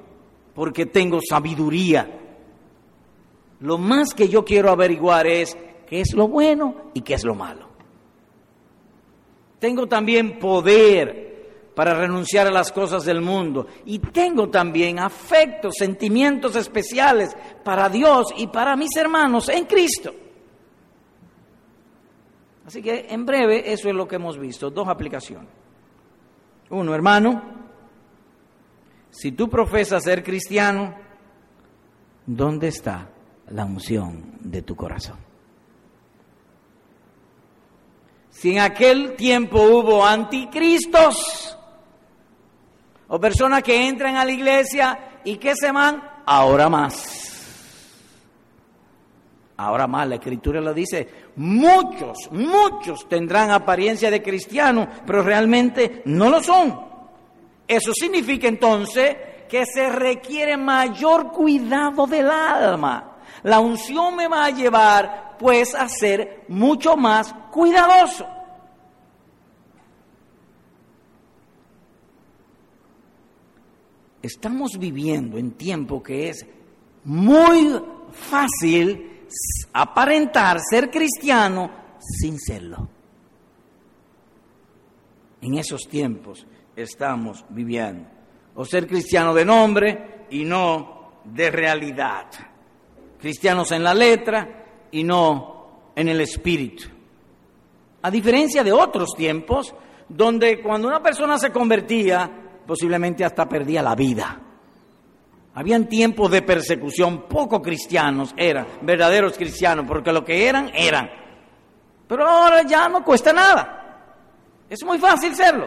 Porque 0.55 0.87
tengo 0.87 1.19
sabiduría. 1.27 2.21
Lo 3.65 3.79
más 3.79 4.13
que 4.13 4.29
yo 4.29 4.45
quiero 4.45 4.71
averiguar 4.71 5.27
es 5.27 5.57
qué 5.87 6.03
es 6.03 6.13
lo 6.13 6.29
bueno 6.29 6.91
y 6.93 7.01
qué 7.01 7.15
es 7.15 7.25
lo 7.25 7.35
malo. 7.35 7.67
Tengo 9.59 9.87
también 9.87 10.39
poder 10.39 11.71
para 11.75 11.95
renunciar 11.95 12.47
a 12.47 12.51
las 12.51 12.71
cosas 12.71 13.07
del 13.07 13.23
mundo. 13.23 13.67
Y 13.87 14.01
tengo 14.01 14.51
también 14.51 14.99
afectos, 14.99 15.77
sentimientos 15.79 16.57
especiales 16.57 17.35
para 17.65 17.89
Dios 17.89 18.27
y 18.37 18.49
para 18.49 18.77
mis 18.77 18.95
hermanos 18.99 19.49
en 19.49 19.65
Cristo. 19.65 20.15
Así 22.67 22.83
que 22.83 23.07
en 23.09 23.25
breve 23.25 23.73
eso 23.73 23.89
es 23.89 23.95
lo 23.95 24.07
que 24.07 24.17
hemos 24.17 24.39
visto, 24.39 24.69
dos 24.69 24.89
aplicaciones. 24.89 25.49
Uno, 26.69 26.95
hermano, 26.95 27.43
si 29.09 29.33
tú 29.33 29.49
profesas 29.49 30.05
ser 30.05 30.23
cristiano, 30.23 30.95
¿dónde 32.27 32.69
está 32.69 33.14
la 33.51 33.65
unción 33.65 34.39
de 34.41 34.63
tu 34.63 34.77
corazón? 34.77 35.19
Si 38.31 38.53
en 38.53 38.59
aquel 38.59 39.15
tiempo 39.15 39.63
hubo 39.63 40.05
anticristos 40.05 41.57
o 43.09 43.21
personas 43.21 43.63
que 43.63 43.89
entran 43.89 44.17
a 44.17 44.25
la 44.25 44.33
iglesia 44.33 45.21
y 45.25 45.37
que 45.37 45.55
se 45.55 45.71
van, 45.71 46.03
ahora 46.27 46.69
más. 46.69 47.25
Ahora 49.57 49.87
más, 49.87 50.09
la 50.09 50.17
escritura 50.17 50.61
lo 50.61 50.75
dice, 50.75 51.09
muchos, 51.37 52.29
muchos 52.33 53.09
tendrán 53.09 53.53
apariencia 53.53 54.11
de 54.11 54.21
cristiano, 54.21 54.89
pero 55.07 55.23
realmente 55.23 56.03
no 56.07 56.29
lo 56.29 56.43
son. 56.43 56.77
Eso 57.69 57.93
significa 57.95 58.49
entonces 58.49 59.17
que 59.49 59.65
se 59.65 59.89
requiere 59.91 60.57
mayor 60.57 61.31
cuidado 61.31 62.07
del 62.07 62.29
alma. 62.29 63.14
La 63.45 63.61
unción 63.61 64.17
me 64.17 64.27
va 64.27 64.47
a 64.47 64.51
llevar 64.51 65.37
pues 65.39 65.75
a 65.75 65.89
ser 65.89 66.45
mucho 66.49 66.97
más 66.97 67.33
cuidadoso. 67.51 68.27
Estamos 74.23 74.79
viviendo 74.79 75.37
en 75.37 75.53
tiempo 75.53 76.03
que 76.03 76.31
es 76.31 76.47
muy 77.05 77.79
fácil 78.13 79.27
aparentar 79.75 80.59
ser 80.61 80.91
cristiano 80.91 81.71
sin 81.99 82.41
serlo. 82.41 82.89
En 85.43 85.59
esos 85.59 85.87
tiempos 85.87 86.47
estamos 86.75 87.45
viviendo. 87.51 88.09
O 88.55 88.65
ser 88.65 88.87
cristiano 88.87 89.35
de 89.35 89.45
nombre 89.45 90.27
y 90.31 90.45
no 90.45 91.21
de 91.25 91.51
realidad. 91.51 92.54
Cristianos 93.25 93.73
en 93.73 93.83
la 93.83 93.95
letra 93.95 94.67
y 94.91 95.03
no 95.03 95.93
en 95.97 96.11
el 96.11 96.21
espíritu. 96.21 96.85
A 98.03 98.11
diferencia 98.11 98.63
de 98.63 98.71
otros 98.71 99.15
tiempos, 99.17 99.75
donde 100.07 100.61
cuando 100.61 100.89
una 100.89 101.03
persona 101.03 101.39
se 101.39 101.51
convertía, 101.51 102.31
posiblemente 102.67 103.25
hasta 103.25 103.49
perdía 103.49 103.81
la 103.81 103.95
vida. 103.95 104.39
Habían 105.55 105.89
tiempos 105.89 106.31
de 106.31 106.43
persecución, 106.43 107.23
poco 107.23 107.63
cristianos 107.63 108.35
eran, 108.37 108.67
verdaderos 108.83 109.39
cristianos, 109.39 109.87
porque 109.89 110.13
lo 110.13 110.23
que 110.23 110.47
eran, 110.47 110.71
eran. 110.75 111.09
Pero 112.07 112.29
ahora 112.29 112.61
ya 112.65 112.91
no 112.91 113.03
cuesta 113.03 113.33
nada. 113.33 114.13
Es 114.69 114.85
muy 114.85 114.99
fácil 114.99 115.35
serlo. 115.35 115.67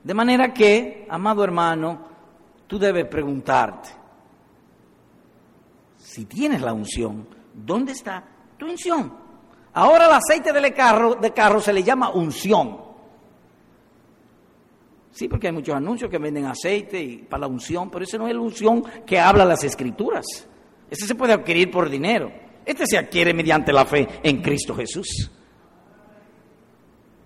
De 0.00 0.14
manera 0.14 0.54
que, 0.54 1.08
amado 1.10 1.42
hermano, 1.42 2.06
tú 2.68 2.78
debes 2.78 3.06
preguntarte, 3.06 4.03
si 6.14 6.26
tienes 6.26 6.60
la 6.62 6.72
unción, 6.72 7.26
¿dónde 7.52 7.90
está 7.90 8.22
tu 8.56 8.66
unción? 8.66 9.12
Ahora 9.72 10.06
el 10.06 10.12
aceite 10.12 10.52
de 10.52 10.72
carro, 10.72 11.16
de 11.16 11.32
carro 11.32 11.60
se 11.60 11.72
le 11.72 11.82
llama 11.82 12.10
unción. 12.10 12.80
Sí, 15.10 15.26
porque 15.26 15.48
hay 15.48 15.52
muchos 15.52 15.74
anuncios 15.74 16.08
que 16.08 16.18
venden 16.18 16.44
aceite 16.44 17.02
y 17.02 17.16
para 17.16 17.40
la 17.40 17.46
unción, 17.48 17.90
pero 17.90 18.04
ese 18.04 18.16
no 18.16 18.28
es 18.28 18.34
la 18.34 18.40
unción 18.40 18.84
que 19.04 19.18
habla 19.18 19.44
las 19.44 19.64
escrituras. 19.64 20.24
Ese 20.88 21.04
se 21.04 21.16
puede 21.16 21.32
adquirir 21.32 21.68
por 21.68 21.90
dinero. 21.90 22.30
Este 22.64 22.86
se 22.86 22.96
adquiere 22.96 23.34
mediante 23.34 23.72
la 23.72 23.84
fe 23.84 24.06
en 24.22 24.40
Cristo 24.40 24.72
Jesús. 24.76 25.32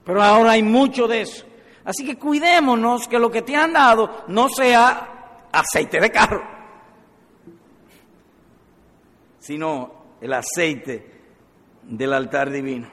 Pero 0.03 0.22
ahora 0.22 0.53
hay 0.53 0.62
mucho 0.62 1.07
de 1.07 1.20
eso. 1.20 1.45
Así 1.84 2.07
que 2.07 2.16
cuidémonos 2.16 3.07
que 3.07 3.18
lo 3.18 3.30
que 3.30 3.43
te 3.43 3.55
han 3.55 3.74
dado 3.74 4.24
no 4.28 4.49
sea 4.49 5.49
aceite 5.53 6.01
de 6.01 6.11
carro, 6.11 6.41
sino 9.49 9.90
el 10.20 10.34
aceite 10.34 11.11
del 11.82 12.12
altar 12.12 12.51
divino. 12.51 12.86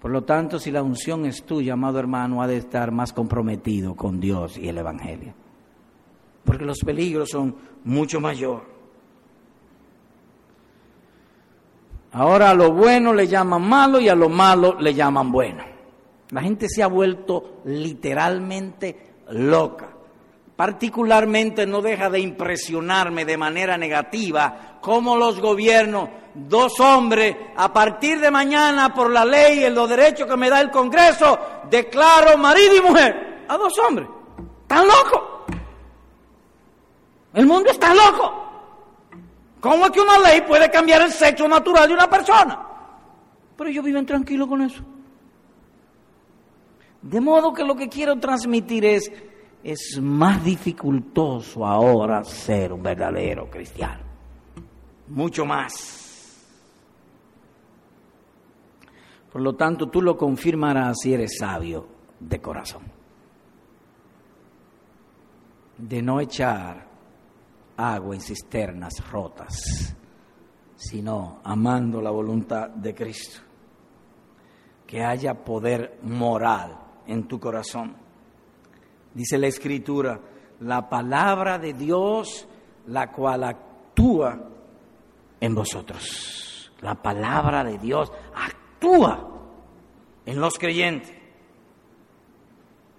Por 0.00 0.12
lo 0.12 0.22
tanto, 0.22 0.60
si 0.60 0.70
la 0.70 0.80
unción 0.80 1.26
es 1.26 1.42
tuya, 1.42 1.72
amado 1.72 1.98
hermano, 1.98 2.40
ha 2.40 2.46
de 2.46 2.58
estar 2.58 2.92
más 2.92 3.12
comprometido 3.12 3.96
con 3.96 4.20
Dios 4.20 4.56
y 4.56 4.68
el 4.68 4.78
Evangelio. 4.78 5.34
Porque 6.44 6.64
los 6.64 6.78
peligros 6.78 7.30
son 7.30 7.56
mucho 7.82 8.20
mayor. 8.20 8.62
Ahora 12.12 12.50
a 12.50 12.54
lo 12.54 12.70
bueno 12.70 13.12
le 13.12 13.26
llaman 13.26 13.68
malo 13.68 13.98
y 13.98 14.08
a 14.08 14.14
lo 14.14 14.28
malo 14.28 14.80
le 14.80 14.94
llaman 14.94 15.32
bueno. 15.32 15.64
La 16.30 16.42
gente 16.42 16.68
se 16.68 16.80
ha 16.84 16.86
vuelto 16.86 17.62
literalmente 17.64 19.14
loca. 19.30 19.97
Particularmente 20.58 21.66
no 21.66 21.80
deja 21.80 22.10
de 22.10 22.18
impresionarme 22.18 23.24
de 23.24 23.36
manera 23.36 23.78
negativa 23.78 24.80
cómo 24.80 25.16
los 25.16 25.38
gobiernos 25.38 26.08
dos 26.34 26.80
hombres, 26.80 27.36
a 27.54 27.72
partir 27.72 28.18
de 28.18 28.28
mañana, 28.28 28.92
por 28.92 29.08
la 29.08 29.24
ley 29.24 29.64
y 29.64 29.70
los 29.70 29.88
derechos 29.88 30.26
que 30.26 30.36
me 30.36 30.50
da 30.50 30.60
el 30.60 30.72
Congreso, 30.72 31.38
declaro 31.70 32.36
marido 32.38 32.74
y 32.74 32.80
mujer 32.80 33.44
a 33.46 33.56
dos 33.56 33.72
hombres. 33.78 34.08
¡Están 34.62 34.84
locos! 34.88 35.22
El 37.34 37.46
mundo 37.46 37.70
está 37.70 37.94
loco. 37.94 38.50
¿Cómo 39.60 39.86
es 39.86 39.92
que 39.92 40.00
una 40.00 40.18
ley 40.18 40.40
puede 40.40 40.68
cambiar 40.72 41.02
el 41.02 41.12
sexo 41.12 41.46
natural 41.46 41.86
de 41.86 41.94
una 41.94 42.10
persona? 42.10 42.66
Pero 43.56 43.70
ellos 43.70 43.84
viven 43.84 44.04
tranquilos 44.04 44.48
con 44.48 44.62
eso. 44.62 44.82
De 47.00 47.20
modo 47.20 47.54
que 47.54 47.62
lo 47.62 47.76
que 47.76 47.88
quiero 47.88 48.18
transmitir 48.18 48.84
es, 48.84 49.12
es 49.62 49.98
más 50.00 50.44
dificultoso 50.44 51.66
ahora 51.66 52.22
ser 52.24 52.72
un 52.72 52.82
verdadero 52.82 53.50
cristiano. 53.50 54.02
Mucho 55.08 55.44
más. 55.44 56.08
Por 59.32 59.42
lo 59.42 59.54
tanto, 59.54 59.88
tú 59.88 60.00
lo 60.00 60.16
confirmarás 60.16 60.98
si 61.02 61.12
eres 61.12 61.38
sabio 61.38 61.86
de 62.18 62.40
corazón. 62.40 62.82
De 65.76 66.02
no 66.02 66.20
echar 66.20 66.86
agua 67.76 68.14
en 68.14 68.20
cisternas 68.20 68.94
rotas, 69.10 69.94
sino 70.76 71.40
amando 71.44 72.00
la 72.00 72.10
voluntad 72.10 72.70
de 72.70 72.94
Cristo. 72.94 73.40
Que 74.86 75.04
haya 75.04 75.34
poder 75.34 75.98
moral 76.02 76.76
en 77.06 77.28
tu 77.28 77.38
corazón. 77.38 78.07
Dice 79.18 79.36
la 79.36 79.48
Escritura, 79.48 80.20
la 80.60 80.88
palabra 80.88 81.58
de 81.58 81.72
Dios, 81.72 82.46
la 82.86 83.10
cual 83.10 83.42
actúa 83.42 84.38
en 85.40 85.54
vosotros. 85.56 86.70
La 86.82 86.94
palabra 86.94 87.64
de 87.64 87.78
Dios 87.78 88.12
actúa 88.32 89.28
en 90.24 90.40
los 90.40 90.56
creyentes. 90.56 91.12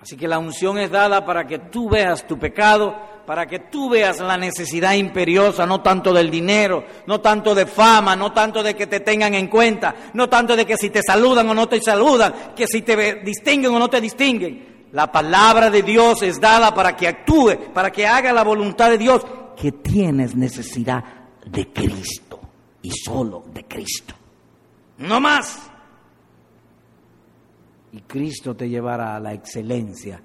Así 0.02 0.18
que 0.18 0.28
la 0.28 0.40
unción 0.40 0.78
es 0.78 0.92
dada 0.92 1.26
para 1.26 1.48
que 1.48 1.58
tú 1.58 1.90
veas 1.90 2.28
tu 2.28 2.38
pecado, 2.38 2.98
para 3.26 3.48
que 3.48 3.60
tú 3.60 3.90
veas 3.90 4.20
la 4.20 4.36
necesidad 4.36 4.96
imperiosa, 4.96 5.66
no 5.66 5.80
tanto 5.80 6.12
del 6.14 6.30
dinero, 6.30 6.84
no 7.08 7.22
tanto 7.22 7.56
de 7.56 7.66
fama, 7.66 8.18
no 8.18 8.34
tanto 8.34 8.62
de 8.62 8.76
que 8.76 8.88
te 8.88 9.00
tengan 9.00 9.36
en 9.36 9.48
cuenta, 9.48 9.96
no 10.16 10.28
tanto 10.28 10.58
de 10.58 10.66
que 10.66 10.76
si 10.76 10.90
te 10.90 11.02
saludan 11.02 11.50
o 11.50 11.54
no 11.54 11.70
te 11.70 11.80
saludan, 11.80 12.54
que 12.58 12.68
si 12.68 12.82
te 12.82 13.22
distinguen 13.24 13.74
o 13.74 13.80
no 13.80 13.90
te 13.90 14.02
distinguen. 14.02 14.79
La 14.92 15.12
palabra 15.12 15.70
de 15.70 15.84
Dios 15.84 16.24
es 16.24 16.40
dada 16.40 16.74
para 16.74 16.96
que 16.96 17.08
actúe, 17.08 17.72
para 17.74 17.92
que 17.92 18.08
haga 18.08 18.34
la 18.34 18.44
voluntad 18.44 18.90
de 18.90 18.98
Dios, 18.98 19.26
que 19.56 19.72
tienes 19.72 20.36
necesidad 20.36 21.04
de 21.46 21.72
Cristo 21.72 22.40
y 22.82 22.92
solo 22.92 23.44
de 23.54 23.66
Cristo. 23.66 24.16
No 24.98 25.20
más 25.22 25.70
y 27.92 28.02
Cristo 28.02 28.56
te 28.56 28.70
llevará 28.70 29.16
a 29.16 29.20
la 29.20 29.34
excelencia 29.34 30.22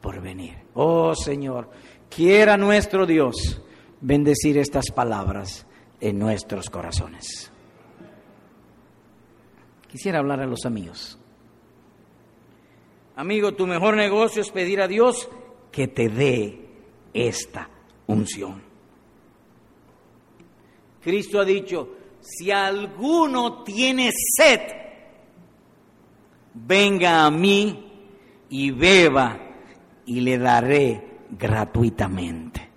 por 0.00 0.20
venir. 0.20 0.56
Oh 0.74 1.14
Señor, 1.14 1.70
quiera 2.08 2.56
nuestro 2.56 3.06
Dios 3.06 3.62
bendecir 4.00 4.58
estas 4.58 4.90
palabras 4.90 5.66
en 6.00 6.18
nuestros 6.18 6.70
corazones. 6.70 7.50
Quisiera 9.90 10.18
hablar 10.18 10.40
a 10.40 10.46
los 10.46 10.64
amigos. 10.66 11.18
Amigo, 13.16 13.54
tu 13.54 13.66
mejor 13.66 13.96
negocio 13.96 14.42
es 14.42 14.50
pedir 14.50 14.80
a 14.80 14.88
Dios 14.88 15.28
que 15.72 15.88
te 15.88 16.10
dé 16.10 16.60
esta 17.14 17.68
unción. 18.06 18.62
Cristo 21.02 21.40
ha 21.40 21.44
dicho, 21.44 21.94
si 22.20 22.50
alguno 22.50 23.62
tiene 23.62 24.10
sed, 24.12 24.60
venga 26.52 27.24
a 27.24 27.30
mí 27.30 27.90
y 28.50 28.70
beba 28.70 29.38
y 30.04 30.20
le 30.20 30.36
daré 30.36 31.18
gratuitamente. 31.30 32.68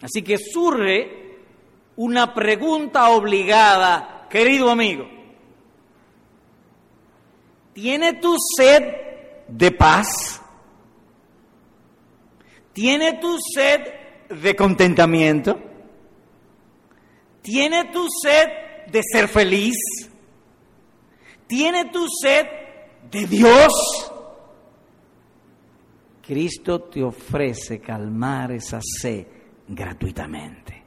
Así 0.00 0.22
que 0.22 0.38
surge 0.38 1.36
una 1.96 2.32
pregunta 2.32 3.10
obligada, 3.10 4.26
querido 4.30 4.70
amigo. 4.70 5.11
¿Tiene 7.72 8.14
tu 8.14 8.36
sed 8.56 8.82
de 9.48 9.70
paz? 9.70 10.40
¿Tiene 12.72 13.14
tu 13.14 13.38
sed 13.54 13.80
de 14.28 14.56
contentamiento? 14.56 15.58
¿Tiene 17.40 17.86
tu 17.86 18.06
sed 18.22 18.90
de 18.90 19.00
ser 19.02 19.28
feliz? 19.28 19.76
¿Tiene 21.46 21.86
tu 21.86 22.06
sed 22.08 22.46
de 23.10 23.26
Dios? 23.26 23.72
Cristo 26.22 26.82
te 26.82 27.02
ofrece 27.02 27.80
calmar 27.80 28.52
esa 28.52 28.80
sed 28.80 29.26
gratuitamente. 29.66 30.82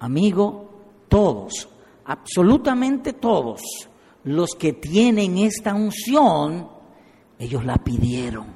Amigo, 0.00 1.04
todos, 1.08 1.68
absolutamente 2.04 3.12
todos 3.14 3.87
los 4.24 4.50
que 4.58 4.72
tienen 4.74 5.38
esta 5.38 5.74
unción, 5.74 6.68
ellos 7.38 7.64
la 7.64 7.76
pidieron. 7.76 8.46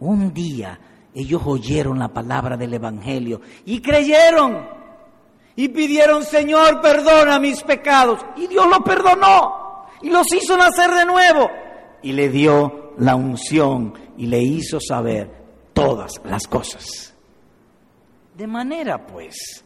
Un 0.00 0.32
día 0.32 0.78
ellos 1.14 1.42
oyeron 1.46 1.98
la 1.98 2.08
palabra 2.08 2.56
del 2.56 2.74
Evangelio 2.74 3.40
y 3.64 3.80
creyeron 3.80 4.66
y 5.56 5.68
pidieron, 5.68 6.24
Señor, 6.24 6.80
perdona 6.80 7.38
mis 7.38 7.62
pecados. 7.62 8.18
Y 8.36 8.48
Dios 8.48 8.66
lo 8.68 8.82
perdonó 8.82 9.86
y 10.02 10.10
los 10.10 10.26
hizo 10.34 10.56
nacer 10.56 10.90
de 10.90 11.06
nuevo. 11.06 11.48
Y 12.02 12.12
le 12.12 12.28
dio 12.28 12.92
la 12.98 13.14
unción 13.14 13.94
y 14.16 14.26
le 14.26 14.42
hizo 14.42 14.80
saber 14.80 15.30
todas 15.72 16.20
las 16.24 16.48
cosas. 16.48 17.14
De 18.36 18.48
manera, 18.48 19.06
pues, 19.06 19.64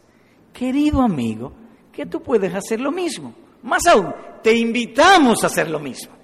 querido 0.53 1.01
amigo, 1.01 1.53
que 1.90 2.05
tú 2.05 2.22
puedes 2.22 2.55
hacer 2.55 2.80
lo 2.80 2.92
mismo. 2.92 3.32
Más 3.63 3.87
aún, 3.87 4.15
te 4.43 4.55
invitamos 4.55 5.43
a 5.43 5.49
hacer 5.49 5.71
lo 5.71 5.81
mismo. 5.81 6.15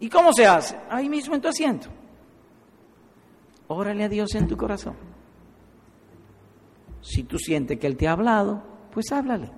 ¿Y 0.00 0.08
cómo 0.08 0.32
se 0.32 0.46
hace? 0.46 0.76
Ahí 0.90 1.08
mismo 1.08 1.34
en 1.34 1.40
tu 1.40 1.48
asiento. 1.48 1.88
Órale 3.68 4.04
a 4.04 4.08
Dios 4.08 4.34
en 4.34 4.46
tu 4.46 4.56
corazón. 4.56 4.96
Si 7.00 7.24
tú 7.24 7.38
sientes 7.38 7.78
que 7.78 7.86
Él 7.86 7.96
te 7.96 8.08
ha 8.08 8.12
hablado, 8.12 8.62
pues 8.92 9.12
háblale. 9.12 9.50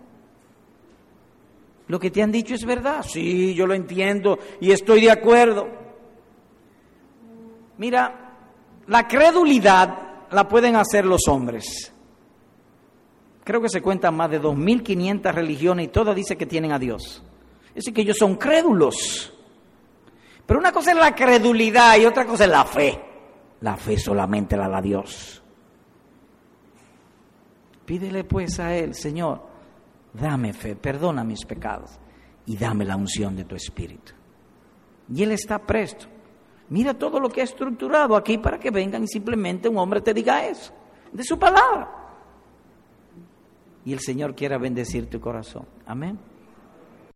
Lo 1.88 2.00
que 2.00 2.10
te 2.10 2.22
han 2.22 2.32
dicho 2.32 2.54
es 2.54 2.64
verdad. 2.64 3.04
Sí, 3.06 3.54
yo 3.54 3.66
lo 3.66 3.74
entiendo 3.74 4.38
y 4.60 4.72
estoy 4.72 5.02
de 5.02 5.10
acuerdo. 5.10 5.68
Mira, 7.78 8.34
la 8.86 9.06
credulidad 9.06 10.28
la 10.30 10.48
pueden 10.48 10.76
hacer 10.76 11.04
los 11.04 11.28
hombres. 11.28 11.92
Creo 13.46 13.62
que 13.62 13.68
se 13.68 13.80
cuentan 13.80 14.16
más 14.16 14.28
de 14.28 14.42
2.500 14.42 15.32
religiones 15.32 15.86
y 15.86 15.88
todas 15.88 16.16
dicen 16.16 16.36
que 16.36 16.46
tienen 16.46 16.72
a 16.72 16.80
Dios. 16.80 17.22
Es 17.76 17.84
que 17.94 18.00
ellos 18.00 18.16
son 18.18 18.34
crédulos. 18.34 19.32
Pero 20.44 20.58
una 20.58 20.72
cosa 20.72 20.90
es 20.90 20.96
la 20.96 21.14
credulidad 21.14 21.96
y 21.96 22.06
otra 22.06 22.26
cosa 22.26 22.42
es 22.42 22.50
la 22.50 22.64
fe. 22.64 23.00
La 23.60 23.76
fe 23.76 23.98
solamente 23.98 24.56
la 24.56 24.68
da 24.68 24.82
Dios. 24.82 25.40
Pídele 27.84 28.24
pues 28.24 28.58
a 28.58 28.74
Él, 28.74 28.96
Señor, 28.96 29.40
dame 30.12 30.52
fe, 30.52 30.74
perdona 30.74 31.22
mis 31.22 31.44
pecados 31.44 32.00
y 32.46 32.56
dame 32.56 32.84
la 32.84 32.96
unción 32.96 33.36
de 33.36 33.44
tu 33.44 33.54
Espíritu. 33.54 34.12
Y 35.08 35.22
Él 35.22 35.30
está 35.30 35.60
presto. 35.60 36.06
Mira 36.70 36.94
todo 36.94 37.20
lo 37.20 37.28
que 37.28 37.42
ha 37.42 37.44
estructurado 37.44 38.16
aquí 38.16 38.38
para 38.38 38.58
que 38.58 38.72
vengan 38.72 39.04
y 39.04 39.06
simplemente 39.06 39.68
un 39.68 39.78
hombre 39.78 40.00
te 40.00 40.12
diga 40.12 40.44
eso, 40.44 40.72
de 41.12 41.22
su 41.22 41.38
palabra. 41.38 42.05
Y 43.86 43.92
el 43.94 44.00
Señor 44.00 44.34
quiera 44.34 44.58
bendecir 44.58 45.08
tu 45.08 45.20
corazón. 45.20 45.64
Amén. 45.86 46.18